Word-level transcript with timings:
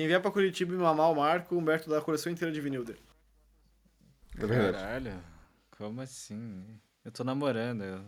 Quem 0.00 0.06
vier 0.06 0.18
pra 0.18 0.30
Curitiba 0.30 0.72
e 0.72 0.78
mamar 0.78 1.10
o 1.10 1.14
Marco, 1.14 1.54
o 1.54 1.58
Humberto 1.58 1.90
dá 1.90 1.98
a 1.98 2.00
coleção 2.00 2.32
inteira 2.32 2.50
de 2.50 2.58
vinil 2.58 2.82
dele. 2.82 3.02
É 4.34 4.46
verdade. 4.46 4.78
Caralho, 4.78 5.22
como 5.76 6.00
assim? 6.00 6.64
Eu 7.04 7.12
tô 7.12 7.22
namorando. 7.22 7.84
Eu... 7.84 8.00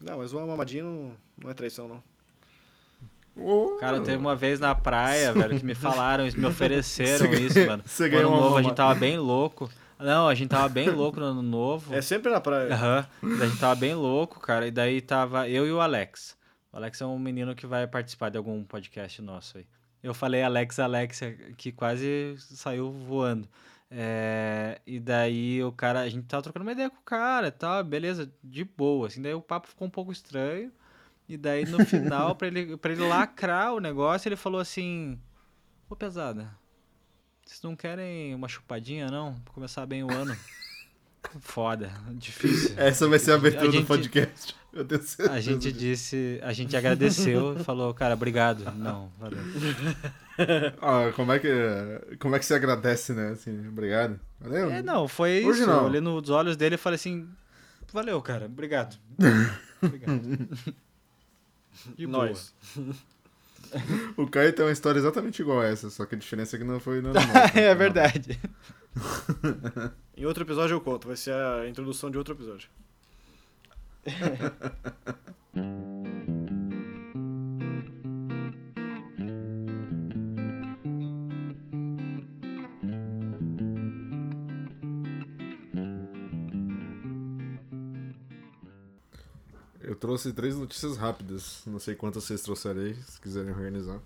Não, 0.00 0.16
mas 0.16 0.32
uma 0.32 0.46
mamadinha 0.46 0.82
não, 0.82 1.14
não 1.36 1.50
é 1.50 1.52
traição, 1.52 1.86
não. 1.86 3.78
Cara, 3.80 4.00
teve 4.00 4.16
uma 4.16 4.34
vez 4.34 4.58
na 4.58 4.74
praia, 4.74 5.30
velho, 5.34 5.58
que 5.58 5.64
me 5.66 5.74
falaram, 5.74 6.24
me 6.24 6.46
ofereceram 6.46 7.28
Você 7.28 7.40
isso, 7.42 7.66
mano. 7.66 7.82
você 7.84 8.04
No 8.04 8.10
ganhou 8.10 8.30
ano 8.30 8.38
uma 8.38 8.44
novo 8.44 8.56
a 8.56 8.62
gente 8.62 8.76
tava 8.76 8.94
bem 8.94 9.18
louco. 9.18 9.70
Não, 9.98 10.26
a 10.26 10.34
gente 10.34 10.48
tava 10.48 10.70
bem 10.70 10.88
louco 10.88 11.20
no 11.20 11.26
ano 11.26 11.42
novo. 11.42 11.94
É 11.94 12.00
sempre 12.00 12.32
na 12.32 12.40
praia. 12.40 12.72
Aham. 12.72 13.06
A 13.22 13.46
gente 13.46 13.60
tava 13.60 13.74
bem 13.74 13.94
louco, 13.94 14.40
cara. 14.40 14.66
E 14.66 14.70
daí 14.70 15.02
tava 15.02 15.50
eu 15.50 15.66
e 15.66 15.70
o 15.70 15.82
Alex. 15.82 16.34
O 16.72 16.78
Alex 16.78 16.98
é 16.98 17.04
um 17.04 17.18
menino 17.18 17.54
que 17.54 17.66
vai 17.66 17.86
participar 17.86 18.30
de 18.30 18.38
algum 18.38 18.64
podcast 18.64 19.20
nosso 19.20 19.58
aí. 19.58 19.66
Eu 20.02 20.14
falei 20.14 20.42
Alex, 20.42 20.78
Alex, 20.78 21.20
que 21.56 21.72
quase 21.72 22.34
saiu 22.38 22.90
voando. 22.90 23.48
É, 23.90 24.80
e 24.86 25.00
daí 25.00 25.62
o 25.64 25.72
cara, 25.72 26.00
a 26.00 26.08
gente 26.08 26.26
tava 26.26 26.42
trocando 26.42 26.64
uma 26.64 26.72
ideia 26.72 26.88
com 26.88 26.98
o 26.98 27.02
cara 27.02 27.48
e 27.48 27.50
tal, 27.50 27.82
beleza, 27.82 28.32
de 28.42 28.64
boa, 28.64 29.08
assim, 29.08 29.20
daí 29.20 29.34
o 29.34 29.42
papo 29.42 29.66
ficou 29.68 29.88
um 29.88 29.90
pouco 29.90 30.12
estranho. 30.12 30.72
E 31.28 31.36
daí 31.36 31.64
no 31.64 31.84
final, 31.84 32.34
pra 32.34 32.48
ele, 32.48 32.76
pra 32.76 32.92
ele 32.92 33.06
lacrar 33.06 33.74
o 33.74 33.80
negócio, 33.80 34.28
ele 34.28 34.36
falou 34.36 34.60
assim: 34.60 35.16
Ô 35.88 35.94
pesada, 35.94 36.50
vocês 37.44 37.62
não 37.62 37.76
querem 37.76 38.34
uma 38.34 38.48
chupadinha, 38.48 39.08
não? 39.08 39.40
Pra 39.40 39.54
começar 39.54 39.86
bem 39.86 40.02
o 40.02 40.12
ano. 40.12 40.36
Foda, 41.40 41.92
difícil. 42.12 42.72
Essa 42.76 43.06
vai 43.08 43.18
ser 43.18 43.32
a 43.32 43.34
abertura 43.36 43.64
A 43.64 43.66
do 43.66 43.72
gente- 43.72 43.86
podcast. 43.86 44.54
Eu 44.72 44.84
tenho 44.84 45.02
certeza. 45.02 45.32
A 45.36 45.40
gente 45.40 45.72
disse, 45.72 46.38
a 46.42 46.52
gente 46.52 46.76
agradeceu 46.76 47.56
e 47.58 47.64
falou, 47.64 47.92
cara, 47.92 48.14
obrigado. 48.14 48.64
Não, 48.76 49.10
valeu. 49.18 49.38
Ah, 50.80 51.12
como 51.16 51.32
é 51.32 51.38
que 51.38 51.48
como 52.18 52.34
é 52.34 52.38
que 52.38 52.46
você 52.46 52.54
agradece, 52.54 53.12
né? 53.12 53.32
Assim, 53.32 53.68
obrigado. 53.68 54.18
Valeu. 54.40 54.70
É, 54.70 54.80
não, 54.82 55.06
foi 55.06 55.44
Hoje 55.44 55.60
isso. 55.60 55.68
não. 55.70 55.80
Eu 55.80 55.84
olhei 55.84 56.00
nos 56.00 56.30
olhos 56.30 56.56
dele 56.56 56.76
e 56.76 56.78
falei 56.78 56.94
assim, 56.94 57.28
valeu, 57.92 58.22
cara, 58.22 58.46
obrigado. 58.46 58.96
Obrigado. 59.82 60.22
Boa. 61.98 62.26
Nós. 62.28 62.54
O 64.16 64.26
Caio 64.26 64.52
tem 64.54 64.64
uma 64.64 64.72
história 64.72 64.98
exatamente 64.98 65.42
igual 65.42 65.60
a 65.60 65.66
essa, 65.66 65.90
só 65.90 66.06
que 66.06 66.14
a 66.14 66.18
diferença 66.18 66.56
é 66.56 66.58
que 66.58 66.64
não 66.64 66.80
foi 66.80 67.02
no 67.02 67.10
ano 67.10 67.20
novo. 67.20 67.58
é 67.58 67.74
verdade. 67.74 68.40
Em 70.20 70.26
outro 70.26 70.44
episódio 70.44 70.74
eu 70.74 70.80
conto, 70.82 71.08
vai 71.08 71.16
ser 71.16 71.32
a 71.32 71.66
introdução 71.66 72.10
de 72.10 72.18
outro 72.18 72.34
episódio. 72.34 72.68
Eu 89.80 89.96
trouxe 89.96 90.34
três 90.34 90.54
notícias 90.54 90.98
rápidas. 90.98 91.62
Não 91.66 91.78
sei 91.78 91.94
quantas 91.94 92.24
vocês 92.24 92.42
trouxeram 92.42 92.82
aí, 92.82 92.94
se 93.04 93.18
quiserem 93.18 93.52
organizar. 93.52 93.98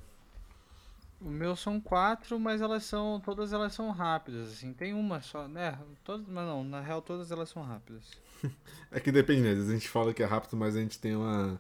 O 1.25 1.31
meu 1.31 1.57
são 1.57 1.81
quatro, 1.81 2.39
mas 2.39 2.61
elas 2.61 2.85
são, 2.85 3.19
todas 3.19 3.55
elas 3.55 3.73
são 3.73 3.91
rápidas, 3.91 4.53
assim. 4.53 4.75
Tem 4.75 4.93
uma 4.93 5.23
só, 5.23 5.49
né? 5.49 5.79
Todas, 6.05 6.27
mas 6.29 6.47
não, 6.47 6.63
na 6.63 6.83
real 6.83 7.01
todas 7.01 7.31
elas 7.31 7.49
são 7.49 7.63
rápidas. 7.63 8.05
É 8.93 9.01
que 9.01 9.11
depende, 9.11 9.41
né? 9.41 9.51
Às 9.51 9.57
vezes 9.57 9.71
a 9.71 9.73
gente 9.73 9.89
fala 9.89 10.15
que 10.15 10.23
é 10.23 10.27
rápido, 10.27 10.57
mas 10.57 10.77
a 10.77 10.81
gente 10.81 10.99
tem 11.01 11.17
uma, 11.17 11.59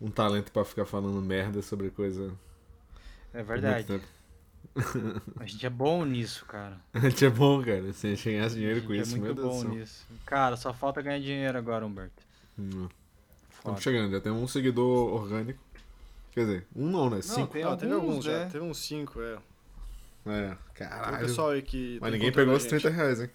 um 0.00 0.10
talento 0.10 0.50
pra 0.50 0.64
ficar 0.64 0.86
falando 0.86 1.20
merda 1.20 1.62
sobre 1.62 1.90
coisa. 1.90 2.32
É 3.32 3.42
verdade. 3.42 4.00
A 5.38 5.44
gente 5.44 5.64
é 5.64 5.70
bom 5.70 6.04
nisso, 6.04 6.44
cara. 6.46 6.80
A 6.92 6.98
gente 6.98 7.24
é 7.24 7.30
bom, 7.30 7.62
cara. 7.62 7.92
Se 7.92 8.08
a 8.08 8.10
gente 8.10 8.24
ganhasse 8.24 8.56
dinheiro 8.56 8.82
com 8.82 8.94
isso, 8.94 9.14
é 9.14 9.18
meu 9.18 9.26
muito 9.26 9.42
Deus 9.42 9.62
do 9.62 9.68
bom 9.68 9.74
nisso. 9.74 10.06
Cara, 10.26 10.56
só 10.56 10.72
falta 10.72 11.00
ganhar 11.00 11.20
dinheiro 11.20 11.56
agora, 11.56 11.86
Humberto. 11.86 12.22
Hum. 12.58 12.88
Estamos 13.54 13.82
chegando, 13.82 14.10
já 14.10 14.20
temos 14.20 14.42
um 14.42 14.48
seguidor 14.48 15.12
orgânico. 15.12 15.60
Quer 16.34 16.40
dizer, 16.46 16.66
um 16.74 16.90
não, 16.90 17.08
né? 17.08 17.16
Não, 17.16 17.22
Cinco. 17.22 17.52
tem 17.52 17.62
ah, 17.62 17.76
teve 17.76 17.92
alguns, 17.92 18.08
alguns 18.10 18.24
já, 18.24 18.32
né? 18.40 18.48
teve 18.50 18.64
uns 18.64 18.78
5, 18.78 19.20
é. 19.22 19.38
É, 20.26 20.46
Tem 20.48 20.52
o 20.86 20.90
caralho. 20.90 21.18
pessoal 21.26 21.50
aí 21.50 21.62
que. 21.62 21.98
Mas 22.00 22.10
tá 22.10 22.16
ninguém 22.16 22.32
pegou 22.32 22.54
os 22.54 22.62
gente. 22.62 22.70
30 22.70 22.90
reais, 22.90 23.20
hein? 23.20 23.30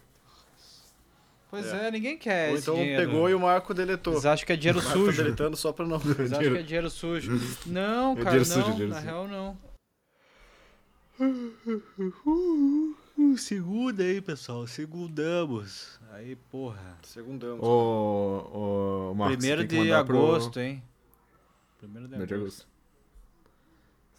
Pois 1.50 1.66
É. 1.66 1.88
é, 1.88 1.90
ninguém 1.90 2.18
quer 2.18 2.50
Ou 2.50 2.54
esse 2.56 2.62
então 2.64 2.74
dinheiro. 2.76 3.06
pegou 3.10 3.28
e 3.30 3.34
o 3.34 3.40
Marco 3.40 3.72
deletou. 3.74 4.12
Eles 4.12 4.26
acham 4.26 4.46
que 4.46 4.52
é 4.52 4.56
dinheiro 4.56 4.78
O 4.80 4.82
Marco 4.82 4.98
sujo. 4.98 5.16
tá 5.16 5.22
deletando 5.22 5.56
só 5.56 5.72
pra 5.72 5.86
não. 5.86 5.96
Eles 6.18 6.32
acham 6.32 6.52
que 6.52 6.58
é 6.58 6.62
dinheiro 6.62 6.90
sujo. 6.90 7.32
Não, 7.66 8.12
É 8.12 8.22
cara, 8.22 8.38
dinheiro 8.38 8.48
não. 8.48 8.56
sujo, 8.64 8.70
dinheiro 8.72 8.88
na 8.90 8.96
sujo. 8.96 9.06
real, 9.06 9.28
não. 9.28 9.58
Segunda 13.36 14.02
aí, 14.02 14.20
pessoal. 14.20 14.66
Segundamos. 14.66 15.98
Aí, 16.12 16.36
porra. 16.50 16.98
Segundamos. 17.02 17.60
Ô, 17.62 19.10
ô, 19.10 19.14
Marcos, 19.14 19.36
Primeiro 19.36 19.60
tem 19.66 19.68
de 19.68 19.76
mandar 19.90 20.04
pro- 20.04 20.18
agosto, 20.18 20.58
hein? 20.60 20.82
Primeiro 21.78 22.06
de 22.08 22.10
Primeiro 22.10 22.26
de 22.26 22.34
agosto. 22.34 22.66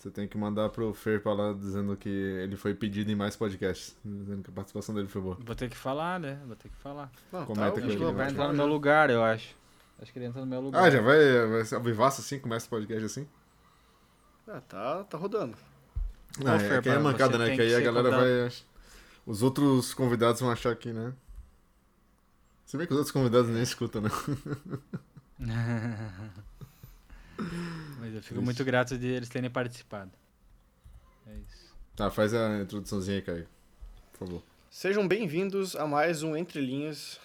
Você 0.01 0.09
tem 0.09 0.28
que 0.28 0.35
mandar 0.35 0.67
pro 0.69 0.91
Fer 0.95 1.22
pra 1.22 1.31
lá 1.31 1.53
dizendo 1.53 1.95
que 1.95 2.09
ele 2.09 2.57
foi 2.57 2.73
pedido 2.73 3.12
em 3.12 3.16
mais 3.16 3.35
podcasts. 3.35 3.95
Dizendo 4.03 4.41
que 4.41 4.50
a 4.50 4.53
participação 4.53 4.95
dele 4.95 5.07
foi 5.07 5.22
boa. 5.22 5.38
Vou 5.39 5.53
ter 5.56 5.69
que 5.69 5.78
falar, 5.78 6.19
né? 6.19 6.39
Vou 6.47 6.56
ter 6.56 6.69
que 6.69 6.75
falar. 6.78 7.12
Não, 7.31 7.45
comenta 7.45 7.73
tá, 7.73 7.81
que 7.81 7.88
o 7.88 7.91
ele 7.91 8.03
Vai 8.06 8.13
vai 8.13 8.29
entrar 8.31 8.47
no 8.47 8.56
já. 8.56 8.57
meu 8.57 8.66
lugar, 8.66 9.11
eu 9.11 9.23
acho. 9.23 9.56
Acho 10.01 10.11
que 10.11 10.17
ele 10.17 10.25
entra 10.25 10.41
no 10.41 10.47
meu 10.47 10.59
lugar. 10.59 10.84
Ah, 10.84 10.90
já 10.90 11.01
vai, 11.01 11.45
vai 11.45 11.63
ser 11.66 11.79
vivaço 11.79 12.19
assim? 12.19 12.40
Começa 12.40 12.66
o 12.66 12.69
podcast 12.72 13.06
assim? 13.06 13.28
Ah, 14.47 14.59
tá, 14.61 15.03
tá 15.03 15.19
rodando. 15.19 15.56
Não, 16.44 16.59
Fer, 16.59 16.79
é 16.79 16.81
que 16.81 16.90
é 16.90 16.97
mancada, 16.97 17.38
né? 17.38 17.56
Que 17.56 17.61
aí 17.61 17.67
que 17.67 17.73
a 17.75 17.78
ser 17.78 17.84
galera 17.84 18.09
convidado. 18.09 18.50
vai. 18.50 18.51
Os 19.28 19.44
outros 19.44 19.94
convidados 19.94 20.41
vão 20.41 20.50
achar 20.50 20.75
que, 20.75 20.91
né? 20.91 21.13
Se 22.66 22.75
bem 22.75 22.88
que 22.88 22.94
os 22.94 22.97
outros 22.97 23.13
convidados 23.13 23.51
nem 23.51 23.61
escutam, 23.61 24.01
né? 24.01 24.09
Mas 28.00 28.13
eu 28.13 28.22
fico 28.22 28.35
Isso. 28.35 28.44
muito 28.44 28.63
grato 28.63 28.97
de 28.97 29.07
eles 29.07 29.29
terem 29.29 29.50
participado. 29.50 30.12
É 31.28 31.35
isso. 31.35 31.75
Tá, 31.96 32.09
faz 32.09 32.34
a 32.34 32.62
introduçãozinha 32.62 33.18
aí, 33.18 33.22
Caio. 33.22 33.47
Por 34.13 34.28
favor. 34.28 34.44
Sejam 34.69 35.07
bem-vindos 35.07 35.75
a 35.75 35.85
mais 35.85 36.24
um 36.24 36.35
Entre 36.35 36.62
Linhas. 36.62 37.19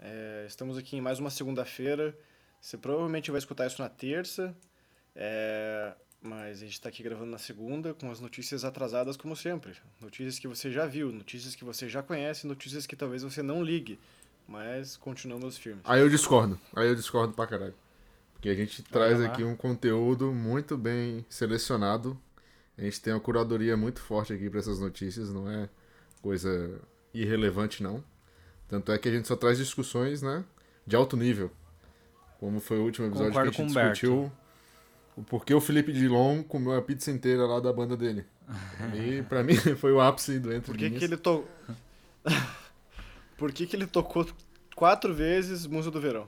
É, 0.00 0.44
estamos 0.46 0.76
aqui 0.76 0.96
em 0.96 1.00
mais 1.00 1.18
uma 1.18 1.30
segunda-feira. 1.30 2.16
Você 2.60 2.76
provavelmente 2.76 3.30
vai 3.30 3.38
escutar 3.38 3.66
isso 3.66 3.82
na 3.82 3.88
terça, 3.88 4.54
é, 5.16 5.92
mas 6.20 6.58
a 6.58 6.64
gente 6.64 6.74
está 6.74 6.88
aqui 6.88 7.02
gravando 7.02 7.30
na 7.30 7.38
segunda 7.38 7.92
com 7.92 8.10
as 8.10 8.20
notícias 8.20 8.64
atrasadas 8.64 9.16
como 9.16 9.34
sempre. 9.34 9.74
Notícias 10.00 10.38
que 10.38 10.46
você 10.46 10.70
já 10.70 10.86
viu, 10.86 11.10
notícias 11.10 11.56
que 11.56 11.64
você 11.64 11.88
já 11.88 12.02
conhece, 12.02 12.46
notícias 12.46 12.86
que 12.86 12.94
talvez 12.94 13.24
você 13.24 13.42
não 13.42 13.62
ligue, 13.64 13.98
mas 14.46 14.96
continuamos 14.96 15.58
firmes. 15.58 15.82
Aí 15.84 16.00
eu 16.00 16.08
discordo. 16.08 16.58
Aí 16.74 16.86
eu 16.86 16.94
discordo 16.94 17.34
pra 17.34 17.46
caralho. 17.46 17.74
Porque 18.42 18.50
a 18.50 18.56
gente 18.56 18.82
traz 18.82 19.20
aqui 19.20 19.44
um 19.44 19.54
conteúdo 19.54 20.32
muito 20.32 20.76
bem 20.76 21.24
selecionado. 21.28 22.18
A 22.76 22.82
gente 22.82 23.00
tem 23.00 23.12
uma 23.12 23.20
curadoria 23.20 23.76
muito 23.76 24.00
forte 24.00 24.32
aqui 24.32 24.50
pra 24.50 24.58
essas 24.58 24.80
notícias, 24.80 25.32
não 25.32 25.48
é 25.48 25.68
coisa 26.20 26.80
irrelevante, 27.14 27.84
não. 27.84 28.02
Tanto 28.66 28.90
é 28.90 28.98
que 28.98 29.08
a 29.08 29.12
gente 29.12 29.28
só 29.28 29.36
traz 29.36 29.58
discussões, 29.58 30.22
né, 30.22 30.44
de 30.84 30.96
alto 30.96 31.16
nível. 31.16 31.52
Como 32.40 32.58
foi 32.58 32.78
o 32.78 32.82
último 32.82 33.06
episódio 33.06 33.30
Concordo 33.30 33.52
que 33.52 33.60
a 33.60 33.64
gente 33.64 33.74
discutiu 33.74 34.32
o 35.16 35.22
porquê 35.22 35.54
o 35.54 35.60
Felipe 35.60 35.92
Dilon 35.92 36.42
comeu 36.42 36.76
a 36.76 36.82
pizza 36.82 37.12
inteira 37.12 37.46
lá 37.46 37.60
da 37.60 37.72
banda 37.72 37.96
dele. 37.96 38.24
E 38.92 39.22
pra 39.22 39.44
mim 39.44 39.54
foi 39.78 39.92
o 39.92 40.00
ápice 40.00 40.40
do 40.40 40.52
Entre 40.52 40.66
Por 40.66 40.76
que, 40.76 40.90
que 40.90 41.04
ele 41.04 41.16
to... 41.16 41.44
Por 43.38 43.52
que, 43.52 43.68
que 43.68 43.76
ele 43.76 43.86
tocou 43.86 44.26
quatro 44.74 45.14
vezes 45.14 45.64
Musa 45.64 45.92
do 45.92 46.00
Verão? 46.00 46.26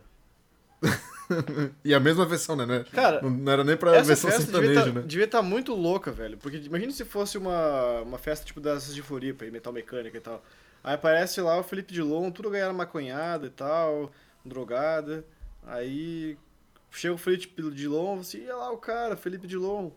E 1.85 1.95
a 1.95 2.01
mesma 2.01 2.25
versão, 2.25 2.57
né? 2.57 2.67
né? 2.67 2.85
Cara, 2.93 3.21
Não 3.23 3.31
não 3.31 3.53
era 3.53 3.65
nem 3.65 3.77
pra 3.77 4.03
versão 4.03 4.31
festa 4.31 4.45
devia 4.53 4.75
sertaneja, 4.75 4.93
tá, 4.93 5.01
né? 5.01 5.07
devia 5.07 5.25
estar 5.25 5.43
muito 5.43 5.75
louca, 5.75 6.11
velho. 6.13 6.37
Porque 6.39 6.59
imagina 6.59 6.93
se 6.93 7.05
fosse 7.05 7.39
uma, 7.39 8.01
uma 8.03 8.19
festa 8.19 8.45
tipo 8.47 8.61
dessas 8.61 8.95
de 8.95 9.03
Floripa, 9.03 9.45
aí, 9.45 9.51
metal 9.51 9.73
mecânica 9.73 10.17
e 10.17 10.21
tal. 10.21 10.43
Aí 10.83 10.95
aparece 10.95 11.41
lá 11.41 11.59
o 11.59 11.63
Felipe 11.63 11.93
Dilon, 11.93 12.31
tudo 12.31 12.51
ganhando 12.51 12.75
maconhada 12.75 13.47
e 13.47 13.51
tal, 13.51 14.11
drogada. 14.45 15.25
Aí 15.67 16.37
chega 16.91 17.15
o 17.15 17.19
Felipe 17.19 17.71
Dilon, 17.71 18.21
assim, 18.21 18.45
e 18.45 18.53
lá 18.53 18.71
o 18.71 18.77
cara, 18.77 19.17
Felipe 19.17 19.47
Dilon. 19.47 19.91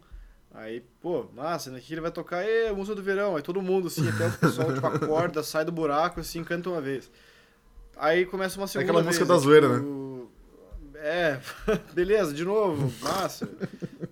Aí, 0.54 0.82
pô, 1.02 1.26
massa, 1.36 1.70
né? 1.70 1.78
O 1.78 1.82
que 1.82 1.94
ele 1.94 2.02
vai 2.02 2.10
tocar? 2.10 2.42
É, 2.42 2.72
música 2.72 2.96
do 2.96 3.04
verão. 3.04 3.36
Aí 3.36 3.44
todo 3.44 3.62
mundo, 3.62 3.88
assim, 3.88 4.08
até 4.08 4.28
o 4.28 4.32
pessoal, 4.32 4.74
tipo, 4.74 4.88
acorda, 4.88 5.44
sai 5.44 5.66
do 5.66 5.72
buraco, 5.72 6.20
assim, 6.20 6.44
canta 6.44 6.70
uma 6.70 6.82
vez. 6.82 7.12
Aí 7.98 8.26
começa 8.26 8.58
uma 8.60 8.68
segunda 8.68 8.86
aquela 8.86 9.04
vez. 9.04 9.08
música 9.08 9.26
da 9.26 9.36
é, 9.36 9.40
zoeira, 9.40 9.68
tipo, 9.76 9.97
É, 11.08 11.40
beleza, 11.96 12.34
de 12.34 12.44
novo, 12.44 12.94
massa. 13.02 13.48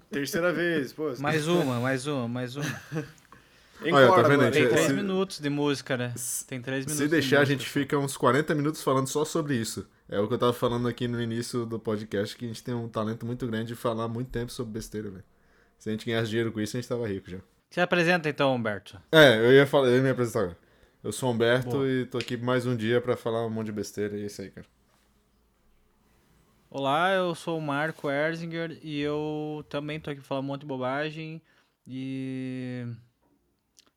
Terceira 0.09 0.53
vez, 0.53 0.93
pô. 0.93 1.13
Mais 1.19 1.45
uma, 1.45 1.79
mais 1.81 2.07
uma, 2.07 2.25
mais 2.25 2.55
uma. 2.55 2.81
Olha, 3.81 4.07
tá 4.13 4.21
vendo. 4.21 4.49
Tem 4.49 4.69
três 4.69 4.87
se- 4.87 4.93
minutos 4.93 5.39
de 5.41 5.49
música, 5.49 5.97
né? 5.97 6.13
Tem 6.47 6.61
três 6.61 6.85
minutos. 6.85 6.95
Se 6.97 7.03
de 7.03 7.09
deixar, 7.09 7.37
a 7.37 7.39
música. 7.41 7.59
gente 7.59 7.69
fica 7.69 7.97
uns 7.97 8.15
40 8.15 8.55
minutos 8.55 8.81
falando 8.81 9.07
só 9.07 9.25
sobre 9.25 9.55
isso. 9.55 9.85
É 10.07 10.17
o 10.21 10.27
que 10.27 10.35
eu 10.35 10.37
tava 10.37 10.53
falando 10.53 10.87
aqui 10.87 11.05
no 11.05 11.21
início 11.21 11.65
do 11.65 11.77
podcast, 11.77 12.33
que 12.37 12.45
a 12.45 12.47
gente 12.47 12.63
tem 12.63 12.73
um 12.73 12.87
talento 12.87 13.25
muito 13.25 13.45
grande 13.45 13.67
de 13.67 13.75
falar 13.75 14.07
muito 14.07 14.29
tempo 14.29 14.49
sobre 14.53 14.71
besteira, 14.71 15.09
velho. 15.09 15.23
Se 15.77 15.89
a 15.89 15.91
gente 15.91 16.05
ganhasse 16.05 16.29
dinheiro 16.29 16.49
com 16.53 16.61
isso, 16.61 16.77
a 16.77 16.79
gente 16.79 16.87
tava 16.87 17.05
rico 17.09 17.29
já. 17.29 17.39
Se 17.71 17.81
apresenta 17.81 18.29
então, 18.29 18.55
Humberto. 18.55 18.97
É, 19.11 19.35
eu 19.37 19.51
ia, 19.51 19.67
falar, 19.67 19.89
eu 19.89 19.97
ia 19.97 20.01
me 20.01 20.09
apresentar 20.11 20.39
agora. 20.43 20.57
Eu 21.03 21.11
sou 21.11 21.27
o 21.29 21.33
Humberto 21.33 21.71
Boa. 21.71 21.89
e 21.89 22.05
tô 22.05 22.17
aqui 22.19 22.37
mais 22.37 22.65
um 22.65 22.73
dia 22.73 23.01
pra 23.01 23.17
falar 23.17 23.45
um 23.45 23.49
monte 23.49 23.65
de 23.65 23.73
besteira 23.73 24.15
e 24.17 24.23
é 24.23 24.25
isso 24.27 24.41
aí, 24.41 24.49
cara. 24.49 24.65
Olá, 26.77 27.13
eu 27.13 27.33
sou 27.33 27.57
o 27.57 27.61
Marco 27.61 28.11
Erzinger 28.11 28.77
e 28.83 28.99
eu 28.99 29.65
também 29.69 29.97
tô 29.97 30.09
aqui 30.09 30.19
pra 30.19 30.27
falar 30.27 30.41
um 30.41 30.43
monte 30.43 30.59
de 30.59 30.67
bobagem 30.67 31.41
e... 31.87 32.85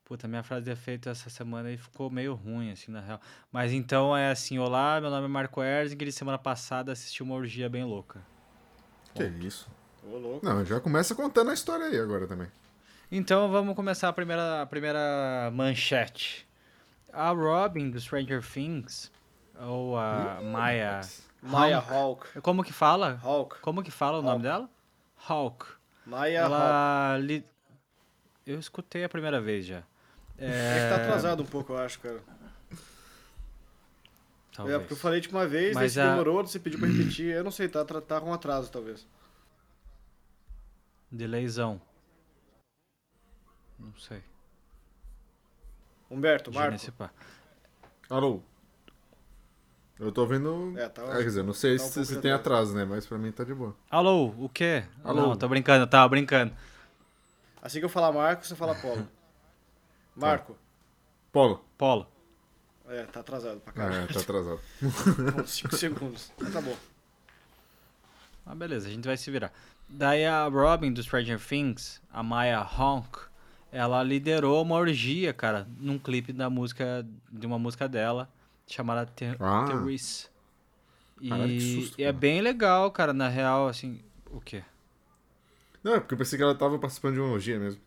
Puta, 0.05 0.29
minha 0.29 0.45
frase 0.45 0.67
de 0.67 0.71
efeito 0.71 1.09
essa 1.09 1.29
semana 1.29 1.71
aí 1.71 1.77
ficou 1.77 2.09
meio 2.09 2.35
ruim, 2.35 2.71
assim, 2.71 2.93
na 2.93 3.01
real. 3.01 3.21
Mas 3.51 3.73
então 3.73 4.17
é 4.17 4.31
assim, 4.31 4.61
olá, 4.61 5.01
meu 5.01 5.11
nome 5.11 5.25
é 5.25 5.29
Marco 5.29 5.61
Erzinger 5.61 6.07
e 6.07 6.13
semana 6.13 6.39
passada 6.39 6.93
assisti 6.93 7.21
uma 7.21 7.35
orgia 7.35 7.69
bem 7.69 7.83
louca. 7.83 8.21
Que 9.13 9.25
isso? 9.25 9.69
Ô, 10.05 10.17
louco. 10.17 10.47
Não, 10.47 10.65
já 10.65 10.79
começa 10.79 11.17
contando 11.17 11.51
a 11.51 11.55
história 11.55 11.87
aí 11.87 11.99
agora 11.99 12.29
também. 12.29 12.47
Então 13.11 13.51
vamos 13.51 13.75
começar 13.75 14.09
a 14.09 14.13
primeira, 14.13 14.63
a 14.63 14.67
primeira 14.67 15.51
manchete. 15.53 16.47
A 17.13 17.31
Robin 17.31 17.91
do 17.91 18.01
Stranger 18.01 18.41
Things, 18.41 19.11
ou 19.61 19.99
a 19.99 20.41
Maya... 20.45 21.01
Maya 21.43 21.79
Hawk. 21.79 21.93
Hawk. 21.93 22.41
Como 22.43 22.63
que 22.65 22.73
fala? 22.73 23.21
Hawk. 23.23 23.61
Como 23.61 23.83
que 23.83 23.91
fala 23.91 24.19
o 24.19 24.23
nome 24.23 24.43
dela? 24.43 24.69
Hawk. 25.29 25.67
Maya 26.07 26.45
Hawk. 26.47 26.55
Ela 26.55 27.19
li... 27.19 27.45
Eu 28.47 28.59
escutei 28.59 29.05
a 29.05 29.09
primeira 29.09 29.41
vez 29.41 29.67
já. 29.67 29.83
É 30.41 30.89
que 30.89 30.97
tá 30.97 31.03
atrasado 31.03 31.43
um 31.43 31.47
pouco, 31.47 31.73
eu 31.73 31.79
acho, 31.79 31.99
cara. 31.99 32.23
Talvez. 34.55 34.77
É, 34.77 34.79
porque 34.79 34.93
eu 34.95 34.97
falei 34.97 35.21
tipo 35.21 35.37
uma 35.37 35.47
vez, 35.49 35.75
Mas 35.75 35.99
a- 35.99 36.11
demorou, 36.11 36.45
você 36.47 36.59
pediu 36.61 36.79
pra 36.79 36.89
repetir. 36.89 37.35
Eu 37.35 37.43
não 37.45 37.51
sei, 37.51 37.69
tá, 37.69 37.85
tá, 37.85 38.21
com 38.21 38.33
atraso, 38.33 38.71
talvez. 38.71 39.05
Delayzão. 41.11 41.81
Não 43.79 43.93
sei. 43.97 44.23
Humberto, 46.11 46.53
Marco. 46.53 46.77
Alô? 48.09 48.41
Eu 49.99 50.13
tô 50.13 50.25
vendo. 50.27 50.75
É, 50.79 50.89
tá. 50.89 51.03
É, 51.03 51.17
quer 51.19 51.25
dizer, 51.25 51.43
não 51.43 51.53
sei 51.53 51.77
tá 51.77 51.85
um 51.85 51.87
se, 51.89 51.95
pouco 51.95 52.07
se 52.09 52.21
tem 52.21 52.31
atraso. 52.31 52.75
né? 52.75 52.85
Mas 52.85 53.07
pra 53.07 53.19
mim 53.19 53.33
tá 53.33 53.43
de 53.45 53.53
boa. 53.55 53.75
Alô, 53.91 54.27
o 54.39 54.49
quê? 54.49 54.85
Alô. 55.03 55.23
Não, 55.29 55.37
tô 55.37 55.49
brincando, 55.49 55.87
tava 55.87 56.09
brincando. 56.09 56.53
Assim 57.61 57.81
que 57.81 57.85
eu 57.85 57.89
falar 57.89 58.13
Marco, 58.13 58.47
você 58.47 58.55
fala 58.55 58.75
Polo. 58.77 59.09
Marco. 60.15 60.57
Polo. 61.33 61.65
Polo. 61.77 62.07
É, 62.89 63.03
tá 63.05 63.21
atrasado 63.21 63.61
pra 63.61 63.73
caralho. 63.73 64.05
é, 64.05 64.07
tá 64.07 64.21
atrasado. 64.21 64.61
Uns 65.43 65.51
5 65.51 65.77
segundos. 65.77 66.33
Mas 66.41 66.53
tá 66.53 66.61
bom. 66.61 66.77
Ah, 68.47 68.55
beleza, 68.55 68.89
a 68.89 68.91
gente 68.91 69.05
vai 69.07 69.17
se 69.17 69.31
virar. 69.31 69.53
Daí 69.89 70.25
a 70.25 70.47
Robin 70.47 70.93
do 70.93 71.03
Stranger 71.03 71.39
Things, 71.41 72.01
a 72.11 72.23
Maya 72.23 72.63
Honk, 72.63 73.19
ela 73.71 74.03
liderou 74.03 74.63
uma 74.63 74.77
orgia, 74.77 75.33
cara, 75.35 75.67
num 75.79 75.99
clipe 75.99 76.33
da 76.33 76.49
música, 76.49 77.07
de 77.31 77.47
uma 77.47 77.59
música 77.59 77.87
dela, 77.89 78.29
chamada 78.69 79.07
Ter 79.07 79.37
Ah. 79.41 79.67
E, 81.21 81.29
Caralho, 81.29 81.53
que 81.55 81.61
susto, 81.61 82.01
e 82.01 82.05
é 82.05 82.13
bem 82.13 82.41
legal, 82.41 82.91
cara, 82.93 83.13
na 83.13 83.29
real, 83.29 83.67
assim, 83.67 84.01
o 84.31 84.41
quê? 84.41 84.63
Não, 85.83 85.95
é 85.95 86.01
porque 86.01 86.15
eu 86.15 86.19
pensei 86.19 86.37
que 86.37 86.43
ela 86.43 86.55
tava 86.55 86.79
participando 86.79 87.15
de 87.15 87.21
uma 87.21 87.33
orgia 87.33 87.59
mesmo. 87.59 87.81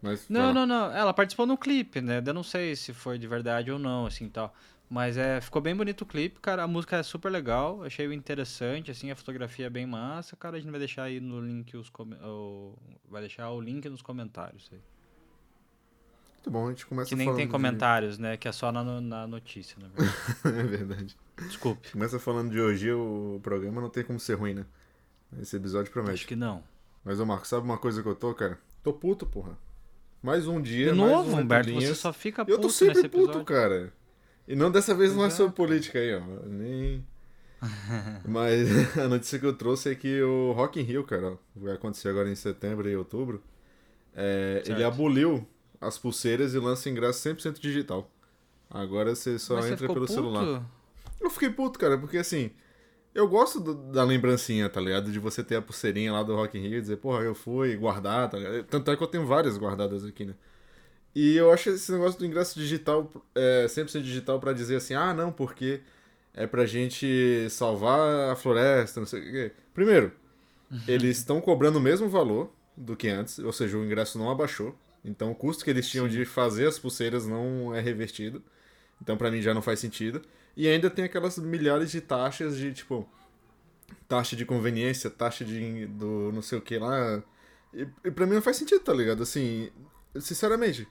Mas. 0.00 0.28
Não, 0.28 0.54
não, 0.54 0.64
não, 0.66 0.92
ela 0.92 1.12
participou 1.12 1.44
no 1.46 1.58
clipe, 1.58 2.00
né, 2.00 2.22
eu 2.24 2.34
não 2.34 2.42
sei 2.42 2.76
se 2.76 2.92
foi 2.94 3.18
de 3.18 3.26
verdade 3.26 3.70
ou 3.70 3.78
não, 3.78 4.06
assim, 4.06 4.28
tal. 4.28 4.54
Mas 4.88 5.18
é, 5.18 5.38
ficou 5.40 5.60
bem 5.60 5.76
bonito 5.76 6.02
o 6.02 6.06
clipe, 6.06 6.40
cara, 6.40 6.62
a 6.62 6.66
música 6.66 6.96
é 6.96 7.02
super 7.02 7.30
legal, 7.30 7.84
achei 7.84 8.10
interessante, 8.14 8.90
assim, 8.90 9.10
a 9.10 9.16
fotografia 9.16 9.66
é 9.66 9.70
bem 9.70 9.84
massa, 9.86 10.34
cara, 10.34 10.56
a 10.56 10.60
gente 10.60 10.70
vai 10.70 10.78
deixar 10.78 11.02
aí 11.02 11.20
no 11.20 11.40
link 11.40 11.76
os 11.76 11.90
o- 12.24 12.74
vai 13.06 13.20
deixar 13.20 13.50
o 13.50 13.60
link 13.60 13.86
nos 13.90 14.00
comentários 14.00 14.70
aí. 14.72 14.78
Muito 16.48 16.52
bom, 16.52 16.66
a 16.66 16.70
gente 16.70 16.86
começa 16.86 17.08
Que 17.10 17.14
nem 17.16 17.34
tem 17.34 17.46
de- 17.46 17.52
comentários, 17.52 18.18
né? 18.18 18.36
Que 18.38 18.48
é 18.48 18.52
só 18.52 18.72
na, 18.72 18.82
na 19.00 19.26
notícia, 19.26 19.76
na 19.80 19.88
verdade. 19.88 20.16
é 20.44 20.62
verdade. 20.62 21.16
Desculpe. 21.36 21.92
Começa 21.92 22.18
falando 22.18 22.50
de 22.50 22.58
orgia, 22.58 22.96
o 22.96 23.38
programa 23.42 23.80
não 23.82 23.90
tem 23.90 24.02
como 24.02 24.18
ser 24.18 24.34
ruim, 24.34 24.54
né? 24.54 24.64
Esse 25.40 25.56
episódio 25.56 25.92
promete. 25.92 26.14
Acho 26.14 26.26
que 26.26 26.34
não. 26.36 26.62
Mas, 27.04 27.20
ô 27.20 27.26
Marco, 27.26 27.46
sabe 27.46 27.64
uma 27.64 27.76
coisa 27.76 28.02
que 28.02 28.08
eu 28.08 28.14
tô, 28.14 28.32
cara? 28.34 28.58
Tô 28.82 28.94
puto, 28.94 29.26
porra. 29.26 29.58
Mais 30.22 30.48
um 30.48 30.60
dia, 30.60 30.90
De 30.90 30.96
novo, 30.96 31.36
um 31.36 31.40
Humberto, 31.40 31.72
você 31.72 31.94
só 31.94 32.12
fica 32.12 32.42
Eu 32.42 32.56
puto 32.56 32.62
tô 32.62 32.70
sempre 32.70 33.08
puto, 33.08 33.44
cara. 33.44 33.92
E 34.48 34.56
não 34.56 34.70
dessa 34.70 34.94
vez 34.94 35.14
não 35.14 35.24
é 35.26 35.30
sobre 35.30 35.54
política 35.54 35.98
aí, 35.98 36.14
ó. 36.14 36.22
Nem. 36.46 37.04
Mas 38.26 38.68
a 38.96 39.06
notícia 39.06 39.38
que 39.38 39.44
eu 39.44 39.52
trouxe 39.52 39.90
é 39.90 39.94
que 39.94 40.22
o 40.22 40.52
Rock 40.52 40.80
in 40.80 40.84
Rio, 40.84 41.04
cara, 41.04 41.32
ó, 41.32 41.36
vai 41.54 41.74
acontecer 41.74 42.08
agora 42.08 42.30
em 42.30 42.34
setembro 42.34 42.88
e 42.88 42.96
outubro. 42.96 43.42
é, 44.16 44.62
ele 44.66 44.82
aboliu 44.82 45.46
as 45.80 45.98
pulseiras 45.98 46.54
e 46.54 46.58
lança 46.58 46.88
ingresso 46.88 47.20
100% 47.28 47.58
digital. 47.60 48.10
Agora 48.70 49.14
você 49.14 49.38
só 49.38 49.54
Mas 49.56 49.64
você 49.66 49.72
entra 49.72 49.82
ficou 49.88 49.94
pelo 49.96 50.06
puto? 50.06 50.14
celular. 50.14 50.62
Eu 51.20 51.30
fiquei 51.30 51.50
puto, 51.50 51.78
cara, 51.78 51.96
porque 51.98 52.18
assim, 52.18 52.50
eu 53.14 53.26
gosto 53.26 53.58
do- 53.60 53.74
da 53.92 54.04
lembrancinha, 54.04 54.68
tá 54.68 54.80
ligado? 54.80 55.10
De 55.10 55.18
você 55.18 55.42
ter 55.42 55.56
a 55.56 55.62
pulseirinha 55.62 56.12
lá 56.12 56.22
do 56.22 56.34
Rock 56.36 56.58
in 56.58 56.62
Rio 56.62 56.78
e 56.78 56.80
dizer, 56.80 56.96
porra, 56.98 57.22
eu 57.24 57.34
fui 57.34 57.76
guardar, 57.76 58.28
tá 58.28 58.36
ligado? 58.38 58.64
Tanto 58.64 58.90
é 58.90 58.96
que 58.96 59.02
eu 59.02 59.06
tenho 59.06 59.26
várias 59.26 59.56
guardadas 59.56 60.04
aqui, 60.04 60.24
né? 60.24 60.34
E 61.14 61.34
eu 61.36 61.50
acho 61.52 61.70
esse 61.70 61.90
negócio 61.90 62.18
do 62.18 62.26
ingresso 62.26 62.58
digital, 62.58 63.10
é, 63.34 63.66
100% 63.68 64.02
digital, 64.04 64.38
pra 64.38 64.52
dizer 64.52 64.76
assim, 64.76 64.94
ah, 64.94 65.12
não, 65.14 65.32
porque 65.32 65.80
é 66.34 66.46
pra 66.46 66.66
gente 66.66 67.48
salvar 67.50 68.30
a 68.30 68.36
floresta, 68.36 69.00
não 69.00 69.06
sei 69.06 69.20
o 69.20 69.32
quê. 69.32 69.52
Primeiro, 69.74 70.12
eles 70.86 71.18
estão 71.18 71.40
cobrando 71.40 71.78
o 71.78 71.80
mesmo 71.80 72.08
valor 72.08 72.52
do 72.76 72.94
que 72.94 73.08
antes, 73.08 73.38
ou 73.40 73.52
seja, 73.52 73.76
o 73.76 73.84
ingresso 73.84 74.18
não 74.18 74.30
abaixou. 74.30 74.76
Então 75.04 75.30
o 75.30 75.34
custo 75.34 75.64
que 75.64 75.70
eles 75.70 75.88
tinham 75.88 76.08
de 76.08 76.24
fazer 76.24 76.66
as 76.66 76.78
pulseiras 76.78 77.26
não 77.26 77.74
é 77.74 77.80
revertido. 77.80 78.42
Então 79.00 79.16
pra 79.16 79.30
mim 79.30 79.40
já 79.40 79.54
não 79.54 79.62
faz 79.62 79.80
sentido. 79.80 80.22
E 80.56 80.66
ainda 80.68 80.90
tem 80.90 81.04
aquelas 81.04 81.38
milhares 81.38 81.90
de 81.90 82.00
taxas 82.00 82.56
de 82.56 82.72
tipo 82.72 83.08
taxa 84.08 84.34
de 84.36 84.44
conveniência, 84.44 85.10
taxa 85.10 85.44
de 85.44 85.86
do 85.86 86.30
não 86.32 86.42
sei 86.42 86.58
o 86.58 86.60
que 86.62 86.78
lá. 86.78 87.22
E, 87.72 87.86
e 88.04 88.10
pra 88.10 88.26
mim 88.26 88.34
não 88.34 88.42
faz 88.42 88.56
sentido, 88.56 88.80
tá 88.80 88.92
ligado? 88.92 89.22
Assim, 89.22 89.70
sinceramente, 90.20 90.86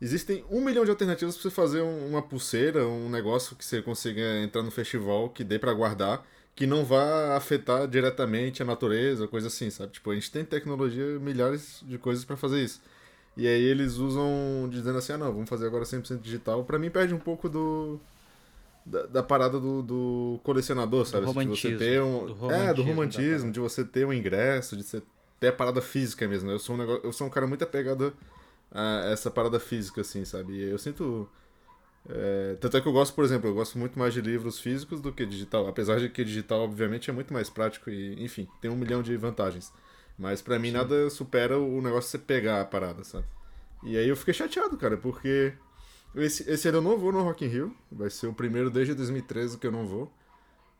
existem 0.00 0.44
um 0.50 0.60
milhão 0.64 0.84
de 0.84 0.90
alternativas 0.90 1.34
pra 1.36 1.42
você 1.42 1.50
fazer 1.50 1.82
um- 1.82 2.08
uma 2.08 2.22
pulseira, 2.22 2.86
um 2.86 3.08
negócio 3.08 3.56
que 3.56 3.64
você 3.64 3.82
consiga 3.82 4.22
entrar 4.42 4.62
no 4.62 4.70
festival, 4.70 5.30
que 5.30 5.42
dê 5.44 5.58
pra 5.58 5.72
guardar, 5.72 6.24
que 6.54 6.66
não 6.66 6.84
vá 6.84 7.36
afetar 7.36 7.86
diretamente 7.88 8.62
a 8.62 8.66
natureza, 8.66 9.26
coisa 9.28 9.46
assim, 9.48 9.70
sabe? 9.70 9.92
Tipo, 9.92 10.10
a 10.10 10.14
gente 10.14 10.30
tem 10.30 10.44
tecnologia, 10.44 11.18
milhares 11.18 11.80
de 11.86 11.98
coisas 11.98 12.24
pra 12.24 12.36
fazer 12.36 12.62
isso. 12.62 12.80
E 13.38 13.46
aí 13.46 13.62
eles 13.62 13.98
usam 13.98 14.68
dizendo 14.68 14.98
assim, 14.98 15.12
ah 15.12 15.18
não, 15.18 15.32
vamos 15.32 15.48
fazer 15.48 15.64
agora 15.64 15.84
100% 15.84 16.20
digital. 16.20 16.64
Pra 16.64 16.76
mim 16.76 16.90
perde 16.90 17.14
um 17.14 17.20
pouco 17.20 17.48
do 17.48 18.00
da, 18.84 19.06
da 19.06 19.22
parada 19.22 19.60
do, 19.60 19.80
do 19.80 20.40
colecionador, 20.42 21.06
sabe? 21.06 21.24
De 21.24 21.32
você 21.32 21.38
romantismo, 21.38 21.78
ter 21.78 22.02
um, 22.02 22.26
do 22.26 22.50
é, 22.50 22.74
do 22.74 22.82
romantismo 22.82 23.52
de 23.52 23.60
você 23.60 23.84
ter 23.84 24.04
um 24.04 24.12
ingresso, 24.12 24.76
de 24.76 24.82
você 24.82 25.00
ter 25.38 25.48
a 25.48 25.52
parada 25.52 25.80
física 25.80 26.26
mesmo. 26.26 26.50
Eu 26.50 26.58
sou 26.58 26.74
um, 26.74 26.78
negócio, 26.78 27.00
eu 27.04 27.12
sou 27.12 27.28
um 27.28 27.30
cara 27.30 27.46
muito 27.46 27.62
apegado 27.62 28.12
a 28.72 29.10
essa 29.12 29.30
parada 29.30 29.60
física, 29.60 30.00
assim, 30.00 30.24
sabe? 30.24 30.54
E 30.54 30.70
eu 30.70 30.78
sinto. 30.78 31.28
é, 32.08 32.56
tanto 32.60 32.76
é 32.76 32.80
que 32.80 32.88
eu 32.88 32.92
gosto, 32.92 33.14
por 33.14 33.24
exemplo, 33.24 33.48
eu 33.48 33.54
gosto 33.54 33.78
muito 33.78 33.96
mais 33.96 34.12
de 34.12 34.20
livros 34.20 34.58
físicos 34.58 35.00
do 35.00 35.12
que 35.12 35.24
digital. 35.24 35.68
Apesar 35.68 36.00
de 36.00 36.08
que 36.08 36.24
digital, 36.24 36.62
obviamente, 36.62 37.08
é 37.08 37.12
muito 37.12 37.32
mais 37.32 37.48
prático 37.48 37.88
e, 37.88 38.20
enfim, 38.20 38.48
tem 38.60 38.68
um 38.68 38.76
milhão 38.76 39.00
de 39.00 39.16
vantagens. 39.16 39.72
Mas 40.18 40.42
pra 40.42 40.58
mim 40.58 40.70
nada 40.72 41.08
supera 41.10 41.58
o 41.58 41.80
negócio 41.80 42.08
de 42.08 42.10
você 42.12 42.18
pegar 42.18 42.60
a 42.60 42.64
parada, 42.64 43.04
sabe? 43.04 43.24
E 43.84 43.96
aí 43.96 44.08
eu 44.08 44.16
fiquei 44.16 44.34
chateado, 44.34 44.76
cara, 44.76 44.96
porque 44.96 45.52
esse, 46.16 46.50
esse 46.50 46.68
ano 46.68 46.78
eu 46.78 46.82
não 46.82 46.98
vou 46.98 47.12
no 47.12 47.22
Rock 47.22 47.44
in 47.44 47.48
Rio. 47.48 47.76
Vai 47.90 48.10
ser 48.10 48.26
o 48.26 48.32
primeiro 48.34 48.70
desde 48.70 48.94
2013 48.94 49.56
que 49.58 49.66
eu 49.66 49.72
não 49.72 49.86
vou. 49.86 50.12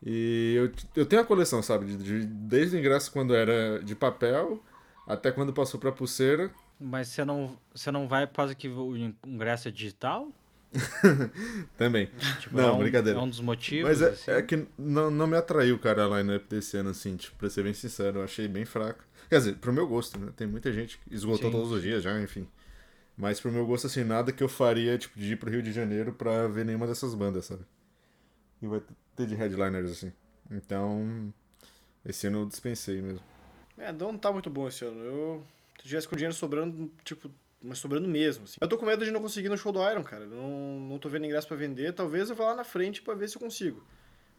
E 0.04 0.54
eu, 0.56 0.72
eu 1.02 1.06
tenho 1.06 1.22
a 1.22 1.24
coleção, 1.24 1.62
sabe? 1.62 1.86
De, 1.86 1.96
de- 1.96 2.26
desde 2.26 2.76
o 2.76 2.78
ingresso 2.78 3.12
quando 3.12 3.34
era 3.34 3.80
de 3.82 3.94
papel 3.94 4.62
até 5.06 5.30
quando 5.32 5.52
passou 5.52 5.78
pra 5.78 5.92
pulseira. 5.92 6.50
Mas 6.80 7.08
você 7.08 7.24
não, 7.24 7.56
você 7.74 7.90
não 7.90 8.06
vai 8.08 8.26
por 8.26 8.34
causa 8.36 8.54
que 8.54 8.68
o 8.68 8.96
ingresso 9.26 9.68
é 9.68 9.70
digital? 9.70 10.28
Também. 11.78 12.10
Tipo, 12.40 12.56
Não, 12.56 12.68
é 12.68 12.72
um, 12.72 12.78
brincadeira. 12.78 13.18
É 13.18 13.22
um 13.22 13.28
dos 13.28 13.40
motivos, 13.40 13.88
Mas 13.88 14.02
é, 14.02 14.10
assim? 14.10 14.30
é 14.30 14.42
que 14.42 14.66
não, 14.78 15.10
não 15.10 15.26
me 15.26 15.36
atraiu, 15.36 15.78
cara, 15.78 16.04
a 16.04 16.18
line-up 16.22 16.46
desse 16.48 16.76
ano, 16.76 16.90
assim, 16.90 17.16
tipo, 17.16 17.36
pra 17.36 17.48
ser 17.48 17.62
bem 17.64 17.72
sincero, 17.74 18.18
eu 18.18 18.24
achei 18.24 18.46
bem 18.46 18.64
fraco. 18.64 19.02
Quer 19.28 19.38
dizer, 19.38 19.56
pro 19.56 19.72
meu 19.72 19.86
gosto, 19.86 20.18
né? 20.18 20.32
Tem 20.36 20.46
muita 20.46 20.72
gente 20.72 20.98
que 20.98 21.14
esgotou 21.14 21.50
Sim. 21.50 21.56
todos 21.56 21.72
os 21.72 21.82
dias 21.82 22.02
já, 22.02 22.18
enfim. 22.20 22.48
Mas 23.16 23.40
pro 23.40 23.50
meu 23.50 23.66
gosto, 23.66 23.86
assim, 23.88 24.04
nada 24.04 24.32
que 24.32 24.42
eu 24.42 24.48
faria, 24.48 24.96
tipo, 24.96 25.18
de 25.18 25.32
ir 25.32 25.36
pro 25.36 25.50
Rio 25.50 25.62
de 25.62 25.72
Janeiro 25.72 26.12
pra 26.12 26.46
ver 26.46 26.64
nenhuma 26.64 26.86
dessas 26.86 27.14
bandas, 27.14 27.46
sabe? 27.46 27.64
E 28.62 28.66
vai 28.66 28.80
ter 29.16 29.26
de 29.26 29.34
headliners, 29.34 29.90
assim. 29.90 30.12
Então, 30.50 31.32
esse 32.04 32.26
ano 32.28 32.42
eu 32.42 32.46
dispensei 32.46 33.02
mesmo. 33.02 33.22
É, 33.76 33.92
não 33.92 34.16
tá 34.16 34.32
muito 34.32 34.48
bom 34.48 34.68
esse 34.68 34.84
ano. 34.84 35.00
Eu 35.00 35.44
se 35.80 35.88
tivesse 35.88 36.08
com 36.08 36.16
dinheiro 36.16 36.34
sobrando, 36.34 36.90
tipo, 37.04 37.30
mas 37.62 37.78
sobrando 37.78 38.08
mesmo, 38.08 38.44
assim. 38.44 38.56
Eu 38.60 38.68
tô 38.68 38.78
com 38.78 38.86
medo 38.86 39.04
de 39.04 39.10
não 39.10 39.20
conseguir 39.20 39.46
ir 39.46 39.50
no 39.50 39.58
show 39.58 39.72
do 39.72 39.82
Iron, 39.90 40.02
cara. 40.02 40.24
Eu 40.24 40.30
Não, 40.30 40.80
não 40.80 40.98
tô 40.98 41.08
vendo 41.08 41.26
ingresso 41.26 41.48
pra 41.48 41.56
vender. 41.56 41.92
Talvez 41.92 42.30
eu 42.30 42.36
vá 42.36 42.46
lá 42.46 42.56
na 42.56 42.64
frente 42.64 43.02
pra 43.02 43.14
ver 43.14 43.28
se 43.28 43.36
eu 43.36 43.40
consigo. 43.40 43.84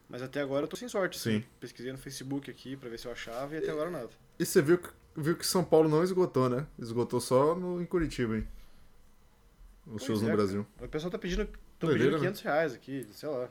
Mas 0.10 0.22
até 0.24 0.42
agora 0.42 0.64
eu 0.64 0.68
tô 0.68 0.76
sem 0.76 0.88
sorte, 0.90 1.18
assim. 1.18 1.42
Sim. 1.42 1.46
Pesquisei 1.60 1.92
no 1.92 1.98
Facebook 1.98 2.50
aqui 2.50 2.76
pra 2.76 2.90
ver 2.90 2.98
se 2.98 3.06
eu 3.08 3.12
achava 3.12 3.54
e 3.56 3.60
até 3.60 3.70
agora 3.72 3.92
nada. 3.92 4.10
E 4.40 4.46
você 4.46 4.62
viu 4.62 4.78
que, 4.80 4.90
viu 5.16 5.36
que 5.36 5.46
São 5.46 5.64
Paulo 5.64 5.88
não 5.88 6.04
esgotou, 6.04 6.50
né? 6.50 6.66
Esgotou 6.80 7.20
só 7.22 7.54
no, 7.56 7.80
em 7.82 7.86
Curitiba, 7.86 8.38
hein? 8.38 8.48
os 9.86 9.92
Pois 9.94 10.04
shows 10.06 10.20
é, 10.20 10.22
no 10.24 10.28
cara. 10.30 10.38
Brasil. 10.38 10.68
O 10.82 10.88
pessoal 10.88 11.12
tá 11.12 11.20
pedindo, 11.20 11.46
tão 11.78 11.90
Doideira, 11.90 12.14
pedindo 12.14 12.24
né? 12.24 12.28
500 12.32 12.42
reais 12.42 12.74
aqui, 12.74 13.08
sei 13.12 13.30
lá. 13.30 13.50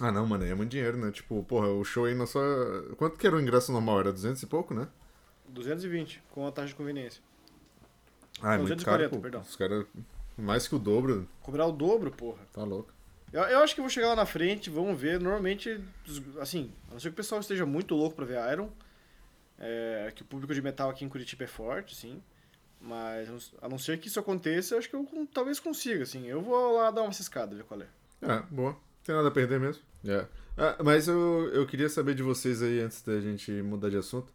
Ah, 0.00 0.10
não, 0.10 0.26
mano, 0.26 0.42
aí 0.44 0.50
é 0.50 0.54
muito 0.54 0.70
dinheiro, 0.70 0.96
né? 0.96 1.10
Tipo, 1.12 1.42
porra, 1.44 1.68
o 1.68 1.84
show 1.84 2.04
aí 2.06 2.14
na 2.14 2.26
sua. 2.26 2.94
Quanto 2.96 3.16
que 3.18 3.26
era 3.26 3.36
o 3.36 3.40
ingresso 3.40 3.70
normal? 3.72 4.00
Era 4.00 4.12
200 4.12 4.42
e 4.42 4.46
pouco, 4.46 4.74
né? 4.74 4.88
220, 5.48 6.22
com 6.30 6.46
a 6.46 6.50
taxa 6.52 6.68
de 6.68 6.74
conveniência. 6.74 7.22
Ah, 8.42 8.54
é 8.54 8.58
Não, 8.58 8.64
muito 8.64 8.74
240, 8.76 8.84
caro, 8.84 9.10
pô. 9.10 9.20
perdão. 9.22 9.40
Os 9.42 9.54
caras. 9.54 9.86
Mais 10.36 10.66
que 10.66 10.74
o 10.74 10.78
dobro, 10.80 11.28
Cobrar 11.42 11.66
o 11.66 11.70
dobro, 11.72 12.10
porra. 12.10 12.40
tá 12.52 12.64
louco. 12.64 12.92
Eu, 13.32 13.42
eu 13.42 13.58
acho 13.60 13.74
que 13.74 13.80
vou 13.80 13.90
chegar 13.90 14.08
lá 14.08 14.16
na 14.16 14.26
frente, 14.26 14.70
vamos 14.70 15.00
ver. 15.00 15.20
Normalmente, 15.20 15.80
assim, 16.40 16.70
a 16.88 16.92
não 16.92 17.00
ser 17.00 17.08
que 17.08 17.14
o 17.14 17.16
pessoal 17.16 17.40
esteja 17.40 17.66
muito 17.66 17.94
louco 17.94 18.16
pra 18.16 18.24
ver 18.24 18.38
Iron, 18.52 18.70
é, 19.58 20.12
que 20.14 20.22
o 20.22 20.24
público 20.24 20.54
de 20.54 20.62
metal 20.62 20.90
aqui 20.90 21.04
em 21.04 21.08
Curitiba 21.08 21.44
é 21.44 21.48
forte, 21.48 21.94
sim. 21.94 22.22
Mas 22.80 23.52
a 23.62 23.68
não 23.68 23.78
ser 23.78 23.98
que 23.98 24.08
isso 24.08 24.20
aconteça, 24.20 24.74
eu 24.74 24.78
acho 24.78 24.90
que 24.90 24.94
eu 24.94 25.28
talvez 25.32 25.58
consiga, 25.58 26.02
assim. 26.02 26.26
Eu 26.26 26.42
vou 26.42 26.76
lá 26.76 26.90
dar 26.90 27.02
uma 27.02 27.12
ciscada, 27.12 27.56
ver 27.56 27.64
qual 27.64 27.80
é. 27.80 27.86
É, 28.20 28.42
boa. 28.50 28.72
Não 28.72 28.78
tem 29.04 29.14
nada 29.14 29.28
a 29.28 29.32
perder 29.32 29.58
mesmo. 29.58 29.82
É. 30.06 30.26
Ah, 30.56 30.76
mas 30.84 31.08
eu, 31.08 31.50
eu 31.52 31.66
queria 31.66 31.88
saber 31.88 32.14
de 32.14 32.22
vocês 32.22 32.62
aí, 32.62 32.80
antes 32.80 33.02
da 33.02 33.20
gente 33.20 33.50
mudar 33.62 33.88
de 33.88 33.96
assunto. 33.96 34.32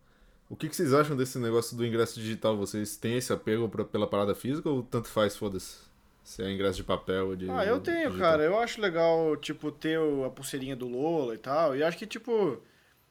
O 0.49 0.55
que, 0.55 0.67
que 0.67 0.75
vocês 0.75 0.93
acham 0.93 1.15
desse 1.15 1.37
negócio 1.37 1.77
do 1.77 1.85
ingresso 1.85 2.19
digital? 2.19 2.57
Vocês 2.57 2.97
têm 2.97 3.17
esse 3.17 3.31
apego 3.31 3.69
pra, 3.69 3.85
pela 3.85 4.07
parada 4.07 4.33
física 4.33 4.67
ou 4.67 4.81
tanto 4.81 5.07
faz, 5.07 5.37
foda-se? 5.37 5.77
Se 6.23 6.43
é 6.43 6.51
ingresso 6.51 6.77
de 6.77 6.83
papel 6.83 7.27
ou 7.29 7.35
de. 7.35 7.49
Ah, 7.49 7.65
eu 7.65 7.79
tenho, 7.79 8.09
digital? 8.09 8.19
cara. 8.31 8.43
Eu 8.43 8.59
acho 8.59 8.79
legal, 8.79 9.35
tipo, 9.37 9.71
ter 9.71 9.97
o- 9.99 10.25
a 10.25 10.29
pulseirinha 10.29 10.75
do 10.75 10.87
Lola 10.87 11.33
e 11.33 11.37
tal. 11.39 11.75
E 11.75 11.81
acho 11.83 11.97
que, 11.97 12.05
tipo, 12.05 12.61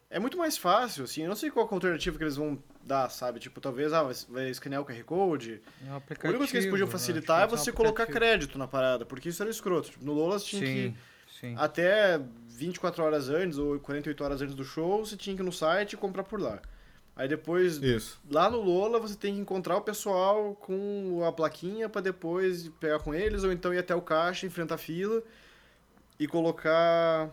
é 0.08 0.18
muito 0.20 0.38
mais 0.38 0.56
fácil, 0.56 1.04
assim. 1.04 1.22
Eu 1.22 1.28
não 1.28 1.36
sei 1.36 1.50
qual 1.50 1.66
é 1.66 1.68
a 1.68 1.74
alternativa 1.74 2.16
que 2.16 2.22
eles 2.24 2.36
vão 2.36 2.62
dar, 2.84 3.08
sabe? 3.10 3.40
Tipo, 3.40 3.60
talvez, 3.60 3.92
ah, 3.92 4.04
vai- 4.28 4.48
escanear 4.50 4.80
o 4.82 4.84
QR 4.84 5.02
Code. 5.04 5.60
É 5.86 5.90
um 5.90 5.96
aplicativo. 5.96 6.28
única 6.28 6.38
coisa 6.38 6.50
que 6.52 6.56
eles 6.58 6.70
podiam 6.70 6.86
acho 6.88 6.92
facilitar 6.92 7.38
é 7.42 7.46
vai 7.46 7.48
ser 7.50 7.54
um 7.54 7.58
você 7.64 7.72
colocar 7.72 8.06
crédito 8.06 8.56
na 8.56 8.68
parada, 8.68 9.04
porque 9.04 9.28
isso 9.30 9.42
era 9.42 9.50
escroto. 9.50 9.90
Tipo, 9.90 10.04
no 10.04 10.12
Lola 10.12 10.38
você 10.38 10.46
tinha 10.46 10.66
Sim, 10.66 10.96
que 11.28 11.38
sim. 11.40 11.54
até 11.58 12.20
24 12.46 13.02
horas 13.02 13.28
antes 13.28 13.58
ou 13.58 13.78
48 13.80 14.22
horas 14.24 14.40
antes 14.42 14.54
do 14.54 14.64
show, 14.64 15.04
você 15.04 15.16
tinha 15.16 15.34
que 15.34 15.42
ir 15.42 15.44
no 15.44 15.52
site 15.52 15.94
e 15.94 15.96
comprar 15.96 16.22
por 16.24 16.40
lá. 16.40 16.60
Aí 17.18 17.26
depois, 17.26 17.78
Isso. 17.82 18.18
lá 18.30 18.48
no 18.48 18.60
Lola, 18.60 19.00
você 19.00 19.16
tem 19.16 19.34
que 19.34 19.40
encontrar 19.40 19.76
o 19.76 19.80
pessoal 19.80 20.54
com 20.54 21.24
a 21.24 21.32
plaquinha 21.32 21.88
pra 21.88 22.00
depois 22.00 22.68
pegar 22.80 23.00
com 23.00 23.12
eles, 23.12 23.42
ou 23.42 23.50
então 23.50 23.74
ir 23.74 23.78
até 23.78 23.92
o 23.92 24.00
caixa, 24.00 24.46
enfrentar 24.46 24.76
a 24.76 24.78
fila 24.78 25.20
e 26.18 26.28
colocar. 26.28 27.28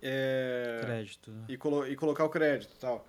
É, 0.00 0.78
Crédito. 0.84 1.30
né? 1.32 1.44
e, 1.48 1.56
colo- 1.56 1.86
e 1.86 1.96
colocar 1.96 2.24
o 2.24 2.28
crédito 2.28 2.72
e 2.72 2.78
tal. 2.78 3.04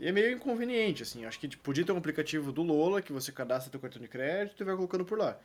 E 0.00 0.08
é 0.08 0.10
meio 0.12 0.32
inconveniente, 0.32 1.04
assim. 1.04 1.24
Acho 1.24 1.38
que 1.38 1.46
tipo, 1.46 1.62
podia 1.62 1.84
ter 1.86 1.92
um 1.92 1.96
aplicativo 1.96 2.50
do 2.50 2.62
Lola 2.64 3.00
que 3.00 3.12
você 3.12 3.30
cadastra 3.30 3.70
teu 3.70 3.78
cartão 3.78 4.02
de 4.02 4.08
crédito 4.08 4.60
e 4.60 4.66
vai 4.66 4.74
colocando 4.74 5.04
por 5.04 5.16
lá. 5.16 5.38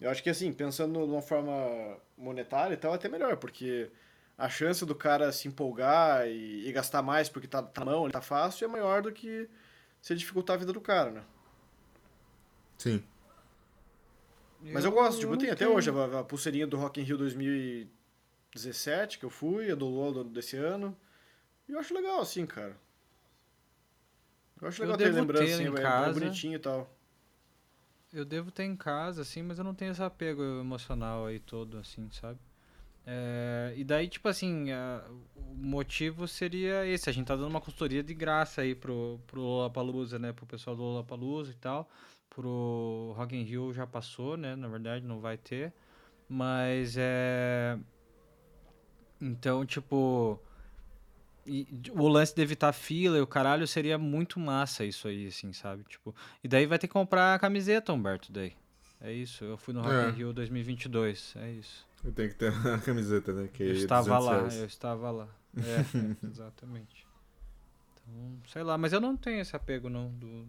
Eu 0.00 0.08
acho 0.08 0.22
que, 0.22 0.30
assim, 0.30 0.52
pensando 0.52 1.04
de 1.04 1.10
uma 1.10 1.22
forma 1.22 1.96
monetária 2.16 2.74
e 2.74 2.76
tal, 2.76 2.92
é 2.92 2.94
até 2.94 3.08
melhor, 3.08 3.36
porque 3.38 3.88
a 4.38 4.48
chance 4.48 4.84
do 4.84 4.94
cara 4.94 5.32
se 5.32 5.48
empolgar 5.48 6.26
e, 6.28 6.68
e 6.68 6.72
gastar 6.72 7.02
mais 7.02 7.28
porque 7.28 7.48
tá, 7.48 7.62
tá 7.62 7.84
na 7.84 7.92
mão, 7.92 8.04
ele 8.04 8.12
tá 8.12 8.20
fácil, 8.20 8.64
é 8.64 8.68
maior 8.68 9.02
do 9.02 9.12
que 9.12 9.48
se 10.02 10.14
dificultar 10.14 10.56
a 10.56 10.58
vida 10.58 10.72
do 10.72 10.80
cara, 10.80 11.10
né? 11.10 11.22
Sim. 12.78 13.02
Mas 14.62 14.84
eu, 14.84 14.90
gosto, 14.90 15.20
tipo, 15.20 15.32
eu 15.32 15.38
tenho 15.38 15.52
até 15.52 15.68
hoje 15.68 15.90
a, 15.90 16.20
a 16.20 16.24
pulseirinha 16.24 16.66
do 16.66 16.76
Rock 16.76 17.00
in 17.00 17.04
Rio 17.04 17.16
2017, 17.16 19.18
que 19.18 19.24
eu 19.24 19.30
fui, 19.30 19.70
a 19.70 19.74
do 19.74 19.86
Lola 19.86 20.24
do- 20.24 20.30
desse 20.30 20.56
ano. 20.56 20.96
E 21.68 21.72
eu 21.72 21.78
acho 21.78 21.94
legal, 21.94 22.20
assim, 22.20 22.44
cara. 22.46 22.76
Eu 24.60 24.68
acho 24.68 24.82
Eu 24.82 24.86
legal 24.86 24.98
ter 24.98 25.04
devo 25.04 25.20
lembrança, 25.20 25.44
ter 25.44 25.54
assim, 25.54 25.64
é- 25.64 25.68
bonitinho 26.14 26.56
e 26.56 26.58
tal. 26.58 26.90
Eu 28.12 28.24
devo 28.24 28.50
ter 28.50 28.64
em 28.64 28.76
casa, 28.76 29.22
assim, 29.22 29.42
mas 29.42 29.58
eu 29.58 29.64
não 29.64 29.74
tenho 29.74 29.92
esse 29.92 30.02
apego 30.02 30.42
emocional 30.42 31.26
aí 31.26 31.38
todo, 31.38 31.78
assim, 31.78 32.10
sabe? 32.10 32.38
É, 33.06 33.72
e 33.76 33.84
daí, 33.84 34.08
tipo 34.08 34.28
assim, 34.28 34.70
a- 34.72 35.04
o 35.36 35.54
motivo 35.54 36.26
seria 36.26 36.84
esse. 36.86 37.08
A 37.08 37.12
gente 37.12 37.26
tá 37.26 37.36
dando 37.36 37.48
uma 37.48 37.60
consultoria 37.60 38.02
de 38.02 38.12
graça 38.12 38.62
aí 38.62 38.74
pro, 38.74 39.20
pro 39.26 39.40
Lollapalooza, 39.40 40.18
né? 40.18 40.32
Pro 40.32 40.44
pessoal 40.46 40.74
do 40.74 40.82
Lollapalooza 40.82 41.52
e 41.52 41.54
tal. 41.54 41.88
Pro 42.28 43.14
Rock 43.16 43.36
in 43.36 43.42
Rio 43.44 43.72
já 43.72 43.86
passou, 43.86 44.36
né? 44.36 44.56
Na 44.56 44.68
verdade, 44.68 45.04
não 45.06 45.20
vai 45.20 45.36
ter. 45.38 45.72
Mas 46.28 46.96
é... 46.98 47.78
Então, 49.20 49.64
tipo... 49.64 50.38
e 51.46 51.66
o 51.92 52.06
lance 52.08 52.34
de 52.34 52.42
evitar 52.42 52.72
fila 52.72 53.16
e 53.16 53.20
o 53.20 53.26
caralho 53.26 53.66
seria 53.66 53.96
muito 53.96 54.38
massa 54.38 54.84
isso 54.84 55.08
aí, 55.08 55.28
assim, 55.28 55.52
sabe? 55.52 55.84
Tipo, 55.84 56.14
e 56.44 56.48
daí 56.48 56.66
vai 56.66 56.78
ter 56.78 56.86
que 56.88 56.92
comprar 56.92 57.34
a 57.34 57.38
camiseta, 57.38 57.92
Humberto, 57.92 58.30
daí. 58.32 58.52
É 59.00 59.12
isso, 59.12 59.44
eu 59.44 59.56
fui 59.56 59.72
no 59.72 59.80
Rock 59.82 59.94
É. 59.94 60.08
in 60.08 60.12
Rio 60.12 60.32
2022, 60.32 61.34
é 61.36 61.50
isso. 61.52 61.86
Eu 62.06 62.12
tenho 62.12 62.28
que 62.28 62.36
ter 62.36 62.52
a 62.72 62.78
camiseta, 62.78 63.32
né? 63.32 63.48
Que 63.52 63.64
Eu 63.64 63.70
é 63.70 63.72
estava 63.72 64.04
200 64.08 64.24
lá, 64.24 64.38
reais. 64.38 64.56
eu 64.56 64.66
estava 64.66 65.10
lá. 65.10 65.28
É, 65.56 65.60
é, 65.60 66.16
exatamente. 66.30 67.04
Então, 67.94 68.38
sei 68.46 68.62
lá, 68.62 68.78
mas 68.78 68.92
eu 68.92 69.00
não 69.00 69.16
tenho 69.16 69.40
esse 69.40 69.56
apego, 69.56 69.88
não. 69.88 70.10
Do... 70.10 70.46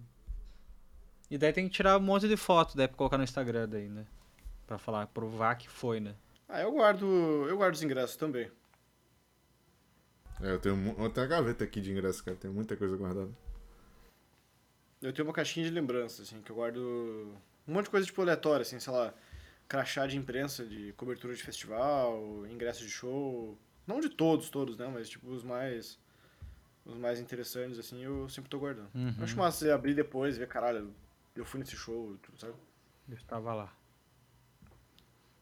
E 1.32 1.38
daí 1.38 1.52
tem 1.52 1.68
que 1.68 1.74
tirar 1.74 1.98
um 1.98 2.02
monte 2.02 2.28
de 2.28 2.38
foto, 2.38 2.78
daí 2.78 2.88
pra 2.88 2.96
colocar 2.96 3.18
no 3.18 3.24
Instagram 3.24 3.68
daí, 3.68 3.90
né? 3.90 4.06
Pra 4.68 4.78
falar, 4.78 5.08
provar 5.08 5.56
que 5.56 5.68
foi, 5.68 6.00
né? 6.00 6.14
Ah, 6.48 6.62
eu 6.62 6.72
guardo, 6.72 7.06
eu 7.50 7.58
guardo 7.58 7.74
os 7.74 7.82
ingressos 7.82 8.16
também. 8.16 8.52
É, 10.40 10.52
eu 10.52 10.60
tenho, 10.60 10.78
tenho 11.10 11.26
a 11.26 11.30
gaveta 11.30 11.64
aqui 11.64 11.82
de 11.82 11.92
ingresso, 11.92 12.24
cara. 12.24 12.38
Tem 12.38 12.52
muita 12.52 12.78
coisa 12.78 12.96
guardada. 12.96 13.32
Eu 15.02 15.12
tenho 15.12 15.28
uma 15.28 15.34
caixinha 15.34 15.66
de 15.66 15.72
lembranças, 15.72 16.28
assim, 16.28 16.40
que 16.42 16.52
eu 16.52 16.56
guardo 16.56 17.36
um 17.68 17.74
monte 17.74 17.86
de 17.86 17.92
coisa, 17.92 18.06
tipo, 18.06 18.22
aleatória, 18.22 18.62
assim, 18.62 18.80
sei 18.80 18.94
lá, 18.94 19.14
crachá 19.68 20.08
de 20.08 20.18
imprensa, 20.18 20.66
de 20.66 20.94
cobertura 20.94 21.34
de 21.34 21.44
festival, 21.44 22.46
ingresso 22.48 22.84
de 22.84 22.90
show. 22.90 23.58
Não 23.86 24.00
de 24.00 24.10
todos, 24.10 24.50
todos, 24.50 24.78
né? 24.78 24.90
Mas, 24.94 25.10
tipo, 25.10 25.30
os 25.30 25.44
mais... 25.44 26.00
Os 26.86 26.96
mais 26.98 27.20
interessantes, 27.20 27.78
assim, 27.78 28.02
eu 28.02 28.30
sempre 28.30 28.50
tô 28.50 28.60
guardando. 28.60 28.90
Uhum. 28.96 29.14
Eu 29.18 29.24
acho 29.26 29.36
massa 29.36 29.58
você 29.60 29.72
abrir 29.72 29.94
depois 29.94 30.38
e 30.38 30.40
ver, 30.40 30.48
caralho, 30.48 30.94
eu 31.36 31.44
fui 31.44 31.60
nesse 31.60 31.76
show, 31.76 32.18
tudo, 32.24 32.40
sabe? 32.40 32.54
Eu 33.10 33.16
estava 33.16 33.54
lá. 33.54 33.74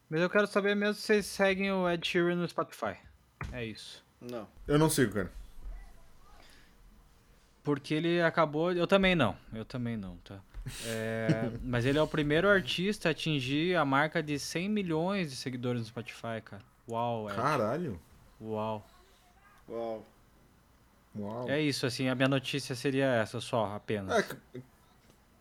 Mas 0.09 0.21
eu 0.21 0.29
quero 0.29 0.47
saber 0.47 0.75
mesmo 0.75 0.95
se 0.95 1.01
vocês 1.01 1.25
seguem 1.27 1.71
o 1.71 1.87
Ed 1.87 2.07
Sheeran 2.07 2.35
no 2.35 2.47
Spotify. 2.47 2.97
É 3.51 3.63
isso. 3.63 4.03
Não. 4.19 4.47
Eu 4.67 4.79
não 4.79 4.89
sigo, 4.89 5.13
cara. 5.13 5.31
Porque 7.63 7.93
ele 7.93 8.21
acabou. 8.21 8.71
Eu 8.71 8.87
também 8.87 9.15
não. 9.15 9.35
Eu 9.53 9.65
também 9.65 9.97
não, 9.97 10.17
tá? 10.17 10.39
É, 10.87 11.51
mas 11.61 11.85
ele 11.85 11.97
é 11.97 12.01
o 12.01 12.07
primeiro 12.07 12.47
artista 12.49 13.09
a 13.09 13.11
atingir 13.11 13.75
a 13.75 13.85
marca 13.85 14.21
de 14.23 14.39
100 14.39 14.69
milhões 14.69 15.29
de 15.29 15.35
seguidores 15.35 15.81
no 15.81 15.87
Spotify, 15.87 16.41
cara. 16.43 16.63
Uau, 16.89 17.29
Ed. 17.29 17.35
Caralho. 17.35 17.99
Uau. 18.41 18.85
Uau. 19.69 20.05
Uau. 21.17 21.49
É 21.49 21.61
isso, 21.61 21.85
assim, 21.85 22.09
a 22.09 22.15
minha 22.15 22.27
notícia 22.27 22.75
seria 22.75 23.05
essa 23.05 23.39
só, 23.39 23.73
apenas. 23.75 24.35
É, 24.53 24.59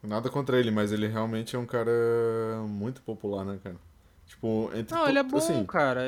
nada 0.02 0.30
contra 0.30 0.58
ele, 0.58 0.70
mas 0.70 0.92
ele 0.92 1.06
realmente 1.08 1.56
é 1.56 1.58
um 1.58 1.66
cara 1.66 1.90
muito 2.68 3.02
popular, 3.02 3.44
né, 3.44 3.58
cara? 3.62 3.76
Tipo, 4.26 4.70
entre 4.74 4.94
não, 4.94 5.08
ele 5.08 5.18
é 5.18 5.22
bom, 5.22 5.36
assim, 5.36 5.66
cara. 5.66 6.02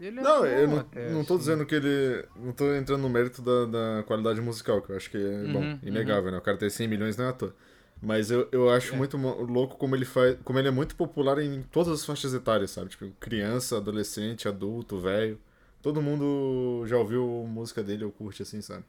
Ele 0.00 0.20
é 0.20 0.22
Não, 0.22 0.40
bom 0.40 0.46
eu 0.46 0.68
não, 0.68 0.78
até, 0.78 1.12
não 1.12 1.24
tô 1.24 1.34
assim. 1.34 1.38
dizendo 1.38 1.66
que 1.66 1.74
ele. 1.74 2.24
Não 2.36 2.52
tô 2.52 2.74
entrando 2.74 3.02
no 3.02 3.08
mérito 3.08 3.42
da, 3.42 3.66
da 3.98 4.02
qualidade 4.04 4.40
musical, 4.40 4.80
que 4.82 4.90
eu 4.92 4.96
acho 4.96 5.10
que 5.10 5.16
é 5.16 5.20
Uhum, 5.20 5.52
bom, 5.52 5.78
inegável, 5.82 6.30
né? 6.30 6.38
O 6.38 6.42
cara 6.42 6.56
ter 6.56 6.70
100 6.70 6.86
milhões 6.88 7.16
não 7.16 7.24
é 7.26 7.28
à 7.30 7.32
toa. 7.32 7.54
Mas 8.00 8.30
eu, 8.30 8.48
eu 8.52 8.70
acho 8.70 8.94
É. 8.94 8.96
muito 8.96 9.16
louco 9.16 9.76
como 9.76 9.96
ele 9.96 10.04
faz. 10.04 10.36
Como 10.44 10.58
ele 10.58 10.68
é 10.68 10.70
muito 10.70 10.94
popular 10.96 11.38
em 11.38 11.62
todas 11.62 11.92
as 11.92 12.04
faixas 12.04 12.34
etárias, 12.34 12.70
sabe? 12.70 12.90
Tipo, 12.90 13.10
criança, 13.18 13.78
adolescente, 13.78 14.46
adulto, 14.48 14.98
velho. 15.00 15.38
Todo 15.82 16.02
mundo 16.02 16.84
já 16.86 16.96
ouviu 16.98 17.26
música 17.48 17.82
dele 17.82 18.04
ou 18.04 18.10
curte 18.12 18.42
assim, 18.42 18.60
sabe? 18.60 18.84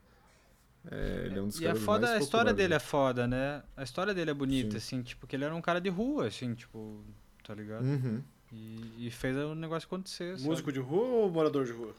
É, 0.89 1.23
ele 1.25 1.37
é 1.39 1.41
um 1.41 1.47
dos 1.47 1.59
E 1.59 1.65
é 1.65 1.67
caras 1.67 1.81
foda, 1.83 2.07
mais 2.07 2.21
a 2.21 2.23
história 2.23 2.53
dele 2.53 2.69
né? 2.69 2.75
é 2.75 2.79
foda, 2.79 3.27
né? 3.27 3.63
A 3.75 3.83
história 3.83 4.13
dele 4.13 4.31
é 4.31 4.33
bonita, 4.33 4.71
Sim. 4.71 4.77
assim, 4.77 5.01
tipo, 5.03 5.27
que 5.27 5.35
ele 5.35 5.43
era 5.45 5.53
um 5.55 5.61
cara 5.61 5.79
de 5.81 5.89
rua, 5.89 6.27
assim, 6.27 6.53
tipo, 6.53 7.01
tá 7.45 7.53
ligado? 7.53 7.83
Uhum. 7.85 8.21
E, 8.51 9.07
e 9.07 9.11
fez 9.11 9.35
o 9.37 9.53
negócio 9.53 9.85
acontecer. 9.85 10.37
sabe? 10.37 10.47
Músico 10.49 10.71
de 10.71 10.79
rua 10.79 11.03
ou 11.25 11.31
morador 11.31 11.65
de 11.65 11.71
rua? 11.73 11.93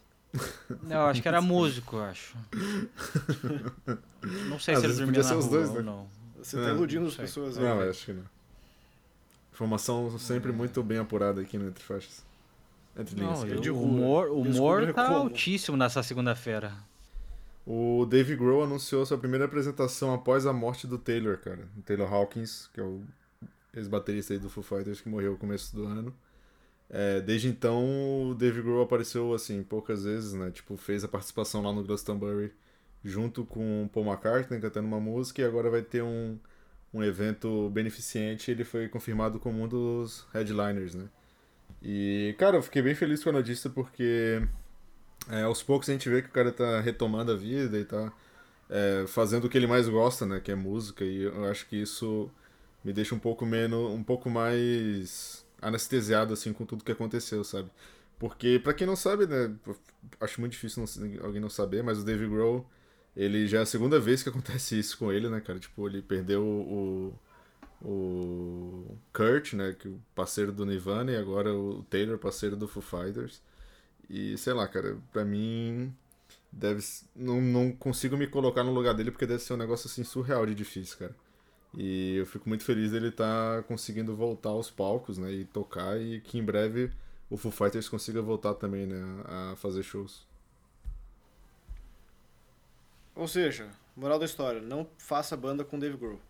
Não, 0.83 1.07
acho 1.07 1.21
que 1.23 1.29
era 1.29 1.41
músico, 1.43 1.97
eu 1.97 2.05
acho. 2.05 2.37
Não 4.49 4.59
sei 4.59 4.75
Às 4.75 4.81
se 4.81 4.87
ele 4.87 4.95
dormia 4.95 5.07
podia 5.07 5.23
na 5.23 5.29
ser 5.29 5.35
os 5.37 5.47
rua 5.47 5.57
dois, 5.59 5.69
ou 5.71 5.77
né? 5.77 5.83
não. 5.83 6.09
Você 6.43 6.59
É, 6.59 6.65
tá 6.65 6.71
iludindo 6.71 7.07
as 7.07 7.15
pessoas 7.17 7.59
aí. 7.59 7.65
Não, 7.65 7.79
né? 7.79 7.87
eu 7.87 7.91
acho 7.91 8.07
que 8.07 8.13
não. 8.13 8.25
Informação 9.53 10.17
sempre 10.19 10.53
muito 10.53 10.83
bem 10.83 10.99
apurada 10.99 11.41
aqui 11.41 11.59
no 11.59 11.69
Entre 11.69 11.83
Faixas. 11.83 12.25
Entre 12.97 13.15
linhas. 13.17 13.41
Não, 13.41 13.49
e 13.49 13.61
de 13.61 13.71
o 13.71 13.81
humor, 13.81 14.29
o 14.29 14.43
humor 14.43 14.93
tá 14.93 15.07
como. 15.07 15.19
altíssimo 15.19 15.77
nessa 15.77 16.03
segunda-feira. 16.03 16.73
O 17.67 18.07
Dave 18.07 18.35
Grohl 18.35 18.65
anunciou 18.65 19.05
sua 19.05 19.19
primeira 19.19 19.45
apresentação 19.45 20.15
após 20.15 20.47
a 20.47 20.53
morte 20.53 20.87
do 20.87 20.97
Taylor, 20.97 21.37
cara. 21.39 21.69
O 21.77 21.83
Taylor 21.83 22.13
Hawkins, 22.13 22.69
que 22.73 22.81
é 22.81 22.83
o 22.83 23.03
ex-baterista 23.75 24.33
aí 24.33 24.39
do 24.39 24.49
Foo 24.49 24.63
Fighters 24.63 25.01
que 25.01 25.09
morreu 25.09 25.33
no 25.33 25.39
começo 25.39 25.75
do 25.77 25.85
ano. 25.85 26.15
É, 26.89 27.21
desde 27.21 27.49
então, 27.49 28.31
o 28.31 28.35
Dave 28.35 28.63
Grohl 28.63 28.83
apareceu, 28.83 29.35
assim, 29.35 29.63
poucas 29.63 30.05
vezes, 30.05 30.33
né? 30.33 30.51
Tipo, 30.51 30.77
fez 30.77 31.05
a 31.05 31.09
participação 31.09 31.63
lá 31.63 31.71
no 31.73 31.85
Glastonbury 31.85 32.53
junto 33.05 33.45
com 33.45 33.89
Paul 33.93 34.07
McCartney 34.07 34.61
cantando 34.61 34.89
uma 34.89 35.01
música 35.01 35.43
e 35.43 35.45
agora 35.45 35.71
vai 35.71 35.83
ter 35.83 36.03
um, 36.03 36.39
um 36.93 37.03
evento 37.03 37.71
beneficente, 37.71 38.51
ele 38.51 38.65
foi 38.65 38.89
confirmado 38.89 39.39
como 39.39 39.63
um 39.63 39.69
dos 39.69 40.27
headliners, 40.33 40.95
né? 40.95 41.09
E, 41.83 42.35
cara, 42.39 42.57
eu 42.57 42.63
fiquei 42.63 42.83
bem 42.83 42.95
feliz 42.95 43.23
com 43.23 43.31
a 43.31 43.35
notícia 43.35 43.71
porque 43.71 44.43
é, 45.31 45.43
aos 45.43 45.63
poucos 45.63 45.89
a 45.89 45.93
gente 45.93 46.09
vê 46.09 46.23
que 46.23 46.29
o 46.29 46.33
cara 46.33 46.51
tá 46.53 46.81
retomando 46.81 47.33
a 47.33 47.37
vida 47.37 47.79
e 47.79 47.85
tá 47.85 48.13
é, 48.71 49.05
fazendo 49.07 49.45
o 49.45 49.49
que 49.49 49.57
ele 49.59 49.67
mais 49.67 49.89
gosta, 49.89 50.27
né? 50.27 50.41
Que 50.41 50.53
é 50.53 50.55
música. 50.55 51.05
E 51.05 51.23
eu 51.23 51.45
acho 51.47 51.67
que 51.67 51.77
isso 51.77 52.31
me 52.85 52.93
deixa 52.93 53.15
um 53.15 53.19
pouco 53.19 53.47
menos. 53.47 53.91
um 53.93 54.03
pouco 54.03 54.31
mais 54.31 55.45
anestesiado, 55.61 56.33
assim, 56.33 56.53
com 56.53 56.65
tudo 56.65 56.85
que 56.85 56.93
aconteceu, 56.93 57.45
sabe? 57.45 57.71
Porque, 58.19 58.59
para 58.59 58.75
quem 58.75 58.87
não 58.87 58.97
sabe, 58.97 59.27
né? 59.27 59.55
Acho 60.21 60.41
muito 60.41 60.53
difícil 60.53 60.85
não, 60.85 61.27
alguém 61.27 61.41
não 61.41 61.51
saber, 61.51 61.83
mas 61.83 61.99
o 61.99 62.05
Dave 62.05 62.27
Grohl, 62.27 62.67
ele 63.17 63.47
já 63.47 63.59
é 63.59 63.63
a 63.63 63.67
segunda 63.67 63.99
vez 64.01 64.23
que 64.23 64.29
acontece 64.29 64.79
isso 64.79 64.99
com 64.99 65.13
ele, 65.13 65.29
né, 65.29 65.41
cara? 65.41 65.59
Tipo, 65.59 65.89
ele 65.89 66.03
perdeu 66.03 66.43
o. 66.45 67.15
O 67.81 68.97
Kurt, 69.13 69.53
né, 69.53 69.73
que 69.73 69.87
o 69.87 70.03
parceiro 70.13 70.51
do 70.51 70.67
Nirvana, 70.67 71.13
e 71.13 71.17
agora 71.17 71.55
o 71.55 71.85
Taylor, 71.85 72.19
parceiro 72.19 72.57
do 72.57 72.67
Foo 72.67 72.83
Fighters. 72.83 73.41
E 74.11 74.37
sei 74.37 74.53
lá, 74.53 74.67
cara, 74.67 74.99
pra 75.13 75.25
mim 75.25 75.95
deve 76.51 76.83
não, 77.15 77.41
não 77.41 77.73
consigo 77.73 78.17
me 78.17 78.27
colocar 78.27 78.65
no 78.65 78.73
lugar 78.73 78.95
dele 78.95 79.11
porque 79.11 79.27
deve 79.27 79.43
ser 79.43 79.55
um 79.55 79.57
negócio 79.57 79.89
assim 79.89 80.05
surreal 80.05 80.47
de 80.47 80.55
difícil, 80.55 80.99
cara. 80.99 81.15
E 81.77 82.17
eu 82.17 82.27
fico 82.27 82.49
muito 82.49 82.65
feliz 82.65 82.93
dele 82.93 83.09
estar 83.09 83.59
tá 83.59 83.63
conseguindo 83.63 84.17
voltar 84.17 84.51
aos 84.51 84.71
palcos, 84.71 85.19
né, 85.19 85.31
e 85.33 85.45
tocar 85.45 86.01
e 86.01 86.21
que 86.21 86.39
em 86.39 86.45
breve 86.45 86.91
o 87.31 87.37
Foo 87.37 87.53
Fighters 87.53 87.89
consiga 87.89 88.23
voltar 88.23 88.55
também, 88.55 88.87
né, 88.87 89.03
a 89.27 89.57
fazer 89.57 89.83
shows. 89.83 90.27
Ou 93.19 93.27
seja, 93.27 93.69
moral 93.97 94.17
da 94.17 94.25
história, 94.25 94.61
não 94.61 94.89
faça 94.97 95.37
banda 95.37 95.65
com 95.65 95.77
Dave 95.77 95.97
Grohl. 95.97 96.21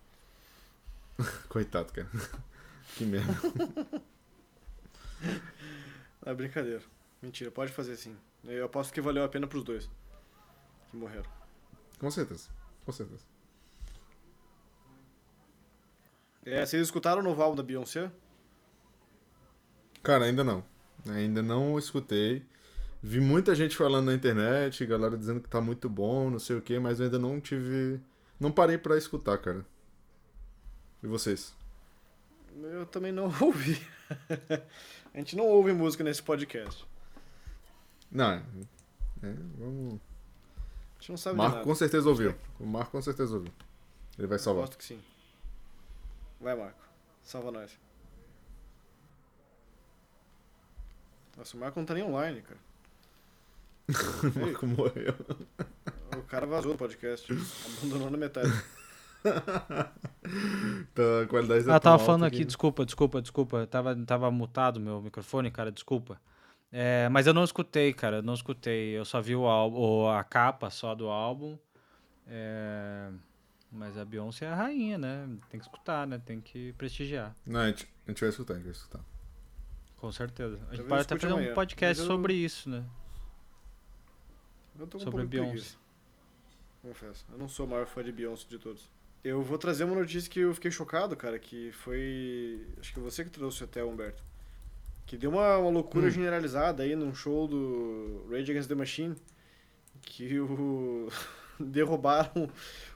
Coitado, 1.47 1.93
cara. 1.93 2.09
que 2.97 3.05
merda. 3.05 3.31
é 6.25 6.33
brincadeira. 6.33 6.83
Mentira, 7.21 7.51
pode 7.51 7.73
fazer 7.73 7.95
sim. 7.97 8.17
Eu 8.43 8.65
aposto 8.65 8.95
que 8.95 9.03
valeu 9.03 9.23
a 9.23 9.29
pena 9.29 9.47
pros 9.47 9.63
dois 9.63 9.91
que 10.91 10.97
morreram. 10.97 11.31
Com 11.99 12.11
certeza, 12.11 12.49
com 12.87 12.93
certeza. 12.93 13.23
É, 16.47 16.65
vocês 16.65 16.83
escutaram 16.83 17.21
o 17.21 17.25
novo 17.25 17.43
álbum 17.43 17.57
da 17.57 17.63
Beyoncé? 17.63 18.11
Cara, 20.03 20.25
ainda 20.25 20.43
não. 20.43 20.65
Ainda 21.07 21.43
não 21.43 21.79
escutei. 21.79 22.47
Vi 23.03 23.21
muita 23.21 23.55
gente 23.55 23.77
falando 23.77 24.07
na 24.07 24.15
internet, 24.15 24.85
galera 24.85 25.17
dizendo 25.17 25.41
que 25.41 25.49
tá 25.49 25.61
muito 25.61 25.89
bom, 25.89 26.31
não 26.31 26.39
sei 26.39 26.57
o 26.57 26.63
que, 26.63 26.79
mas 26.79 26.99
eu 26.99 27.07
ainda 27.07 27.19
não 27.19 27.41
tive. 27.41 28.01
Não 28.41 28.51
parei 28.51 28.77
pra 28.77 28.97
escutar, 28.97 29.39
cara. 29.39 29.65
E 31.03 31.07
vocês? 31.07 31.55
Eu 32.61 32.87
também 32.87 33.13
não 33.13 33.33
ouvi. 33.41 33.81
a 35.15 35.19
gente 35.19 35.37
não 35.37 35.47
ouve 35.47 35.73
música 35.73 36.03
nesse 36.03 36.23
podcast. 36.23 36.85
Não, 38.11 38.33
é, 38.33 38.43
vamos. 39.59 39.95
A 39.95 41.01
gente 41.01 41.11
não 41.11 41.17
sabe 41.17 41.37
Marco 41.37 41.63
com 41.63 41.75
certeza 41.75 42.09
ouviu. 42.09 42.35
O 42.59 42.67
Marco 42.67 42.91
com 42.91 43.03
certeza 43.03 43.37
ouviu. 43.37 43.53
Ele 44.19 44.27
vai 44.27 44.39
salvar. 44.39 44.63
Gosto 44.63 44.79
que 44.79 44.85
sim. 44.85 45.01
Vai, 46.41 46.57
Marco. 46.57 46.83
Salva 47.23 47.53
nós. 47.53 47.79
Nossa, 51.37 51.57
o 51.57 51.61
Marco 51.61 51.79
não 51.79 51.87
tá 51.87 51.95
nem 51.95 52.03
online, 52.03 52.43
cara. 52.43 52.59
o 54.23 54.39
Marco 54.39 54.67
morreu. 54.67 55.15
O 56.17 56.23
cara 56.23 56.47
vazou 56.47 56.73
do 56.73 56.79
podcast. 56.79 57.33
Abandonou 57.79 58.11
na 58.11 58.19
metade. 58.19 58.51
tá, 60.95 61.23
a 61.23 61.27
qualidade 61.27 61.65
tá 61.65 61.75
ah, 61.75 61.81
tava 61.81 61.99
falando 61.99 62.25
aqui, 62.25 62.37
aqui, 62.37 62.45
desculpa, 62.45 62.85
desculpa, 62.85 63.23
desculpa. 63.23 63.67
Tava, 63.67 63.97
tava 64.05 64.31
mutado 64.31 64.79
meu 64.79 65.01
microfone, 65.01 65.51
cara, 65.51 65.73
desculpa. 65.73 66.21
É, 66.71 67.09
mas 67.09 67.27
eu 67.27 67.33
não 67.33 67.45
escutei, 67.45 67.95
cara, 67.95 68.21
não 68.21 68.35
escutei. 68.35 68.91
Eu 68.91 69.05
só 69.05 69.21
vi 69.21 69.35
o 69.35 69.47
álbum, 69.47 70.09
a 70.09 70.23
capa 70.23 70.69
só 70.69 70.95
do 70.95 71.09
álbum. 71.09 71.59
É, 72.27 73.11
mas 73.73 73.97
a 73.97 74.05
Beyoncé 74.05 74.45
é 74.45 74.51
a 74.51 74.55
rainha, 74.55 74.99
né? 74.99 75.29
Tem 75.49 75.59
que 75.59 75.65
escutar, 75.65 76.07
né? 76.07 76.21
Tem 76.25 76.41
que 76.41 76.75
prestigiar. 76.75 77.35
Não, 77.47 77.61
a 77.61 77.69
gente, 77.69 77.89
a 78.07 78.11
gente 78.11 78.21
vai 78.21 78.29
escutar, 78.29 78.53
a 78.53 78.57
gente 78.57 78.65
vai 78.65 78.73
escutar. 78.73 79.01
Com 79.97 80.13
certeza. 80.13 80.59
A 80.71 80.75
gente 80.75 80.87
pode 80.87 81.03
até 81.03 81.19
fazer 81.19 81.33
amanhã. 81.33 81.53
um 81.53 81.55
podcast 81.55 82.03
eu... 82.03 82.07
sobre 82.07 82.35
isso, 82.35 82.69
né? 82.69 82.85
Eu 84.79 84.87
tô 84.87 84.99
com 84.99 85.05
sobre 85.05 85.23
um 85.23 85.27
Beyoncé. 85.27 85.51
Preguiça. 85.51 85.77
Confesso. 86.83 87.27
Eu 87.33 87.39
não 87.39 87.49
sou 87.49 87.67
o 87.67 87.69
maior 87.69 87.87
fã 87.87 88.03
de 88.03 88.13
Beyoncé 88.13 88.47
de 88.49 88.59
todos. 88.59 88.89
Eu 89.25 89.43
vou 89.43 89.59
trazer 89.59 89.85
uma 89.85 89.97
notícia 89.97 90.31
que 90.31 90.41
eu 90.41 90.55
fiquei 90.55 90.71
chocado, 90.71 91.17
cara, 91.17 91.39
que 91.39 91.73
foi. 91.73 92.67
Acho 92.79 92.93
que 92.93 93.01
você 93.01 93.25
que 93.25 93.31
trouxe 93.31 93.65
até, 93.65 93.83
Humberto. 93.83 94.23
Que 95.07 95.17
deu 95.17 95.31
uma, 95.31 95.59
uma 95.59 95.71
loucura 95.71 96.07
hum. 96.07 96.11
generalizada 96.11 96.83
aí 96.83 96.95
num 96.95 97.15
show 97.15 97.49
do 97.49 98.27
Rage 98.31 98.51
Against 98.51 98.69
the 98.69 98.75
Machine. 98.75 99.17
Que 100.03 100.39
o. 100.39 101.09
derrubaram 101.59 102.49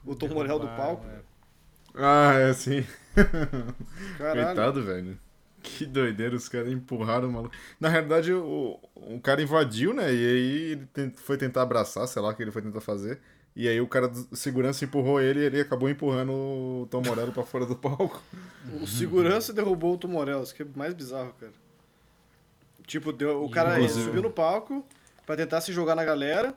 o 0.05 0.15
Tom 0.15 0.29
Morel 0.29 0.59
do 0.59 0.67
palco. 0.67 1.05
É. 1.05 1.21
Ah, 1.95 2.33
é 2.33 2.49
assim. 2.49 2.85
Coitado, 4.17 4.83
velho. 4.83 5.19
Que 5.63 5.85
doideira, 5.85 6.35
os 6.35 6.49
caras 6.49 6.71
empurraram 6.71 7.29
o 7.29 7.31
maluco. 7.31 7.55
Na 7.79 7.87
realidade, 7.87 8.33
o, 8.33 8.77
o 8.95 9.19
cara 9.21 9.41
invadiu, 9.41 9.93
né? 9.93 10.13
E 10.13 10.27
aí 10.27 10.71
ele 10.73 11.13
foi 11.15 11.37
tentar 11.37 11.61
abraçar, 11.61 12.05
sei 12.07 12.21
lá 12.21 12.29
o 12.29 12.35
que 12.35 12.43
ele 12.43 12.51
foi 12.51 12.61
tentar 12.61 12.81
fazer. 12.81 13.19
E 13.55 13.67
aí 13.67 13.79
o 13.79 13.87
cara 13.87 14.09
de 14.09 14.37
segurança 14.37 14.83
empurrou 14.83 15.21
ele 15.21 15.39
e 15.39 15.43
ele 15.43 15.61
acabou 15.61 15.89
empurrando 15.89 16.31
o 16.33 16.87
Tom 16.89 17.01
Morello 17.01 17.31
pra 17.31 17.43
fora 17.43 17.65
do 17.65 17.75
palco. 17.75 18.21
O 18.81 18.85
segurança 18.87 19.53
derrubou 19.53 19.93
o 19.93 19.97
Tom 19.97 20.09
Morello, 20.09 20.43
isso 20.43 20.53
que 20.53 20.63
é 20.63 20.67
mais 20.75 20.93
bizarro, 20.93 21.33
cara. 21.39 21.53
Tipo, 22.85 23.13
deu, 23.13 23.43
o 23.43 23.49
cara 23.49 23.75
Inclusive. 23.79 24.05
subiu 24.05 24.21
no 24.23 24.31
palco 24.31 24.85
pra 25.25 25.37
tentar 25.37 25.61
se 25.61 25.71
jogar 25.71 25.95
na 25.95 26.03
galera. 26.03 26.53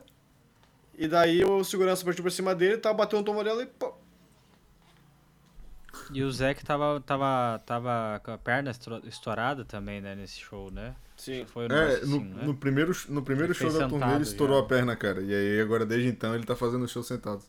E 0.97 1.07
daí 1.07 1.45
o 1.45 1.63
segurança 1.63 2.03
partiu 2.03 2.23
pra 2.23 2.31
cima 2.31 2.53
dele, 2.53 2.77
tava 2.77 2.95
batendo 2.97 3.21
o 3.21 3.23
Tom 3.23 3.35
Morello 3.35 3.61
e 3.61 3.65
pô. 3.67 3.93
E 6.13 6.23
o 6.23 6.31
Zé 6.31 6.53
que 6.53 6.63
tava, 6.63 7.01
tava, 7.01 7.61
tava 7.65 8.21
com 8.23 8.31
a 8.31 8.37
perna 8.37 8.71
estourada 9.05 9.65
também, 9.65 10.01
né, 10.01 10.15
nesse 10.15 10.39
show, 10.39 10.71
né? 10.71 10.95
Sim. 11.17 11.45
Foi 11.45 11.65
é, 11.65 11.67
no, 11.67 11.75
assim, 11.75 12.19
né? 12.19 12.43
no, 12.45 12.55
primeiro, 12.55 12.95
no 13.09 13.23
primeiro 13.23 13.53
show 13.53 13.71
da 13.71 13.87
turnê 13.87 14.15
ele 14.15 14.23
estourou 14.23 14.59
já. 14.59 14.65
a 14.65 14.67
perna, 14.67 14.95
cara. 14.95 15.21
E 15.21 15.33
aí 15.33 15.59
agora 15.59 15.85
desde 15.85 16.07
então 16.07 16.35
ele 16.35 16.45
tá 16.45 16.55
fazendo 16.55 16.83
o 16.83 16.87
show 16.87 17.03
sentado. 17.03 17.41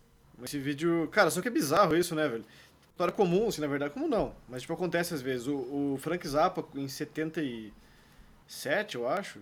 Esse 0.42 0.58
vídeo. 0.58 1.08
Cara, 1.08 1.30
só 1.30 1.42
que 1.42 1.48
é 1.48 1.50
bizarro 1.50 1.96
isso, 1.96 2.14
né, 2.14 2.28
velho? 2.28 2.44
História 2.90 3.12
comum, 3.12 3.48
assim, 3.48 3.60
na 3.60 3.66
verdade, 3.66 3.92
como 3.92 4.08
não. 4.08 4.34
Mas 4.48 4.62
tipo, 4.62 4.72
acontece 4.72 5.14
às 5.14 5.20
vezes. 5.20 5.46
O, 5.46 5.94
o 5.94 5.98
Frank 6.00 6.26
Zappa 6.26 6.64
em 6.74 6.88
77, 6.88 8.94
eu 8.94 9.08
acho. 9.08 9.40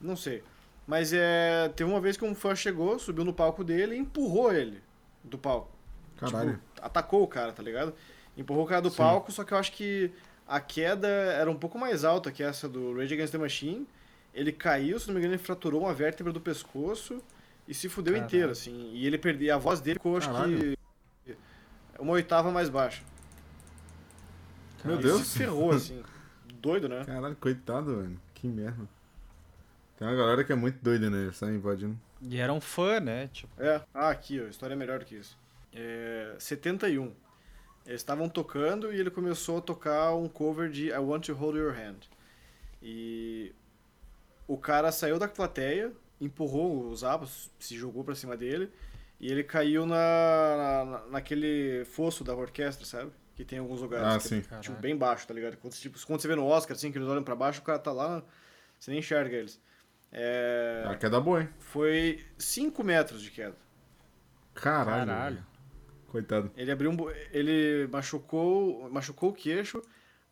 Não 0.00 0.16
sei. 0.16 0.42
Mas 0.86 1.12
é. 1.12 1.68
Teve 1.74 1.90
uma 1.90 2.00
vez 2.00 2.16
que 2.16 2.24
um 2.24 2.34
fã 2.34 2.54
chegou, 2.54 2.98
subiu 2.98 3.24
no 3.24 3.34
palco 3.34 3.64
dele 3.64 3.96
e 3.96 3.98
empurrou 3.98 4.52
ele 4.52 4.80
do 5.24 5.36
palco. 5.36 5.70
Caralho. 6.16 6.52
Tipo, 6.52 6.62
atacou 6.80 7.22
o 7.22 7.28
cara, 7.28 7.52
tá 7.52 7.62
ligado? 7.62 7.92
Empurrou 8.38 8.64
o 8.64 8.66
cara 8.66 8.80
do 8.80 8.88
Sim. 8.88 8.98
palco, 8.98 9.32
só 9.32 9.42
que 9.42 9.52
eu 9.52 9.58
acho 9.58 9.72
que 9.72 10.12
a 10.46 10.60
queda 10.60 11.08
era 11.08 11.50
um 11.50 11.56
pouco 11.56 11.76
mais 11.76 12.04
alta 12.04 12.30
que 12.30 12.42
essa 12.42 12.68
do 12.68 12.96
Rage 12.96 13.12
Against 13.12 13.32
the 13.32 13.38
Machine. 13.38 13.86
Ele 14.32 14.52
caiu, 14.52 15.00
se 15.00 15.08
não 15.08 15.14
me 15.14 15.20
engano, 15.20 15.34
ele 15.34 15.42
fraturou 15.42 15.82
uma 15.82 15.92
vértebra 15.92 16.32
do 16.32 16.40
pescoço 16.40 17.20
e 17.66 17.74
se 17.74 17.88
fudeu 17.88 18.14
Caralho. 18.14 18.26
inteiro, 18.26 18.52
assim. 18.52 18.92
E 18.94 19.04
ele 19.04 19.18
perdeu. 19.18 19.54
A 19.54 19.58
voz 19.58 19.80
dele 19.80 19.98
ficou, 19.98 20.16
acho 20.16 20.30
que. 20.30 20.78
Uma 21.98 22.12
oitava 22.12 22.52
mais 22.52 22.68
baixa. 22.68 23.02
Meu 24.84 24.96
Deus. 24.96 25.16
Ele 25.16 25.24
se 25.24 25.38
ferrou, 25.38 25.72
assim. 25.72 26.00
Doido, 26.62 26.88
né? 26.88 27.04
Caralho, 27.04 27.34
coitado, 27.36 27.96
velho. 27.96 28.20
Que 28.34 28.46
merda. 28.46 28.88
Tem 29.98 30.06
uma 30.06 30.16
galera 30.16 30.44
que 30.44 30.52
é 30.52 30.54
muito 30.54 30.78
doida, 30.80 31.10
né? 31.10 31.32
Sai 31.32 31.54
invadindo. 31.54 31.98
E 32.22 32.38
era 32.38 32.52
um 32.52 32.60
fã, 32.60 33.00
né? 33.00 33.28
Tipo... 33.32 33.60
É. 33.60 33.82
Ah, 33.92 34.10
aqui, 34.10 34.40
ó. 34.40 34.44
A 34.46 34.48
história 34.48 34.74
é 34.74 34.76
melhor 34.76 35.00
do 35.00 35.04
que 35.04 35.16
isso. 35.16 35.36
É... 35.74 36.36
71. 36.38 37.12
Eles 37.88 38.02
estavam 38.02 38.28
tocando 38.28 38.92
e 38.92 39.00
ele 39.00 39.10
começou 39.10 39.58
a 39.58 39.62
tocar 39.62 40.14
um 40.14 40.28
cover 40.28 40.68
de 40.68 40.88
I 40.88 40.98
Want 40.98 41.24
to 41.24 41.32
Hold 41.32 41.56
Your 41.56 41.72
Hand. 41.72 42.00
E 42.82 43.50
o 44.46 44.58
cara 44.58 44.92
saiu 44.92 45.18
da 45.18 45.26
plateia, 45.26 45.90
empurrou 46.20 46.90
os 46.90 47.02
abos, 47.02 47.50
se 47.58 47.78
jogou 47.78 48.04
pra 48.04 48.14
cima 48.14 48.36
dele 48.36 48.70
e 49.18 49.32
ele 49.32 49.42
caiu 49.42 49.86
na, 49.86 49.96
na 50.84 51.02
naquele 51.12 51.82
fosso 51.86 52.22
da 52.22 52.34
orquestra, 52.34 52.84
sabe? 52.84 53.10
Que 53.34 53.42
tem 53.42 53.58
alguns 53.58 53.80
lugares 53.80 54.06
ah, 54.06 54.18
que 54.18 54.28
sim. 54.28 54.44
É, 54.50 54.60
tipo, 54.60 54.76
bem 54.78 54.94
baixo, 54.94 55.26
tá 55.26 55.32
ligado? 55.32 55.56
Quando, 55.56 55.72
tipo, 55.72 55.98
quando 56.06 56.20
você 56.20 56.28
vê 56.28 56.34
no 56.34 56.44
Oscar, 56.44 56.76
assim, 56.76 56.92
que 56.92 56.98
eles 56.98 57.08
olham 57.08 57.24
pra 57.24 57.34
baixo, 57.34 57.62
o 57.62 57.64
cara 57.64 57.78
tá 57.78 57.90
lá, 57.90 58.22
você 58.78 58.90
nem 58.90 59.00
enxerga 59.00 59.34
eles. 59.34 59.58
É... 60.12 60.84
A 60.86 60.94
queda 60.94 61.18
boa, 61.20 61.40
hein? 61.40 61.48
Foi 61.58 62.22
5 62.36 62.84
metros 62.84 63.22
de 63.22 63.30
queda. 63.30 63.56
Caralho. 64.54 65.06
Caralho. 65.06 65.46
Coitado. 66.08 66.50
Ele 66.56 66.70
abriu 66.70 66.90
um, 66.90 66.96
ele 67.30 67.86
machucou, 67.88 68.88
machucou 68.90 69.30
o 69.30 69.32
queixo, 69.32 69.82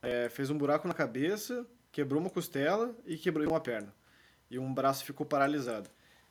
é, 0.03 0.29
fez 0.29 0.51
um 0.51 0.57
buraco 0.57 0.89
na 0.89 0.95
cabeça, 0.95 1.67
quebrou 1.93 2.21
uma 2.21 2.31
costela 2.31 2.95
e 3.05 3.17
quebrou 3.17 3.47
uma 3.47 3.61
perna. 3.61 3.95
E 4.51 4.59
um 4.59 4.73
braço 4.73 5.05
ficou 5.05 5.27
paralisado. 5.27 5.91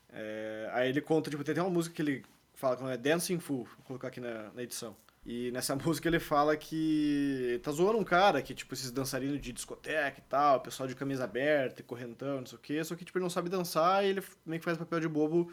É, 0.10 0.70
aí 0.74 0.90
ele 0.90 1.02
conta, 1.02 1.30
tipo, 1.30 1.44
tem 1.44 1.52
até 1.52 1.62
uma 1.62 1.70
música 1.70 1.96
que 1.96 2.02
ele 2.02 2.26
fala 2.56 2.76
que 2.76 2.84
é 2.86 2.98
Dancing 2.98 3.40
Fool, 3.40 3.66
vou 3.66 3.86
colocar 3.86 4.08
aqui 4.08 4.20
na, 4.20 4.52
na 4.54 4.64
edição. 4.64 4.96
E 5.26 5.52
nessa 5.52 5.76
música 5.78 6.08
ele 6.08 6.20
fala 6.20 6.56
que 6.58 7.60
tá 7.64 7.72
zoando 7.72 8.00
um 8.00 8.04
cara 8.04 8.42
que, 8.42 8.54
tipo, 8.56 8.74
esses 8.74 8.92
dançarinos 8.92 9.40
de 9.40 9.52
discoteca 9.52 10.20
e 10.20 10.24
tal, 10.24 10.62
pessoal 10.62 10.88
de 10.88 10.96
camisa 10.96 11.24
aberta 11.24 11.82
e 11.82 11.84
correntão, 11.84 12.40
não 12.40 12.46
sei 12.46 12.58
o 12.58 12.62
quê, 12.62 12.84
só 12.84 12.96
que, 12.96 13.06
tipo, 13.06 13.18
ele 13.18 13.24
não 13.24 13.30
sabe 13.30 13.50
dançar 13.50 14.04
e 14.04 14.10
ele 14.10 14.24
meio 14.46 14.60
que 14.60 14.66
faz 14.66 14.78
papel 14.78 15.00
de 15.00 15.08
bobo 15.08 15.52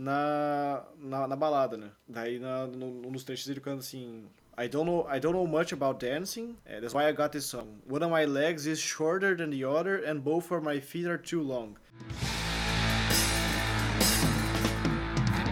na, 0.00 0.82
na, 0.98 1.26
na 1.26 1.36
balada, 1.36 1.76
né? 1.76 1.90
Daí, 2.08 2.38
na, 2.38 2.66
no, 2.66 3.10
nos 3.10 3.22
trechos 3.22 3.48
ele 3.48 3.60
canta 3.60 3.80
assim... 3.80 4.24
I 4.56 4.66
don't 4.66 4.84
know 4.84 5.06
I 5.08 5.18
don't 5.18 5.32
know 5.32 5.46
much 5.46 5.72
about 5.72 6.00
dancing. 6.00 6.56
Uh, 6.66 6.80
that's 6.80 6.92
why 6.92 7.06
I 7.06 7.12
got 7.12 7.32
this 7.32 7.46
song. 7.46 7.80
One 7.86 8.02
of 8.02 8.10
my 8.10 8.26
legs 8.26 8.66
is 8.66 8.78
shorter 8.78 9.34
than 9.34 9.48
the 9.50 9.64
other, 9.64 10.02
and 10.04 10.22
both 10.22 10.50
of 10.50 10.62
my 10.62 10.80
feet 10.80 11.06
are 11.06 11.16
too 11.16 11.40
long. 11.40 11.78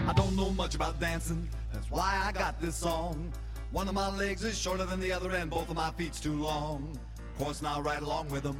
I 0.07 0.13
don't 0.15 0.35
know 0.35 0.51
much 0.51 0.75
about 0.75 0.99
dancing. 0.99 1.47
That's 1.73 1.89
why 1.89 2.21
I 2.23 2.31
got 2.31 2.61
this 2.61 2.75
song. 2.75 3.31
One 3.71 3.87
of 3.87 3.95
my 3.95 4.15
legs 4.15 4.43
is 4.43 4.55
shorter 4.55 4.85
than 4.85 4.99
the 4.99 5.11
other, 5.11 5.31
and 5.31 5.49
both 5.49 5.69
of 5.69 5.75
my 5.75 5.89
feet's 5.91 6.19
too 6.19 6.33
long. 6.33 6.99
Course, 7.39 7.61
now 7.61 7.81
right 7.81 8.01
along 8.01 8.27
with 8.29 8.43
them, 8.43 8.57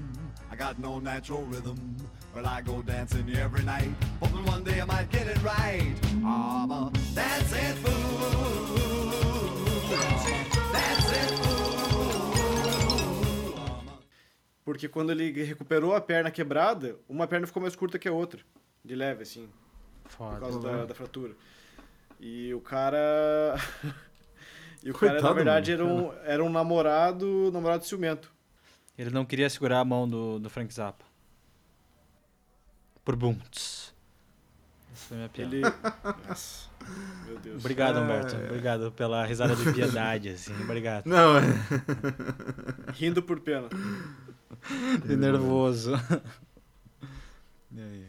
I 0.50 0.56
got 0.56 0.80
no 0.80 1.00
natural 1.00 1.42
rhythm. 1.42 1.98
But 2.34 2.46
I 2.46 2.62
go 2.62 2.82
dancing 2.82 3.30
every 3.36 3.64
night, 3.66 3.92
hoping 4.22 4.46
one 4.46 4.64
day 4.64 4.80
I 4.80 4.86
might 4.86 5.12
get 5.12 5.28
it 5.28 5.38
right. 5.44 5.94
I'm 6.24 6.72
a 6.72 6.90
dancing 7.14 7.76
fool. 7.84 9.50
Dancing 10.72 11.38
fool. 11.44 11.60
Porque 14.64 14.88
quando 14.88 15.12
ele 15.12 15.30
recuperou 15.44 15.94
a 15.94 16.00
perna 16.00 16.32
quebrada, 16.32 16.96
uma 17.10 17.28
perna 17.28 17.46
ficou 17.48 17.62
mais 17.62 17.76
curta 17.76 18.00
que 18.00 18.08
a 18.08 18.14
outra. 18.14 18.40
De 18.86 18.96
leve, 18.96 19.24
assim. 19.24 19.50
Por 20.04 20.12
Foda. 20.12 20.40
causa 20.40 20.60
da, 20.62 20.86
da 20.86 20.94
fratura. 20.96 21.34
E 22.18 22.54
o 22.54 22.62
cara. 22.62 23.58
e 24.82 24.90
o 24.90 24.94
cara, 24.94 25.14
na 25.16 25.20
Coitado, 25.20 25.36
verdade, 25.36 25.72
mano. 25.76 25.84
era 25.84 25.94
um, 25.94 26.14
era 26.24 26.44
um 26.46 26.50
namorado, 26.50 27.52
namorado 27.52 27.84
ciumento. 27.86 28.39
Ele 29.00 29.12
não 29.12 29.24
queria 29.24 29.50
segurar 29.50 29.80
a 29.80 29.86
mão 29.86 30.06
do, 30.10 30.40
do 30.40 30.50
Frank 30.50 30.74
Zappa. 30.74 31.06
Por 33.06 33.16
bunts. 33.16 33.94
Essa 34.94 35.06
foi 35.08 35.16
a 35.16 35.18
minha 35.20 35.30
piada. 35.30 35.56
Ele. 35.56 35.64
Nossa, 36.28 36.70
meu 37.26 37.40
Deus. 37.40 37.60
Obrigado, 37.60 37.98
É. 37.98 38.02
Humberto. 38.02 38.36
Obrigado 38.36 38.92
pela 38.92 39.26
risada 39.26 39.56
de 39.56 39.72
piedade, 39.72 40.28
assim. 40.36 40.54
Obrigado. 40.64 41.06
Não, 41.06 41.38
é. 41.38 41.42
Rindo 42.92 43.24
por 43.24 43.40
pena. 43.40 43.70
Que 45.08 45.16
nervoso. 45.16 45.94
E 47.72 47.82
aí? 47.82 48.08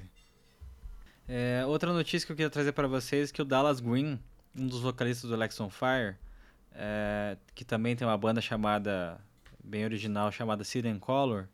É, 1.28 1.64
outra 1.66 1.92
notícia 1.92 2.26
que 2.26 2.32
eu 2.32 2.36
queria 2.36 2.50
trazer 2.50 2.72
para 2.72 2.88
vocês 2.88 3.30
é 3.30 3.32
que 3.32 3.40
o 3.40 3.44
Dallas 3.44 3.78
Green, 3.78 4.18
um 4.56 4.66
dos 4.66 4.80
vocalistas 4.80 5.30
do 5.30 5.36
Alex 5.36 5.60
on 5.60 5.70
Fire, 5.70 6.16
é, 6.72 7.36
que 7.54 7.64
também 7.64 7.94
tem 7.94 8.04
uma 8.08 8.18
banda 8.18 8.40
chamada, 8.40 9.20
bem 9.70 9.84
original, 9.84 10.32
chamada 10.32 10.64
and 10.90 10.98
Color. 10.98 11.48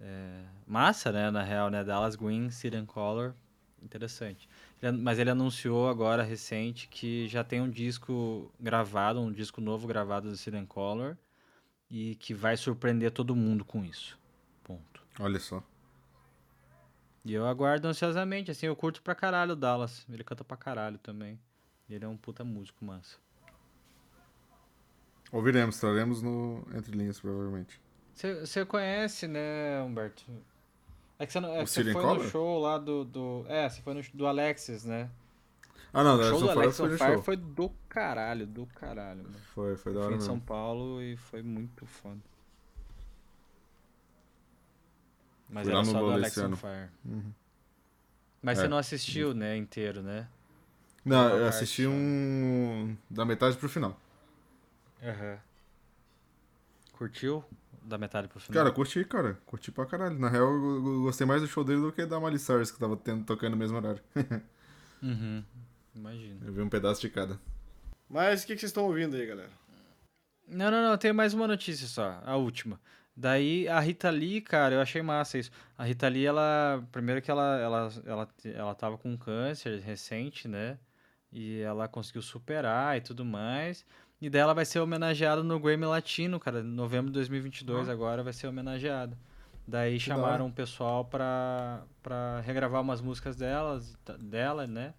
É, 0.00 0.44
massa, 0.66 1.10
né, 1.10 1.30
na 1.30 1.42
real, 1.42 1.70
né? 1.70 1.82
Dallas 1.82 2.14
Green, 2.14 2.50
and 2.76 2.86
Color, 2.86 3.34
interessante. 3.82 4.48
Ele- 4.82 4.98
mas 4.98 5.18
ele 5.18 5.30
anunciou 5.30 5.88
agora, 5.88 6.22
recente, 6.22 6.88
que 6.88 7.26
já 7.28 7.42
tem 7.42 7.60
um 7.60 7.70
disco 7.70 8.52
gravado, 8.60 9.20
um 9.20 9.32
disco 9.32 9.60
novo 9.60 9.86
gravado 9.86 10.28
do 10.30 10.36
and 10.56 10.66
Color, 10.66 11.16
e 11.90 12.16
que 12.16 12.34
vai 12.34 12.56
surpreender 12.56 13.10
todo 13.12 13.34
mundo 13.34 13.64
com 13.64 13.84
isso. 13.84 14.18
Ponto. 14.64 15.02
Olha 15.18 15.38
só. 15.40 15.62
E 17.24 17.32
eu 17.32 17.46
aguardo 17.46 17.86
ansiosamente, 17.86 18.50
assim, 18.50 18.66
eu 18.66 18.74
curto 18.74 19.00
pra 19.00 19.14
caralho 19.14 19.52
o 19.52 19.56
Dallas. 19.56 20.04
Ele 20.10 20.24
canta 20.24 20.42
pra 20.42 20.56
caralho 20.56 20.98
também. 20.98 21.38
Ele 21.88 22.04
é 22.04 22.08
um 22.08 22.16
puta 22.16 22.42
músico, 22.42 22.84
massa. 22.84 23.18
Ouviremos, 25.32 25.80
traremos 25.80 26.20
no 26.22 26.62
Entre 26.76 26.92
Linhas, 26.96 27.18
provavelmente. 27.18 27.80
Você 28.14 28.64
conhece, 28.66 29.26
né, 29.26 29.82
Humberto? 29.82 30.24
É 31.18 31.24
que 31.26 31.32
você 31.32 31.40
não- 31.40 31.54
é 31.56 31.64
que 31.64 31.70
você 31.70 31.82
foi 31.84 31.92
Collar? 32.02 32.18
no 32.18 32.24
show 32.28 32.60
lá 32.60 32.76
do, 32.78 33.04
do. 33.04 33.44
É, 33.48 33.68
você 33.68 33.80
foi 33.80 33.94
no 33.94 34.02
do 34.12 34.26
Alexis, 34.26 34.84
né? 34.84 35.08
Ah, 35.94 36.02
não, 36.04 36.18
o 36.18 36.22
show 36.24 36.40
do 36.40 36.50
Alexon 36.50 36.84
Fire 36.84 36.88
Alex 36.88 36.98
foi 36.98 37.14
show. 37.14 37.22
foi 37.22 37.36
do 37.36 37.70
caralho, 37.88 38.46
do 38.46 38.66
caralho, 38.66 39.22
mano. 39.24 39.34
Foi, 39.54 39.76
foi 39.76 39.92
da 39.92 40.00
Fui 40.00 40.06
hora 40.08 40.16
em 40.16 40.20
São. 40.20 40.38
Paulo 40.40 41.02
e 41.02 41.16
foi 41.16 41.42
muito 41.42 41.84
foda. 41.86 42.18
Mas 45.48 45.64
Fui 45.66 45.74
era 45.74 45.84
só 45.84 45.98
do 46.00 46.10
Alex 46.10 46.38
on. 46.38 46.56
Fire. 46.56 46.88
Uhum. 47.04 47.32
Mas 48.42 48.58
É. 48.58 48.62
você 48.62 48.68
não 48.68 48.78
assistiu, 48.78 49.34
né, 49.34 49.56
inteiro, 49.56 50.02
né? 50.02 50.26
Não, 51.04 51.28
eu 51.36 51.46
assisti 51.46 51.86
um. 51.86 52.96
da 53.10 53.24
metade 53.24 53.56
pro 53.56 53.68
final. 53.68 53.98
Aham. 55.02 55.38
Curtiu? 56.92 57.44
Da 57.82 57.98
metade 57.98 58.28
pro 58.28 58.38
final? 58.38 58.62
Cara, 58.62 58.74
curti, 58.74 59.04
cara. 59.04 59.38
Curti 59.44 59.72
pra 59.72 59.84
caralho. 59.84 60.18
Na 60.18 60.28
real, 60.28 60.44
eu 60.44 60.76
eu 60.76 61.02
gostei 61.02 61.26
mais 61.26 61.42
do 61.42 61.48
show 61.48 61.64
dele 61.64 61.80
do 61.80 61.92
que 61.92 62.06
da 62.06 62.20
Miley 62.20 62.38
Cyrus, 62.38 62.70
que 62.70 62.78
tava 62.78 62.96
tendo, 62.96 63.24
tocando 63.24 63.52
no 63.52 63.56
mesmo 63.56 63.76
horário. 63.76 64.00
Uhum. 65.02 65.42
Imagina. 65.96 66.46
Eu 66.46 66.52
vi 66.52 66.62
um 66.62 66.68
pedaço 66.68 67.00
de 67.00 67.10
cada. 67.10 67.36
Mas 68.08 68.44
o 68.44 68.46
que, 68.46 68.54
que 68.54 68.60
vocês 68.60 68.70
estão 68.70 68.84
ouvindo 68.84 69.16
aí, 69.16 69.26
galera? 69.26 69.50
Não, 70.46 70.70
não, 70.70 70.90
não, 70.90 70.96
tem 70.96 71.12
mais 71.12 71.34
uma 71.34 71.48
notícia 71.48 71.88
só, 71.88 72.20
a 72.24 72.36
última. 72.36 72.80
Daí 73.16 73.68
a 73.68 73.80
Rita 73.80 74.08
Lee, 74.10 74.40
cara, 74.40 74.76
eu 74.76 74.80
achei 74.80 75.02
massa 75.02 75.38
isso. 75.38 75.50
A 75.76 75.84
Rita 75.84 76.08
Lee, 76.08 76.24
ela. 76.24 76.86
Primeiro 76.92 77.20
que 77.20 77.30
ela, 77.30 77.58
ela, 77.58 77.92
ela, 78.06 78.28
ela 78.44 78.74
tava 78.74 78.96
com 78.96 79.16
câncer 79.18 79.80
recente, 79.80 80.46
né? 80.46 80.78
E 81.32 81.60
ela 81.60 81.88
conseguiu 81.88 82.22
superar 82.22 82.96
e 82.96 83.00
tudo 83.00 83.24
mais. 83.24 83.84
E 84.22 84.30
daí 84.30 84.40
ela 84.40 84.54
vai 84.54 84.64
ser 84.64 84.78
homenageada 84.78 85.42
no 85.42 85.58
Grammy 85.58 85.84
Latino, 85.84 86.38
cara. 86.38 86.60
Em 86.60 86.62
novembro 86.62 87.08
de 87.08 87.14
2022 87.14 87.88
agora 87.88 88.22
vai 88.22 88.32
ser 88.32 88.46
homenageada. 88.46 89.18
Daí 89.66 89.94
Que 89.94 89.98
chamaram 89.98 90.46
o 90.46 90.52
pessoal 90.52 91.04
pra, 91.04 91.82
pra 92.04 92.40
regravar 92.40 92.80
umas 92.82 93.00
músicas 93.00 93.34
delas, 93.34 93.98
dela, 94.20 94.64
né? 94.64 94.94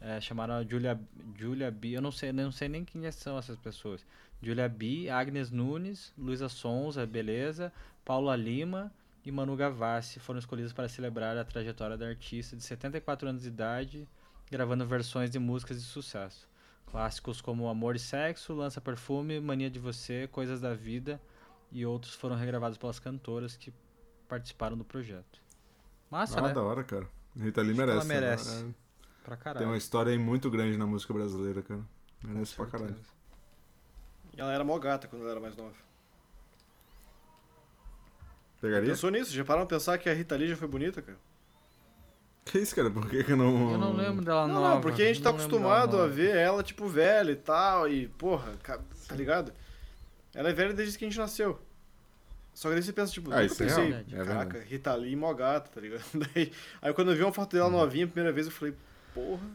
É, 0.00 0.20
chamaram 0.20 0.54
a 0.54 0.62
Julia, 0.62 0.96
Julia 1.36 1.72
B. 1.72 1.88
Eu 1.88 2.00
não 2.00 2.12
sei, 2.12 2.30
não 2.30 2.52
sei 2.52 2.68
nem 2.68 2.84
quem 2.84 3.10
são 3.10 3.36
essas 3.36 3.58
pessoas. 3.58 4.06
Julia 4.40 4.68
B, 4.68 5.10
Agnes 5.10 5.50
Nunes, 5.50 6.12
Luísa 6.16 6.48
Sonza, 6.48 7.04
beleza, 7.04 7.72
Paula 8.04 8.36
Lima 8.36 8.92
e 9.24 9.32
Manu 9.32 9.56
Gavassi 9.56 10.20
foram 10.20 10.38
escolhidos 10.38 10.72
para 10.72 10.88
celebrar 10.88 11.36
a 11.36 11.44
trajetória 11.44 11.96
da 11.96 12.06
artista 12.06 12.54
de 12.54 12.62
74 12.62 13.28
anos 13.28 13.42
de 13.42 13.48
idade, 13.48 14.06
gravando 14.48 14.86
versões 14.86 15.30
de 15.30 15.40
músicas 15.40 15.80
de 15.80 15.84
sucesso. 15.84 16.48
Clássicos 16.90 17.40
como 17.40 17.68
Amor 17.68 17.96
e 17.96 17.98
Sexo, 17.98 18.54
Lança 18.54 18.80
Perfume, 18.80 19.40
Mania 19.40 19.70
de 19.70 19.78
Você, 19.78 20.26
Coisas 20.28 20.60
da 20.60 20.74
Vida 20.74 21.20
e 21.70 21.84
outros 21.84 22.14
foram 22.14 22.34
regravados 22.36 22.78
pelas 22.78 22.98
cantoras 22.98 23.56
que 23.56 23.72
participaram 24.28 24.76
do 24.76 24.84
projeto. 24.84 25.40
Massa, 26.10 26.38
ah, 26.38 26.42
né? 26.42 26.52
da 26.54 26.62
hora, 26.62 26.82
cara. 26.82 27.06
Rita 27.36 27.60
Lee 27.60 27.74
que 27.74 27.80
ela 27.80 28.04
merece. 28.04 28.06
merece. 28.08 28.60
Ela- 28.62 28.74
Pra 29.24 29.36
Tem 29.36 29.44
caralho. 29.44 29.66
uma 29.66 29.76
história 29.76 30.10
aí 30.10 30.18
muito 30.18 30.50
grande 30.50 30.78
na 30.78 30.86
música 30.86 31.12
brasileira, 31.12 31.60
cara. 31.60 31.82
Merece 32.24 32.54
pra 32.54 32.64
caralho. 32.64 32.96
E 34.34 34.40
ela 34.40 34.50
era 34.52 34.64
mó 34.64 34.78
gata 34.78 35.06
quando 35.06 35.20
ela 35.22 35.32
era 35.32 35.40
mais 35.40 35.54
nova. 35.54 35.74
Pegaria? 38.60 38.88
Pensou 38.88 39.10
nisso? 39.10 39.30
Já 39.32 39.44
pararam 39.44 39.66
pra 39.66 39.76
pensar 39.76 39.98
que 39.98 40.08
a 40.08 40.14
Rita 40.14 40.34
Lee 40.34 40.48
já 40.48 40.56
foi 40.56 40.66
bonita, 40.66 41.02
cara? 41.02 41.18
Que 42.50 42.58
isso, 42.58 42.74
cara? 42.74 42.90
Por 42.90 43.08
que 43.08 43.22
que 43.24 43.32
eu 43.32 43.36
não. 43.36 43.72
Eu 43.72 43.78
não 43.78 43.92
lembro 43.94 44.24
dela 44.24 44.46
Não, 44.46 44.54
nova. 44.54 44.74
não, 44.76 44.80
porque 44.80 45.02
a 45.02 45.06
gente 45.06 45.22
tá 45.22 45.30
acostumado 45.30 46.00
a 46.00 46.06
ver 46.06 46.34
ela, 46.34 46.62
tipo, 46.62 46.86
velha 46.88 47.30
e 47.32 47.36
tal, 47.36 47.88
e, 47.88 48.08
porra, 48.08 48.52
tá 48.62 49.14
ligado? 49.14 49.52
Ela 50.34 50.50
é 50.50 50.52
velha 50.52 50.72
desde 50.72 50.96
que 50.98 51.04
a 51.04 51.08
gente 51.08 51.18
nasceu. 51.18 51.60
Só 52.54 52.68
que 52.68 52.74
daí 52.74 52.82
você 52.82 52.92
pensa, 52.92 53.12
tipo, 53.12 53.30
Ah, 53.30 53.42
nunca 53.42 53.46
isso 53.46 53.62
é 53.62 53.66
pensei, 53.66 53.88
real, 53.90 54.00
é 54.00 54.24
caraca, 54.24 54.52
verdade. 54.54 54.64
Rita 54.70 54.94
Lee 54.94 55.14
mó 55.14 55.32
gata, 55.34 55.70
tá 55.72 55.80
ligado? 55.80 56.02
Daí, 56.34 56.52
aí 56.82 56.92
quando 56.92 57.10
eu 57.12 57.16
vi 57.16 57.22
uma 57.22 57.32
foto 57.32 57.54
dela 57.54 57.70
novinha 57.70 58.04
a 58.04 58.08
primeira 58.08 58.32
vez, 58.32 58.46
eu 58.46 58.52
falei, 58.52 58.74
porra. 59.14 59.46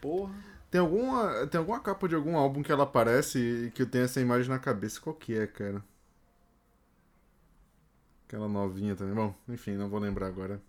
Porra. 0.00 0.34
Tem 0.70 0.80
alguma, 0.80 1.46
tem 1.46 1.58
alguma 1.58 1.80
capa 1.80 2.08
de 2.08 2.14
algum 2.14 2.36
álbum 2.36 2.62
que 2.62 2.72
ela 2.72 2.84
aparece 2.84 3.38
e 3.66 3.70
que 3.70 3.82
eu 3.82 3.86
tenho 3.86 4.04
essa 4.04 4.20
imagem 4.20 4.48
na 4.48 4.58
cabeça. 4.58 5.00
Qual 5.00 5.14
que 5.14 5.36
é, 5.36 5.46
cara? 5.46 5.82
Aquela 8.26 8.48
novinha 8.48 8.94
também. 8.96 9.14
Bom, 9.14 9.34
enfim, 9.48 9.72
não 9.72 9.88
vou 9.88 10.00
lembrar 10.00 10.26
agora. 10.28 10.60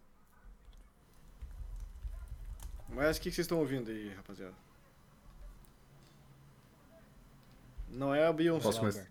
Mas 2.89 3.17
o 3.17 3.21
que, 3.21 3.29
que 3.29 3.35
vocês 3.35 3.45
estão 3.45 3.59
ouvindo 3.59 3.91
aí, 3.91 4.13
rapaziada? 4.15 4.53
Não 7.89 8.13
é 8.13 8.27
a 8.27 8.33
Beyoncé. 8.33 8.63
Posso 8.63 8.79
começar? 8.79 9.05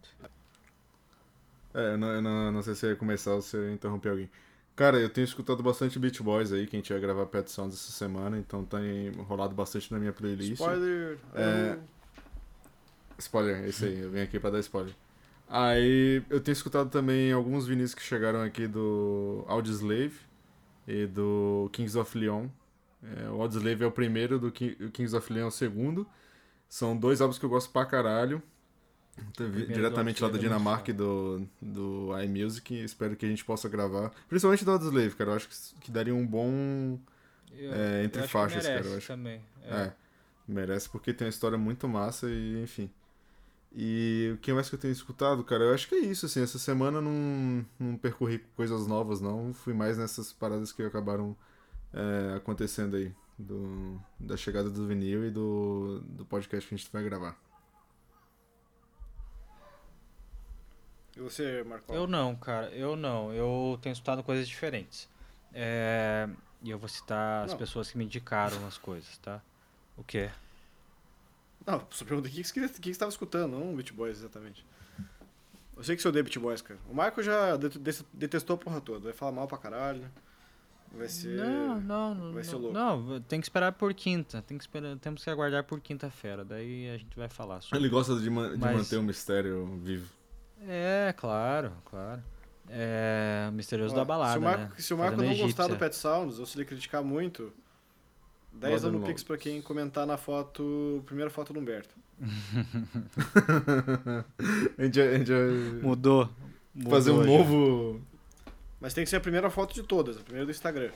É, 1.74 1.92
eu 1.92 1.98
não, 1.98 2.08
eu 2.08 2.22
não, 2.22 2.52
não 2.52 2.62
sei 2.62 2.74
se 2.74 2.86
ia 2.86 2.96
começar 2.96 3.34
ou 3.34 3.42
se 3.42 3.56
eu 3.56 3.68
ia 3.68 3.72
interromper 3.72 4.10
alguém. 4.10 4.30
Cara, 4.74 4.98
eu 4.98 5.08
tenho 5.08 5.24
escutado 5.24 5.62
bastante 5.62 5.98
Beach 5.98 6.22
Boys 6.22 6.52
aí, 6.52 6.66
que 6.66 6.76
a 6.76 6.78
gente 6.78 6.92
vai 6.92 7.00
gravar 7.00 7.26
Pet 7.26 7.50
Sounds 7.50 7.74
essa 7.74 7.92
semana, 7.92 8.38
então 8.38 8.64
tem 8.64 9.10
rolado 9.22 9.54
bastante 9.54 9.90
na 9.90 9.98
minha 9.98 10.12
playlist. 10.12 10.52
Spoiler. 10.52 11.18
É. 11.34 11.78
Spoiler, 13.18 13.64
é 13.64 13.68
isso 13.68 13.86
aí, 13.86 13.98
eu 13.98 14.10
vim 14.10 14.20
aqui 14.20 14.38
pra 14.38 14.50
dar 14.50 14.60
spoiler. 14.60 14.94
Aí 15.48 16.22
eu 16.28 16.40
tenho 16.40 16.52
escutado 16.52 16.90
também 16.90 17.32
alguns 17.32 17.66
vinis 17.66 17.94
que 17.94 18.02
chegaram 18.02 18.42
aqui 18.42 18.66
do 18.66 19.44
Audioslave 19.48 20.18
e 20.86 21.06
do 21.06 21.70
Kings 21.72 21.96
of 21.96 22.18
Leon. 22.18 22.48
É, 23.14 23.28
o 23.30 23.40
Audioslave 23.42 23.84
é 23.84 23.86
o 23.86 23.90
primeiro, 23.92 24.38
do 24.38 24.50
Ki- 24.50 24.76
o 24.80 24.90
Kings 24.90 25.14
of 25.14 25.32
Leon 25.32 25.44
é 25.44 25.48
o 25.48 25.50
segundo. 25.50 26.06
São 26.68 26.96
dois 26.96 27.20
álbuns 27.20 27.38
que 27.38 27.44
eu 27.44 27.48
gosto 27.50 27.70
pra 27.70 27.86
caralho. 27.86 28.42
Diretamente 29.68 30.20
do 30.20 30.26
lá 30.26 30.32
da 30.32 30.38
é 30.38 30.40
Dinamarca 30.40 30.90
e 30.90 30.94
do, 30.94 31.46
do 31.60 32.10
iMusic. 32.22 32.74
Espero 32.84 33.16
que 33.16 33.24
a 33.24 33.28
gente 33.28 33.44
possa 33.44 33.68
gravar. 33.68 34.12
Principalmente 34.28 34.64
do 34.64 34.70
Audioslave, 34.72 35.14
cara. 35.14 35.30
Eu 35.30 35.36
acho 35.36 35.48
que, 35.48 35.54
que 35.80 35.90
daria 35.90 36.14
um 36.14 36.26
bom. 36.26 36.98
Eu- 37.56 37.72
É, 37.72 38.04
entre 38.04 38.22
eu 38.22 38.28
faixas, 38.28 38.62
cara, 38.64 38.74
merece 38.74 38.90
eu 38.92 38.98
acho. 38.98 39.06
também. 39.06 39.40
É. 39.64 39.92
merece 40.46 40.88
porque 40.88 41.12
tem 41.14 41.26
uma 41.26 41.30
história 41.30 41.56
muito 41.58 41.88
massa 41.88 42.28
e 42.30 42.62
enfim. 42.62 42.90
E 43.74 44.30
o 44.34 44.38
que 44.38 44.52
mais 44.52 44.68
que 44.68 44.74
eu 44.74 44.78
tenho 44.78 44.92
escutado, 44.92 45.42
cara? 45.44 45.64
Eu 45.64 45.74
acho 45.74 45.88
que 45.88 45.94
é 45.94 45.98
isso, 46.00 46.26
assim. 46.26 46.42
Essa 46.42 46.58
semana 46.58 47.00
não, 47.00 47.64
não 47.78 47.96
percorri 47.96 48.38
coisas 48.56 48.86
novas, 48.86 49.20
não. 49.20 49.52
Fui 49.54 49.72
mais 49.74 49.96
nessas 49.98 50.32
paradas 50.32 50.72
que 50.72 50.82
acabaram 50.82 51.36
é, 51.96 52.36
acontecendo 52.36 52.96
aí. 52.96 53.12
Do, 53.38 54.00
da 54.18 54.34
chegada 54.34 54.70
do 54.70 54.86
vinil 54.86 55.26
e 55.26 55.30
do, 55.30 56.00
do 56.06 56.24
podcast 56.24 56.66
que 56.66 56.74
a 56.74 56.78
gente 56.78 56.90
vai 56.90 57.02
gravar. 57.04 57.36
E 61.16 61.20
você, 61.20 61.62
Marco? 61.64 61.92
Eu 61.92 62.06
não, 62.06 62.34
cara, 62.36 62.68
eu 62.70 62.96
não. 62.96 63.32
Eu 63.32 63.78
tenho 63.80 63.92
escutado 63.92 64.22
coisas 64.22 64.48
diferentes. 64.48 65.08
É, 65.52 66.28
E 66.62 66.70
eu 66.70 66.78
vou 66.78 66.88
citar 66.88 67.44
as 67.44 67.52
Não. 67.52 67.58
pessoas 67.58 67.90
que 67.90 67.96
me 67.98 68.04
indicaram 68.04 68.66
as 68.66 68.76
coisas, 68.78 69.16
tá? 69.18 69.40
O 69.96 70.02
quê? 70.04 70.30
Não, 71.66 71.86
só 71.90 72.04
perguntei 72.04 72.30
o 72.30 72.34
que, 72.34 72.42
que, 72.42 72.68
que 72.68 72.80
que 72.80 72.92
você 72.94 72.98
tava 72.98 73.10
escutando, 73.10 73.52
não 73.58 73.74
Beat 73.74 73.92
Boys 73.92 74.18
exatamente. 74.18 74.64
Eu 75.76 75.82
sei 75.84 75.94
que 75.96 76.02
você 76.02 76.08
odeia 76.08 76.22
Beat 76.22 76.38
Boys, 76.38 76.62
cara. 76.62 76.78
O 76.88 76.94
Marco 76.94 77.22
já 77.22 77.56
det- 77.56 77.78
det- 77.78 78.04
detestou 78.12 78.54
a 78.54 78.58
porra 78.58 78.80
toda. 78.80 79.00
Vai 79.00 79.12
falar 79.12 79.32
mal 79.32 79.46
pra 79.46 79.58
caralho. 79.58 80.10
Vai 80.92 81.08
ser. 81.08 81.36
Não, 81.36 81.80
não, 81.80 82.14
não. 82.14 82.32
vai 82.32 82.44
ser 82.44 82.56
louco. 82.56 82.72
não, 82.72 83.20
tem 83.22 83.40
que 83.40 83.46
esperar 83.46 83.72
por 83.72 83.92
quinta. 83.94 84.42
Tem 84.42 84.56
que 84.56 84.64
esperar, 84.64 84.96
temos 84.98 85.22
que 85.22 85.30
aguardar 85.30 85.64
por 85.64 85.80
quinta-feira. 85.80 86.44
Daí 86.44 86.88
a 86.90 86.96
gente 86.98 87.16
vai 87.16 87.28
falar 87.28 87.60
sobre. 87.60 87.78
Ele 87.78 87.88
gosta 87.88 88.18
de, 88.18 88.30
ma- 88.30 88.48
de 88.48 88.58
Mas- 88.58 88.76
manter 88.76 88.96
o 88.96 89.02
mistério 89.02 89.66
vivo. 89.82 90.08
É, 90.66 91.14
claro, 91.16 91.72
claro. 91.84 92.22
É, 92.68 93.46
o 93.48 93.52
misterioso 93.52 93.94
Ó, 93.94 93.98
da 93.98 94.04
balada, 94.04 94.32
se 94.32 94.38
o 94.38 94.42
Marco, 94.42 94.62
né? 94.62 94.70
se 94.78 94.94
o 94.94 94.98
Marco 94.98 95.16
não 95.22 95.28
gostar 95.36 95.64
do 95.64 95.74
egípcia. 95.74 95.78
Pet 95.78 95.96
Sounds, 95.96 96.38
ou 96.40 96.46
se 96.46 96.56
ele 96.58 96.64
criticar 96.64 97.04
muito, 97.04 97.52
10 98.52 98.72
Roda 98.82 98.86
anos 98.88 98.92
no 98.94 99.00
no 99.00 99.06
Pix 99.06 99.22
pra 99.22 99.36
quem 99.36 99.60
comentar 99.62 100.04
na 100.06 100.16
foto, 100.16 101.02
primeira 101.06 101.30
foto 101.30 101.52
do 101.52 101.60
Humberto. 101.60 101.94
a 104.78 104.84
gente, 104.84 105.00
a 105.00 105.18
gente 105.18 105.32
Mudou. 105.82 106.28
mudou 106.74 106.90
fazer 106.90 107.10
um 107.10 107.22
já. 107.22 107.26
novo. 107.30 108.00
Mas 108.86 108.94
tem 108.94 109.02
que 109.02 109.10
ser 109.10 109.16
a 109.16 109.20
primeira 109.20 109.50
foto 109.50 109.74
de 109.74 109.82
todas, 109.82 110.16
a 110.16 110.20
primeira 110.20 110.46
do 110.46 110.52
Instagram. 110.52 110.92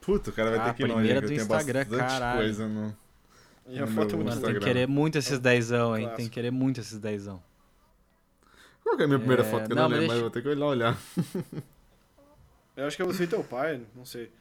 Puta, 0.00 0.30
o 0.30 0.32
cara 0.32 0.48
vai 0.48 0.58
Ah, 0.60 0.64
ter 0.72 0.76
que 0.76 0.82
ir 0.82 0.86
longe, 0.86 0.96
primeira 1.00 1.20
do 1.26 1.30
Instagram, 1.34 1.80
bastante 1.80 1.98
caralho. 2.08 2.38
coisa 2.38 2.66
no. 2.66 2.96
E 3.66 3.78
a 3.78 3.82
No 3.82 3.86
foto 3.88 4.14
é 4.14 4.16
meu 4.16 4.24
muito 4.24 4.40
tem 4.40 4.54
que 4.54 4.60
querer 4.60 4.88
muito 4.88 5.18
esses 5.18 5.38
dezão, 5.38 5.94
hein? 5.94 6.04
Clássico. 6.04 6.16
Tem 6.16 6.24
que 6.28 6.32
querer 6.32 6.50
muito 6.50 6.80
esses 6.80 6.98
dezão. 6.98 7.42
Qual 8.82 8.96
que 8.96 9.02
é 9.02 9.04
a 9.04 9.08
minha 9.08 9.18
primeira 9.18 9.42
É, 9.42 9.44
foto? 9.44 9.66
Que 9.66 9.72
eu 9.72 9.76
não, 9.76 9.82
não 9.82 9.90
mas 9.90 9.98
lembro, 10.00 10.06
mas 10.06 10.08
deixa- 10.08 10.16
eu 10.16 10.20
vou 10.22 10.30
ter 10.30 10.42
que 10.42 10.48
ir 10.48 10.54
lá 10.54 10.66
olhar. 10.68 10.98
Eu 12.78 12.86
acho 12.86 12.96
que 12.96 13.02
é 13.02 13.04
você 13.04 13.24
e 13.24 13.26
teu 13.26 13.44
pai, 13.44 13.82
não 13.94 14.06
sei. 14.06 14.32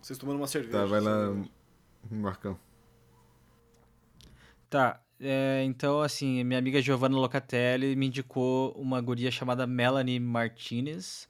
Vocês 0.00 0.16
tomando 0.16 0.36
uma 0.36 0.46
cerveja. 0.46 0.78
Tá, 0.78 0.84
vai 0.86 1.00
lá? 1.00 1.34
Marcão. 2.12 2.56
Tá, 4.70 5.01
é, 5.22 5.62
então 5.64 6.02
assim, 6.02 6.42
minha 6.44 6.58
amiga 6.58 6.82
Giovanna 6.82 7.16
Locatelli 7.16 7.94
me 7.94 8.06
indicou 8.06 8.72
uma 8.72 9.00
guria 9.00 9.30
chamada 9.30 9.66
Melanie 9.66 10.18
Martinez. 10.18 11.28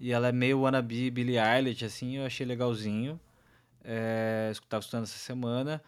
E 0.00 0.12
ela 0.12 0.28
é 0.28 0.32
meio 0.32 0.60
wannabe 0.60 1.10
Billie 1.10 1.38
Eilish, 1.38 1.84
assim, 1.84 2.16
eu 2.16 2.26
achei 2.26 2.44
legalzinho. 2.46 3.20
É, 3.84 4.50
eu 4.50 4.62
tava 4.68 4.80
escutando 4.80 5.04
essa 5.04 5.18
semana. 5.18 5.82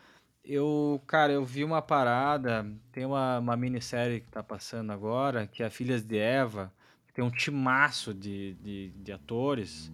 Eu, 0.45 1.03
cara, 1.07 1.33
eu 1.33 1.45
vi 1.45 1.65
uma 1.65 1.83
parada, 1.83 2.65
tem 2.93 3.05
uma, 3.05 3.39
uma 3.39 3.57
minissérie 3.57 4.21
que 4.21 4.29
tá 4.29 4.43
passando 4.43 4.93
agora, 4.93 5.47
que 5.47 5.63
é 5.63 5.71
Filhas 5.71 6.05
de 6.05 6.19
Eva, 6.19 6.73
que 7.07 7.13
tem 7.13 7.25
um 7.25 7.31
timaço 7.31 8.15
de, 8.15 8.55
de, 8.63 8.91
de 8.91 9.13
atores 9.13 9.93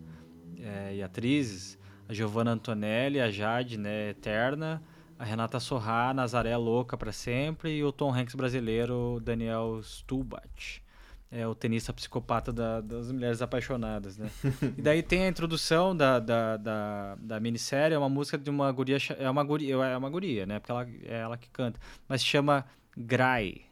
é, 0.61 0.96
e 0.96 1.03
atrizes. 1.03 1.79
A 2.09 2.12
Giovanna 2.12 2.51
Antonelli, 2.51 3.20
a 3.20 3.31
Jade, 3.31 3.79
né, 3.79 4.11
Eterna, 4.11 4.83
a 5.22 5.24
Renata 5.24 5.61
Sorrá, 5.61 6.12
Nazaré 6.12 6.56
Louca 6.56 6.96
pra 6.96 7.12
sempre 7.12 7.76
e 7.76 7.85
o 7.85 7.92
Tom 7.92 8.12
Hanks 8.12 8.35
brasileiro, 8.35 9.20
Daniel 9.22 9.80
Stubach. 9.82 10.82
É 11.30 11.46
o 11.46 11.54
tenista 11.54 11.92
psicopata 11.92 12.52
da- 12.52 12.80
das 12.80 13.11
mulheres 13.12 13.40
apaixonadas, 13.40 14.18
né? 14.18 14.28
e 14.76 14.82
daí 14.82 15.00
tem 15.00 15.22
a 15.24 15.28
introdução 15.28 15.96
da, 15.96 16.18
da, 16.18 16.56
da, 16.56 17.14
da 17.20 17.38
minissérie, 17.40 17.94
é 17.94 17.98
uma 17.98 18.08
música 18.08 18.37
de 18.37 18.50
uma 18.50 18.70
guria, 18.72 18.98
é 19.16 19.30
uma 19.30 19.44
guria, 19.44 19.74
é 19.76 19.96
uma 19.96 20.11
guria, 20.11 20.44
né? 20.44 20.58
Porque 20.58 20.72
ela, 20.72 20.88
é 21.04 21.20
ela 21.20 21.37
que 21.38 21.48
canta, 21.50 21.78
mas 22.08 22.20
se 22.20 22.26
chama 22.26 22.66
Grai. 22.96 23.62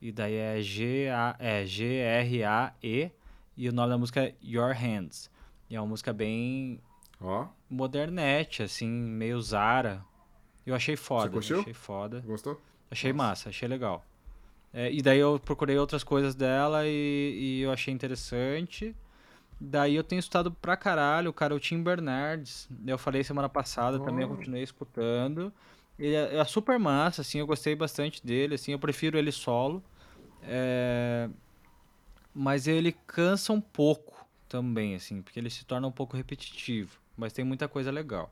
E 0.00 0.10
daí 0.10 0.34
é 0.34 0.60
G 0.62 1.08
A 1.10 1.36
é 1.38 1.66
G 1.66 1.84
R 1.98 2.42
A 2.44 2.72
E 2.82 3.10
e 3.56 3.68
o 3.68 3.72
nome 3.72 3.90
da 3.90 3.98
música 3.98 4.24
é 4.24 4.34
Your 4.42 4.72
Hands. 4.74 5.30
E 5.68 5.76
é 5.76 5.80
uma 5.80 5.86
música 5.88 6.12
bem 6.12 6.80
Ó, 7.20 7.46
modernete, 7.68 8.62
assim, 8.62 8.88
meio 8.88 9.40
Zara. 9.42 10.02
Eu 10.66 10.74
achei 10.74 10.96
foda, 10.96 11.30
curtiu? 11.30 11.60
achei 11.60 11.72
foda. 11.72 12.20
gostou? 12.26 12.60
Achei 12.90 13.12
Nossa. 13.12 13.28
massa, 13.28 13.48
achei 13.50 13.68
legal. 13.68 14.04
É, 14.74 14.92
e 14.92 15.00
daí 15.00 15.18
eu 15.18 15.38
procurei 15.42 15.78
outras 15.78 16.02
coisas 16.04 16.34
dela 16.34 16.86
e, 16.86 16.90
e 17.38 17.60
eu 17.62 17.70
achei 17.70 17.94
interessante. 17.94 18.94
Daí 19.60 19.94
eu 19.94 20.04
tenho 20.04 20.18
escutado 20.20 20.50
pra 20.50 20.76
caralho, 20.76 21.32
cara, 21.32 21.54
o 21.54 21.60
Tim 21.60 21.82
Bernardes. 21.82 22.68
Eu 22.86 22.98
falei 22.98 23.24
semana 23.24 23.48
passada, 23.48 23.98
também 23.98 24.22
eu 24.24 24.30
Oh. 24.30 24.36
continuei 24.36 24.62
escutando. 24.62 25.52
Ele 25.98 26.14
é, 26.14 26.36
é 26.36 26.44
super 26.44 26.78
massa, 26.78 27.22
assim, 27.22 27.38
eu 27.38 27.46
gostei 27.46 27.74
bastante 27.74 28.24
dele, 28.26 28.56
assim, 28.56 28.72
eu 28.72 28.78
prefiro 28.78 29.16
ele 29.16 29.32
solo. 29.32 29.82
É, 30.42 31.28
Mas 32.34 32.66
ele 32.66 32.92
cansa 33.06 33.52
um 33.52 33.60
pouco 33.60 34.26
também, 34.48 34.94
assim, 34.94 35.22
porque 35.22 35.38
ele 35.40 35.48
se 35.48 35.64
torna 35.64 35.86
um 35.88 35.92
pouco 35.92 36.16
repetitivo. 36.16 36.98
Mas 37.16 37.32
tem 37.32 37.44
muita 37.44 37.66
coisa 37.66 37.90
legal. 37.90 38.30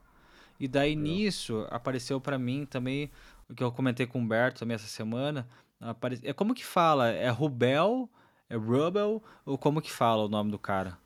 E 0.58 0.68
daí 0.68 0.94
nisso 0.94 1.66
apareceu 1.70 2.20
pra 2.20 2.38
mim 2.38 2.64
também 2.66 3.10
o 3.48 3.54
que 3.54 3.62
eu 3.62 3.72
comentei 3.72 4.06
com 4.06 4.18
o 4.18 4.22
Humberto 4.22 4.60
também 4.60 4.74
essa 4.74 4.86
semana. 4.86 5.46
apare- 5.80 6.20
É 6.22 6.32
como 6.32 6.54
que 6.54 6.64
fala? 6.64 7.08
É 7.10 7.28
Rubel? 7.28 8.08
É 8.48 8.56
Rubel? 8.56 9.22
Ou 9.44 9.58
como 9.58 9.82
que 9.82 9.90
fala 9.92 10.24
o 10.24 10.28
nome 10.28 10.50
do 10.50 10.58
cara? 10.58 10.96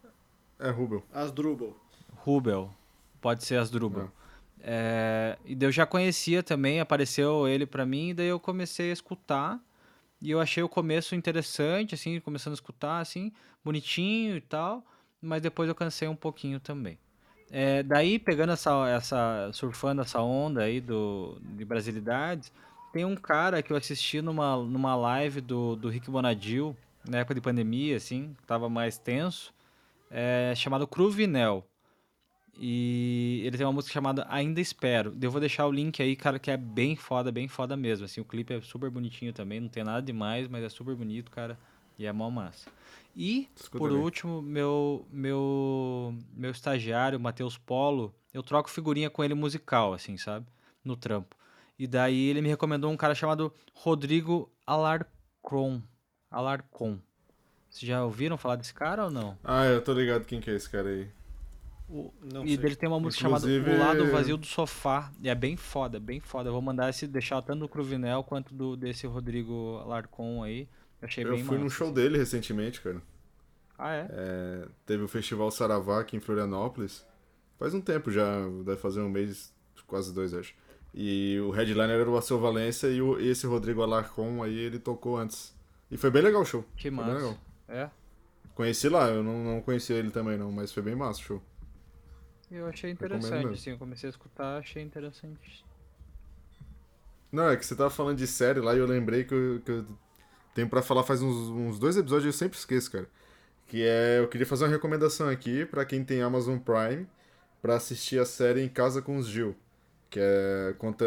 É 0.59 0.71
Rubel. 0.71 1.05
As 1.13 1.33
Drubal. 1.33 1.77
Rubel. 2.17 2.71
Pode 3.21 3.45
ser 3.45 3.57
Asdrubal. 3.59 4.11
É, 4.61 5.39
e 5.45 5.55
daí 5.55 5.69
eu 5.69 5.73
já 5.73 5.87
conhecia 5.87 6.43
também, 6.43 6.81
apareceu 6.81 7.47
ele 7.49 7.65
pra 7.67 7.87
mim, 7.87 8.09
e 8.11 8.15
daí 8.15 8.27
eu 8.29 8.39
comecei 8.41 8.91
a 8.91 8.93
escutar. 8.93 9.61
E 10.21 10.31
eu 10.31 10.41
achei 10.41 10.63
o 10.63 10.69
começo 10.69 11.15
interessante, 11.15 11.95
assim, 11.95 12.21
começando 12.21 12.53
a 12.53 12.55
escutar, 12.55 12.99
assim, 13.01 13.33
bonitinho 13.65 14.37
e 14.37 14.41
tal. 14.41 14.85
Mas 15.21 15.43
depois 15.43 15.69
eu 15.69 15.75
cansei 15.75 16.07
um 16.09 16.17
pouquinho 16.17 16.59
também. 16.61 16.99
É, 17.51 17.83
daí, 17.83 18.19
pegando 18.19 18.53
essa, 18.53 18.89
essa. 18.89 19.51
surfando 19.53 20.03
essa 20.03 20.21
onda 20.21 20.63
aí 20.63 20.81
do, 20.81 21.39
de 21.41 21.65
brasilidades, 21.65 22.53
tem 22.93 23.05
um 23.05 23.17
cara 23.17 23.63
que 23.63 23.73
eu 23.73 23.77
assisti 23.77 24.21
numa, 24.21 24.57
numa 24.57 24.95
live 24.95 25.41
do, 25.41 25.77
do 25.77 25.89
Rick 25.89 26.11
Bonadil, 26.11 26.77
na 27.09 27.19
época 27.19 27.35
de 27.35 27.41
pandemia, 27.41 27.97
assim, 27.97 28.37
tava 28.47 28.69
mais 28.69 28.99
tenso, 28.99 29.53
é, 30.11 30.53
chamado 30.57 30.87
Cruvinel. 30.87 31.65
E 32.61 33.41
ele 33.45 33.57
tem 33.57 33.65
uma 33.65 33.73
música 33.73 33.93
chamada 33.93 34.27
Ainda 34.29 34.61
Espero. 34.61 35.17
Eu 35.23 35.31
vou 35.31 35.41
deixar 35.41 35.67
o 35.67 35.73
link 35.73 36.03
aí, 36.03 36.17
cara, 36.17 36.41
que 36.41 36.51
é 36.51 36.57
bem 36.57 36.97
foda, 36.97 37.31
bem 37.31 37.47
foda 37.47 37.77
mesmo. 37.77 38.05
Assim, 38.05 38.21
o 38.21 38.25
clipe 38.25 38.53
é 38.53 38.61
super 38.61 38.91
bonitinho 38.91 39.33
também, 39.33 39.61
não 39.61 39.69
tem 39.69 39.85
nada 39.85 40.03
demais, 40.03 40.49
mas 40.49 40.65
é 40.65 40.69
super 40.69 40.97
bonito, 40.97 41.31
cara. 41.31 41.57
E 41.99 42.07
é 42.07 42.13
mó 42.13 42.31
massa. 42.31 42.71
E, 43.17 43.49
por 43.55 43.61
Escutarei. 43.63 43.97
último, 43.97 44.41
meu, 44.41 45.05
meu, 45.11 46.15
meu 46.33 46.51
estagiário, 46.53 47.19
Matheus 47.19 47.59
Polo, 47.59 48.15
eu 48.33 48.43
troco 48.43 48.71
figurinha 48.71 49.11
com 49.11 49.25
ele 49.25 49.35
musical, 49.35 49.93
assim, 49.93 50.17
sabe? 50.17 50.47
No 50.85 50.97
trampo. 50.97 51.35
E 51.79 51.87
daí 51.87 52.29
ele 52.29 52.41
me 52.41 52.49
recomendou 52.49 52.91
um 52.91 52.97
cara 52.97 53.15
chamado 53.15 53.53
Rodrigo 53.75 54.49
Alarcon. 54.67 55.83
Alarcon. 56.31 56.99
Vocês 57.69 57.89
já 57.89 58.05
ouviram 58.05 58.37
falar 58.39 58.57
desse 58.57 58.73
cara 58.73 59.05
ou 59.07 59.11
não? 59.11 59.37
Ah, 59.45 59.65
eu 59.65 59.83
tô 59.83 59.93
ligado 59.93 60.25
quem 60.25 60.41
que 60.41 60.51
é 60.51 60.55
esse 60.55 60.69
cara 60.71 60.89
aí. 60.89 61.09
O- 61.89 62.13
Não 62.23 62.45
e 62.45 62.49
sei. 62.49 62.57
dele 62.59 62.77
tem 62.77 62.89
uma 62.89 63.01
música 63.01 63.23
chamada 63.23 63.47
Inclusive- 63.51 63.71
O 63.77 63.79
Lado 63.79 64.11
Vazio 64.11 64.37
do 64.37 64.47
Sofá. 64.47 65.11
E 65.23 65.29
é 65.29 65.35
bem 65.35 65.57
foda, 65.57 65.99
bem 65.99 66.21
foda. 66.21 66.49
Eu 66.49 66.53
vou 66.53 66.63
mandar 66.63 66.91
esse, 66.91 67.07
deixar 67.07 67.41
tanto 67.43 67.61
do 67.61 67.69
Cruvinel 67.69 68.23
quanto 68.23 68.55
do, 68.55 68.77
desse 68.77 69.07
Rodrigo 69.07 69.79
Alarcon 69.83 70.43
aí. 70.43 70.69
Eu 71.01 71.07
achei 71.07 71.25
Eu 71.25 71.31
bem 71.31 71.45
fui 71.45 71.57
num 71.57 71.65
massa, 71.65 71.77
show 71.77 71.87
assim. 71.89 71.95
dele 71.95 72.19
recentemente, 72.19 72.81
cara. 72.81 73.01
Ah, 73.79 73.95
é? 73.95 74.09
É, 74.11 74.69
teve 74.85 75.05
o 75.05 75.09
Festival 75.09 75.51
Saravá 75.51 76.01
aqui 76.01 76.17
em 76.17 76.21
Florianópolis. 76.21 77.07
Faz 77.59 77.75
um 77.75 77.81
tempo 77.81 78.11
já, 78.11 78.25
deve 78.65 78.77
fazer 78.77 79.01
um 79.01 79.09
mês, 79.09 79.55
quase 79.87 80.13
dois, 80.13 80.35
acho. 80.35 80.55
E 80.95 81.39
o 81.41 81.51
headliner 81.51 82.01
era 82.01 82.11
o 82.11 82.15
Alceu 82.17 82.41
Valência 82.41 82.89
e, 82.89 83.01
o, 83.01 83.21
e 83.21 83.29
esse 83.29 83.47
Rodrigo 83.47 83.83
Alarcon 83.83 84.43
aí, 84.43 84.57
ele 84.57 84.79
tocou 84.79 85.17
antes. 85.17 85.55
E 85.91 85.97
foi 85.97 86.11
bem 86.11 86.23
legal 86.23 86.43
o 86.43 86.45
show. 86.45 86.65
Que 86.77 86.91
Foi 86.91 87.05
bem 87.05 87.15
massa. 87.15 87.15
legal. 87.15 87.39
É? 87.69 87.91
Conheci 88.55 88.89
lá, 88.89 89.09
eu 89.09 89.23
não, 89.23 89.45
não 89.45 89.63
conhecia 89.63 89.97
ele 89.97 90.11
também 90.11 90.37
não, 90.37 90.51
mas 90.51 90.73
foi 90.73 90.83
bem 90.83 90.97
massa 90.97 91.21
o 91.21 91.23
show. 91.23 91.43
Eu 92.51 92.67
achei 92.67 92.91
interessante, 92.91 93.47
assim. 93.53 93.71
Eu 93.71 93.79
comecei 93.79 94.09
a 94.09 94.11
escutar, 94.11 94.59
achei 94.59 94.83
interessante. 94.83 95.65
Não, 97.31 97.51
é 97.51 97.57
que 97.57 97.65
você 97.65 97.77
tava 97.77 97.91
falando 97.91 98.17
de 98.17 98.27
série 98.27 98.59
lá 98.61 98.75
e 98.75 98.79
eu 98.79 98.87
lembrei 98.87 99.25
que 99.25 99.35
eu, 99.35 99.61
que 99.65 99.71
eu 99.71 99.87
tenho 100.55 100.69
pra 100.69 100.83
falar 100.83 101.03
faz 101.05 101.23
uns, 101.23 101.49
uns 101.49 101.79
dois 101.79 101.97
episódios 101.97 102.25
e 102.27 102.29
eu 102.29 102.33
sempre 102.33 102.59
esqueço, 102.59 102.91
cara. 102.91 103.09
Que 103.67 103.83
é, 103.85 104.19
eu 104.21 104.29
queria 104.29 104.47
fazer 104.47 104.65
uma 104.65 104.71
recomendação 104.71 105.29
aqui 105.29 105.65
pra 105.67 105.85
quem 105.85 106.03
tem 106.05 106.23
Amazon 106.23 106.59
Prime 106.59 107.07
pra 107.63 107.77
assistir 107.77 108.19
a 108.19 108.25
série 108.25 108.63
Em 108.63 108.69
Casa 108.69 109.03
com 109.03 109.17
os 109.19 109.27
Gil. 109.29 109.55
Que 110.11 110.21
é, 110.23 110.75
conta, 110.79 111.05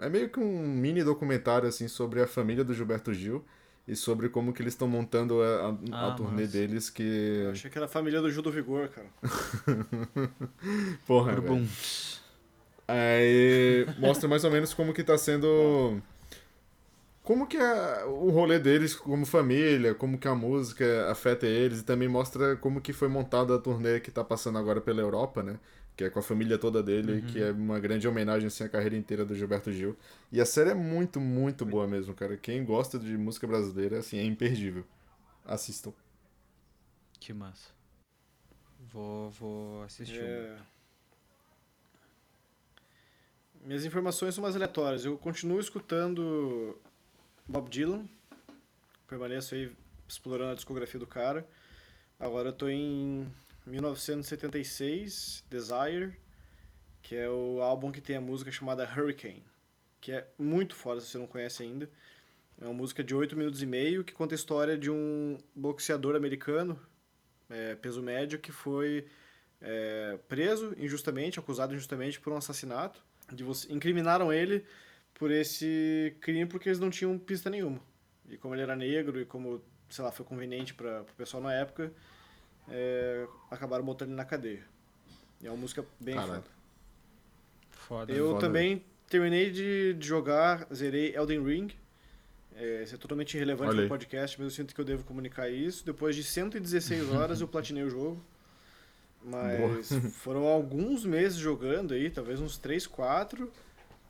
é 0.00 0.08
meio 0.08 0.28
que 0.28 0.40
um 0.40 0.66
mini 0.66 1.04
documentário, 1.04 1.68
assim, 1.68 1.86
sobre 1.88 2.20
a 2.20 2.26
família 2.26 2.64
do 2.64 2.74
Gilberto 2.74 3.14
Gil 3.14 3.44
e 3.86 3.94
sobre 3.94 4.28
como 4.28 4.52
que 4.52 4.60
eles 4.62 4.72
estão 4.74 4.88
montando 4.88 5.40
a, 5.40 5.68
a, 5.92 6.08
Ah, 6.08 6.14
turnê 6.16 6.42
massa. 6.42 6.52
deles, 6.58 6.88
Eu 6.88 6.94
que... 6.94 7.48
achei 7.52 7.70
que 7.70 7.78
era 7.78 7.84
a 7.86 7.88
família 7.88 8.20
do 8.20 8.28
Gil 8.30 8.42
do 8.42 8.50
Vigor, 8.50 8.88
cara. 8.88 9.06
Porra. 11.06 11.36
Aí 12.88 13.86
mostra 13.98 14.28
mais 14.28 14.44
ou 14.44 14.50
menos 14.50 14.72
como 14.74 14.92
que 14.92 15.02
tá 15.04 15.16
sendo. 15.18 16.00
Como 17.26 17.44
que 17.44 17.56
é 17.56 18.04
o 18.04 18.30
rolê 18.30 18.56
deles 18.56 18.94
como 18.94 19.26
família, 19.26 19.92
como 19.96 20.16
que 20.16 20.28
a 20.28 20.34
música 20.36 21.10
afeta 21.10 21.44
eles, 21.44 21.80
e 21.80 21.82
também 21.82 22.06
mostra 22.06 22.54
como 22.54 22.80
que 22.80 22.92
foi 22.92 23.08
montada 23.08 23.56
a 23.56 23.58
turnê 23.58 23.98
que 23.98 24.12
tá 24.12 24.22
passando 24.22 24.58
agora 24.58 24.80
pela 24.80 25.00
Europa, 25.00 25.42
né? 25.42 25.58
Que 25.96 26.04
é 26.04 26.10
com 26.10 26.20
a 26.20 26.22
família 26.22 26.56
toda 26.56 26.80
dele, 26.84 27.22
que 27.22 27.42
é 27.42 27.50
uma 27.50 27.80
grande 27.80 28.06
homenagem 28.06 28.46
assim, 28.46 28.62
à 28.62 28.68
carreira 28.68 28.96
inteira 28.96 29.24
do 29.24 29.34
Gilberto 29.34 29.72
Gil. 29.72 29.96
E 30.30 30.40
a 30.40 30.46
série 30.46 30.70
é 30.70 30.74
muito, 30.74 31.20
muito 31.20 31.66
boa 31.66 31.84
mesmo, 31.88 32.14
cara. 32.14 32.36
Quem 32.36 32.64
gosta 32.64 32.96
de 32.96 33.18
música 33.18 33.44
brasileira, 33.44 33.98
assim, 33.98 34.18
é 34.18 34.24
imperdível. 34.24 34.84
Assistam. 35.44 35.92
Que 37.18 37.32
massa. 37.32 37.70
Vou, 38.92 39.30
vou 39.30 39.82
assistir. 39.82 40.22
um. 40.22 40.26
É... 40.26 40.56
Minhas 43.64 43.84
informações 43.84 44.32
são 44.32 44.42
mais 44.42 44.54
aleatórias. 44.54 45.04
Eu 45.04 45.18
continuo 45.18 45.58
escutando 45.58 46.78
Bob 47.48 47.70
Dylan. 47.70 48.04
Permaneço 49.06 49.54
aí 49.54 49.70
explorando 50.08 50.52
a 50.52 50.54
discografia 50.54 50.98
do 50.98 51.06
cara. 51.06 51.46
Agora 52.18 52.48
eu 52.48 52.52
tô 52.52 52.68
em 52.68 53.30
1976, 53.64 55.44
Desire, 55.48 56.16
que 57.02 57.14
é 57.14 57.28
o 57.28 57.60
álbum 57.60 57.92
que 57.92 58.00
tem 58.00 58.16
a 58.16 58.20
música 58.20 58.50
chamada 58.50 58.84
Hurricane, 58.84 59.44
que 60.00 60.10
é 60.10 60.26
muito 60.36 60.74
foda 60.74 61.00
se 61.00 61.08
você 61.08 61.18
não 61.18 61.26
conhece 61.26 61.62
ainda. 61.62 61.88
É 62.60 62.64
uma 62.64 62.74
música 62.74 63.04
de 63.04 63.14
8 63.14 63.36
minutos 63.36 63.62
e 63.62 63.66
meio 63.66 64.02
que 64.02 64.12
conta 64.12 64.34
a 64.34 64.36
história 64.36 64.76
de 64.76 64.90
um 64.90 65.38
boxeador 65.54 66.16
americano, 66.16 66.80
é, 67.48 67.76
peso 67.76 68.02
médio, 68.02 68.40
que 68.40 68.50
foi 68.50 69.06
é, 69.60 70.18
preso 70.26 70.74
injustamente, 70.78 71.38
acusado 71.38 71.74
injustamente 71.74 72.18
por 72.18 72.32
um 72.32 72.36
assassinato. 72.36 73.04
De 73.32 73.44
você, 73.44 73.72
incriminaram 73.72 74.32
ele 74.32 74.64
por 75.18 75.30
esse 75.30 76.14
crime 76.20 76.46
porque 76.46 76.68
eles 76.68 76.78
não 76.78 76.90
tinham 76.90 77.18
pista 77.18 77.50
nenhuma. 77.50 77.80
E 78.28 78.36
como 78.36 78.54
ele 78.54 78.62
era 78.62 78.76
negro 78.76 79.20
e 79.20 79.24
como, 79.24 79.62
sei 79.88 80.04
lá, 80.04 80.12
foi 80.12 80.24
conveniente 80.24 80.74
para 80.74 81.02
o 81.02 81.16
pessoal 81.16 81.42
na 81.42 81.52
época, 81.52 81.92
é, 82.68 83.26
acabaram 83.50 83.84
botando 83.84 84.08
ele 84.10 84.16
na 84.16 84.24
cadeia. 84.24 84.64
E 85.40 85.46
é 85.46 85.50
uma 85.50 85.56
música 85.56 85.84
bem 85.98 86.14
Caralho. 86.14 86.42
foda. 86.42 86.56
Foda. 87.70 88.12
Eu 88.12 88.32
foda 88.32 88.40
também 88.40 88.84
terminei 89.08 89.50
de, 89.50 89.94
de 89.94 90.06
jogar, 90.06 90.66
zerei 90.74 91.14
Elden 91.14 91.42
Ring. 91.42 91.68
É, 92.54 92.82
isso 92.82 92.94
é 92.94 92.98
totalmente 92.98 93.34
irrelevante 93.34 93.70
Olha 93.70 93.82
no 93.82 93.88
podcast, 93.88 94.38
mas 94.38 94.46
eu 94.46 94.50
sinto 94.50 94.74
que 94.74 94.80
eu 94.80 94.84
devo 94.84 95.04
comunicar 95.04 95.48
isso. 95.48 95.84
Depois 95.84 96.16
de 96.16 96.24
116 96.24 97.10
horas 97.12 97.40
eu 97.40 97.48
platinei 97.48 97.84
o 97.84 97.90
jogo. 97.90 98.22
Mas 99.22 99.90
foram 100.14 100.44
alguns 100.44 101.04
meses 101.04 101.38
jogando 101.38 101.94
aí, 101.94 102.10
talvez 102.10 102.40
uns 102.40 102.58
3, 102.58 102.86
4. 102.86 103.50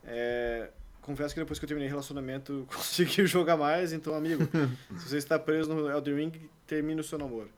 É, 0.05 0.69
confesso 1.07 1.33
que 1.33 1.39
depois 1.39 1.57
que 1.57 1.63
eu 1.63 1.67
terminei 1.67 1.87
o 1.87 1.91
relacionamento 1.91 2.67
consegui 2.69 3.25
jogar 3.25 3.55
mais, 3.55 3.93
então 3.93 4.13
amigo, 4.13 4.43
se 4.99 5.09
você 5.09 5.17
está 5.17 5.39
preso 5.39 5.73
no 5.73 5.89
Elden 5.89 6.15
Ring, 6.15 6.49
termine 6.67 6.99
o 6.99 7.03
seu 7.03 7.17
namoro. 7.17 7.49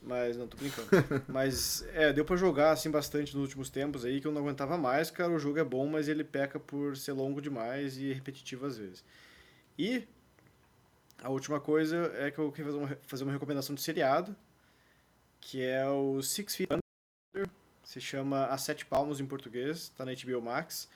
Mas 0.00 0.36
não, 0.36 0.48
tô 0.48 0.56
brincando. 0.56 0.88
Mas 1.28 1.84
é, 1.92 2.12
deu 2.12 2.24
pra 2.24 2.36
jogar 2.36 2.72
assim 2.72 2.90
bastante 2.90 3.34
nos 3.34 3.44
últimos 3.44 3.70
tempos 3.70 4.04
aí 4.04 4.20
que 4.20 4.26
eu 4.26 4.32
não 4.32 4.40
aguentava 4.40 4.78
mais, 4.78 5.10
cara. 5.10 5.30
O 5.30 5.38
jogo 5.38 5.58
é 5.58 5.64
bom, 5.64 5.86
mas 5.86 6.08
ele 6.08 6.24
peca 6.24 6.58
por 6.58 6.96
ser 6.96 7.12
longo 7.12 7.40
demais 7.40 7.96
e 7.96 8.12
repetitivo 8.12 8.66
às 8.66 8.76
vezes. 8.76 9.04
E 9.78 10.04
a 11.22 11.28
última 11.28 11.60
coisa 11.60 12.12
é 12.16 12.32
que 12.32 12.38
eu 12.40 12.50
queria 12.50 12.72
fazer 12.72 12.78
uma, 12.78 12.98
fazer 13.06 13.24
uma 13.24 13.32
recomendação 13.32 13.76
de 13.76 13.80
seriado, 13.80 14.34
que 15.40 15.62
é 15.62 15.86
o 15.86 16.20
Six 16.20 16.56
Feet 16.56 16.68
Under, 16.72 17.48
se 17.84 18.00
chama 18.00 18.46
A 18.46 18.58
Sete 18.58 18.84
Palmos 18.84 19.20
em 19.20 19.26
português, 19.26 19.88
tá 19.90 20.04
na 20.04 20.12
HBO 20.12 20.42
Max. 20.42 20.88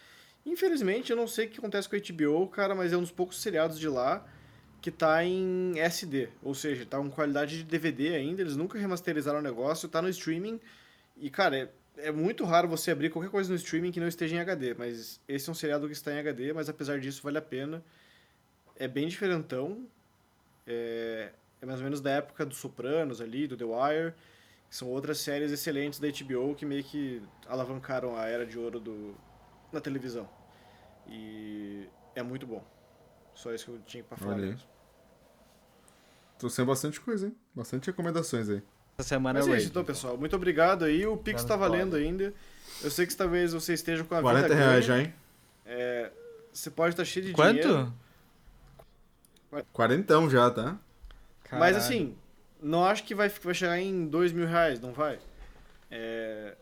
Infelizmente, 0.46 1.10
eu 1.10 1.16
não 1.16 1.26
sei 1.26 1.46
o 1.46 1.50
que 1.50 1.58
acontece 1.58 1.88
com 1.88 1.96
a 1.96 1.98
HBO, 1.98 2.46
cara, 2.46 2.72
mas 2.72 2.92
é 2.92 2.96
um 2.96 3.00
dos 3.00 3.10
poucos 3.10 3.42
seriados 3.42 3.80
de 3.80 3.88
lá 3.88 4.24
que 4.80 4.92
tá 4.92 5.24
em 5.24 5.76
SD, 5.80 6.28
ou 6.40 6.54
seja, 6.54 6.86
tá 6.86 6.98
com 6.98 7.10
qualidade 7.10 7.58
de 7.58 7.64
DVD 7.64 8.14
ainda, 8.14 8.42
eles 8.42 8.54
nunca 8.54 8.78
remasterizaram 8.78 9.40
o 9.40 9.42
negócio, 9.42 9.88
tá 9.88 10.00
no 10.00 10.08
streaming, 10.08 10.60
e 11.16 11.28
cara, 11.28 11.56
é, 11.96 12.06
é 12.06 12.12
muito 12.12 12.44
raro 12.44 12.68
você 12.68 12.92
abrir 12.92 13.10
qualquer 13.10 13.30
coisa 13.30 13.50
no 13.50 13.56
streaming 13.56 13.90
que 13.90 13.98
não 13.98 14.06
esteja 14.06 14.36
em 14.36 14.38
HD, 14.38 14.74
mas 14.74 15.20
esse 15.26 15.48
é 15.48 15.50
um 15.50 15.54
seriado 15.54 15.88
que 15.88 15.92
está 15.92 16.12
em 16.12 16.18
HD, 16.20 16.52
mas 16.52 16.68
apesar 16.68 17.00
disso 17.00 17.20
vale 17.24 17.38
a 17.38 17.42
pena. 17.42 17.82
É 18.78 18.86
bem 18.86 19.08
diferentão, 19.08 19.88
é, 20.64 21.32
é 21.60 21.66
mais 21.66 21.80
ou 21.80 21.84
menos 21.84 22.00
da 22.00 22.10
época 22.12 22.46
dos 22.46 22.58
Sopranos 22.58 23.20
ali, 23.20 23.48
do 23.48 23.56
The 23.56 23.64
Wire, 23.64 24.14
que 24.70 24.76
são 24.76 24.86
outras 24.88 25.18
séries 25.18 25.50
excelentes 25.50 25.98
da 25.98 26.06
HBO 26.06 26.54
que 26.54 26.64
meio 26.64 26.84
que 26.84 27.20
alavancaram 27.48 28.16
a 28.16 28.26
era 28.26 28.46
de 28.46 28.56
ouro 28.56 28.78
do, 28.78 29.16
na 29.72 29.80
televisão. 29.80 30.35
E 31.08 31.88
é 32.14 32.22
muito 32.22 32.46
bom. 32.46 32.64
Só 33.34 33.52
isso 33.52 33.66
que 33.66 33.70
eu 33.72 33.78
tinha 33.86 34.04
pra 34.04 34.16
falar. 34.16 34.36
Mesmo. 34.36 34.60
Tô 36.38 36.48
sendo 36.50 36.66
bastante 36.66 37.00
coisa, 37.00 37.26
hein? 37.26 37.36
Bastante 37.54 37.86
recomendações 37.86 38.48
aí. 38.48 38.62
Essa 38.98 39.08
semana 39.10 39.38
Mas 39.40 39.48
é 39.48 39.52
é 39.52 39.56
isso 39.58 39.68
então, 39.68 39.84
pessoal. 39.84 40.16
Muito 40.16 40.34
obrigado 40.36 40.84
aí. 40.84 41.06
O 41.06 41.16
Pix 41.16 41.44
tá 41.44 41.56
valendo 41.56 41.96
ainda. 41.96 42.32
Eu 42.82 42.90
sei 42.90 43.06
que 43.06 43.14
talvez 43.14 43.52
você 43.52 43.74
esteja 43.74 44.04
com 44.04 44.14
a 44.14 44.20
40 44.22 44.48
vida 44.48 44.54
reais 44.54 44.84
já, 44.84 44.98
hein? 44.98 45.14
É, 45.64 46.10
você 46.52 46.70
pode 46.70 46.94
estar 46.94 47.04
cheio 47.04 47.26
de 47.26 47.32
Quanto? 47.32 47.60
dinheiro. 47.60 47.92
Quarentão 49.72 50.28
já, 50.28 50.50
tá? 50.50 50.78
Mas 51.50 51.50
Caralho. 51.50 51.76
assim, 51.76 52.16
não 52.60 52.84
acho 52.84 53.04
que 53.04 53.14
vai, 53.14 53.28
vai 53.28 53.54
chegar 53.54 53.78
em 53.78 54.06
dois 54.06 54.32
mil 54.32 54.46
reais, 54.46 54.80
não 54.80 54.92
vai? 54.92 55.18
É, 55.90 56.56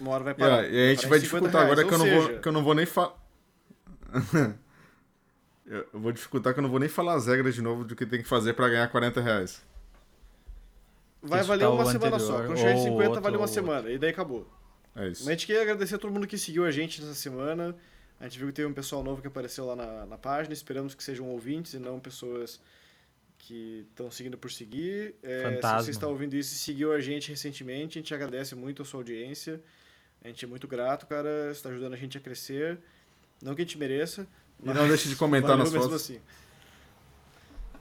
uma 0.00 0.12
hora 0.12 0.24
vai 0.24 0.34
parar. 0.34 0.64
e 0.64 0.90
a 0.90 0.94
gente 0.94 1.06
vai 1.06 1.18
em 1.18 1.22
50 1.22 1.24
dificultar 1.24 1.62
agora 1.62 1.82
reais, 1.82 1.88
que 1.88 1.94
eu, 1.94 1.98
ou 1.98 2.06
não 2.06 2.14
vou, 2.14 2.26
seja, 2.26 2.40
que 2.40 2.48
eu 2.48 2.52
não 2.52 2.64
vou 2.64 2.74
nem 2.74 2.86
falar. 2.86 3.14
eu 5.66 6.00
vou 6.00 6.12
dificultar 6.12 6.52
que 6.52 6.60
eu 6.60 6.62
não 6.62 6.70
vou 6.70 6.80
nem 6.80 6.88
falar 6.88 7.14
as 7.14 7.26
regras 7.26 7.54
de 7.54 7.62
novo 7.62 7.84
do 7.84 7.96
que 7.96 8.06
tem 8.06 8.22
que 8.22 8.28
fazer 8.28 8.54
pra 8.54 8.68
ganhar 8.68 8.88
40 8.88 9.20
reais. 9.20 9.62
Vai 11.22 11.40
Isso 11.40 11.48
valer 11.48 11.64
tá 11.64 11.70
uma 11.70 11.84
semana 11.84 12.16
anterior, 12.16 12.38
só. 12.38 12.46
Quando 12.46 12.58
chegar 12.58 12.72
em 12.72 12.76
ou 12.76 12.82
50, 12.82 13.08
outro, 13.08 13.22
vale 13.22 13.36
uma 13.36 13.42
ou 13.42 13.48
outro. 13.48 13.54
semana. 13.54 13.90
E 13.90 13.98
daí 13.98 14.10
acabou. 14.10 14.46
É 14.96 15.08
isso. 15.08 15.22
Mas 15.22 15.28
a 15.28 15.30
gente 15.32 15.46
queria 15.46 15.62
agradecer 15.62 15.94
a 15.94 15.98
todo 15.98 16.12
mundo 16.12 16.26
que 16.26 16.36
seguiu 16.36 16.64
a 16.64 16.70
gente 16.70 17.00
nessa 17.00 17.14
semana. 17.14 17.76
A 18.18 18.24
gente 18.24 18.38
viu 18.38 18.48
que 18.48 18.54
teve 18.54 18.68
um 18.68 18.74
pessoal 18.74 19.02
novo 19.02 19.22
que 19.22 19.28
apareceu 19.28 19.64
lá 19.66 19.76
na, 19.76 20.06
na 20.06 20.18
página. 20.18 20.52
Esperamos 20.52 20.94
que 20.94 21.02
sejam 21.02 21.28
ouvintes 21.28 21.74
e 21.74 21.78
não 21.78 22.00
pessoas 22.00 22.60
que 23.38 23.86
estão 23.90 24.10
seguindo 24.10 24.36
por 24.36 24.50
seguir. 24.50 25.14
É, 25.22 25.60
se 25.60 25.84
você 25.84 25.90
está 25.90 26.06
ouvindo 26.06 26.34
isso 26.34 26.54
e 26.54 26.58
seguiu 26.58 26.92
a 26.92 27.00
gente 27.00 27.30
recentemente, 27.30 27.98
a 27.98 28.02
gente 28.02 28.14
agradece 28.14 28.54
muito 28.54 28.82
a 28.82 28.84
sua 28.84 29.00
audiência. 29.00 29.60
A 30.24 30.28
gente 30.28 30.44
é 30.44 30.48
muito 30.48 30.68
grato, 30.68 31.06
cara. 31.06 31.46
Você 31.46 31.50
está 31.52 31.68
ajudando 31.68 31.94
a 31.94 31.96
gente 31.96 32.16
a 32.16 32.20
crescer. 32.20 32.78
Não 33.42 33.54
que 33.54 33.62
a 33.62 33.64
gente 33.64 33.76
mereça. 33.76 34.26
E 34.62 34.66
não 34.72 34.86
deixe 34.88 35.08
de 35.08 35.16
comentar 35.16 35.56
nas 35.58 35.70
fotos. 35.72 35.92
assim. 35.92 36.20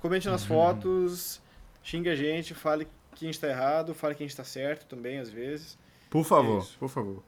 Comente 0.02 0.28
nas 0.28 0.44
fotos, 0.44 1.40
xingue 1.84 2.10
a 2.10 2.16
gente, 2.16 2.56
fale 2.56 2.86
que 3.16 3.24
a 3.24 3.28
gente 3.28 3.36
está 3.36 3.48
errado, 3.48 3.94
fale 3.94 4.16
que 4.16 4.24
a 4.24 4.26
gente 4.26 4.32
está 4.32 4.44
certo 4.44 4.88
também, 4.88 5.20
às 5.20 5.30
vezes. 5.30 5.78
Por 6.10 6.24
favor, 6.26 6.64
Isso. 6.64 6.76
por 6.80 6.90
favor. 6.90 7.24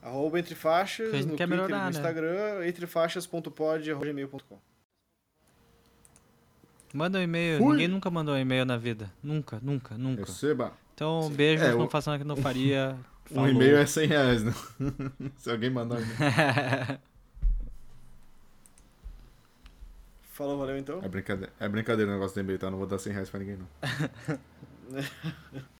Arroba 0.00 0.38
entre 0.38 0.54
faixas, 0.54 1.08
no 1.26 1.34
quer 1.34 1.48
Twitter 1.48 1.48
melhorar, 1.48 1.78
no 1.78 1.84
né? 1.84 1.90
Instagram, 1.90 2.66
entrefaixas.pod.gmail.com. 2.68 4.58
Manda 6.94 7.18
um 7.18 7.22
e-mail. 7.22 7.58
Fui. 7.58 7.72
Ninguém 7.72 7.88
nunca 7.88 8.08
mandou 8.10 8.34
um 8.34 8.38
e-mail 8.38 8.64
na 8.64 8.76
vida. 8.76 9.12
Nunca, 9.22 9.58
nunca, 9.60 9.98
nunca. 9.98 10.24
Receba. 10.24 10.72
Então, 10.94 11.28
beijos, 11.30 11.66
É, 11.66 11.74
o- 11.74 11.78
não 11.78 11.90
façam 11.90 12.12
nada 12.12 12.22
que 12.22 12.28
não 12.28 12.36
faria. 12.36 12.96
Um 13.28 13.34
Falou. 13.34 13.50
e-mail 13.50 13.76
é 13.78 13.84
100 13.86 14.06
reais, 14.06 14.44
né? 14.44 14.54
Se 15.36 15.50
alguém 15.50 15.68
mandar 15.68 15.96
um 15.96 16.00
e-mail. 16.00 17.00
Falou, 20.36 20.58
valeu 20.58 20.76
então. 20.76 21.00
É 21.02 21.08
brincadeira, 21.08 21.50
é 21.58 21.66
brincadeira 21.66 22.10
o 22.10 22.14
negócio 22.14 22.34
do 22.34 22.40
e-mail, 22.40 22.58
tá? 22.58 22.70
Não 22.70 22.76
vou 22.76 22.86
dar 22.86 22.98
100 22.98 23.10
reais 23.10 23.30
pra 23.30 23.40
ninguém, 23.40 23.56
não. 23.56 23.66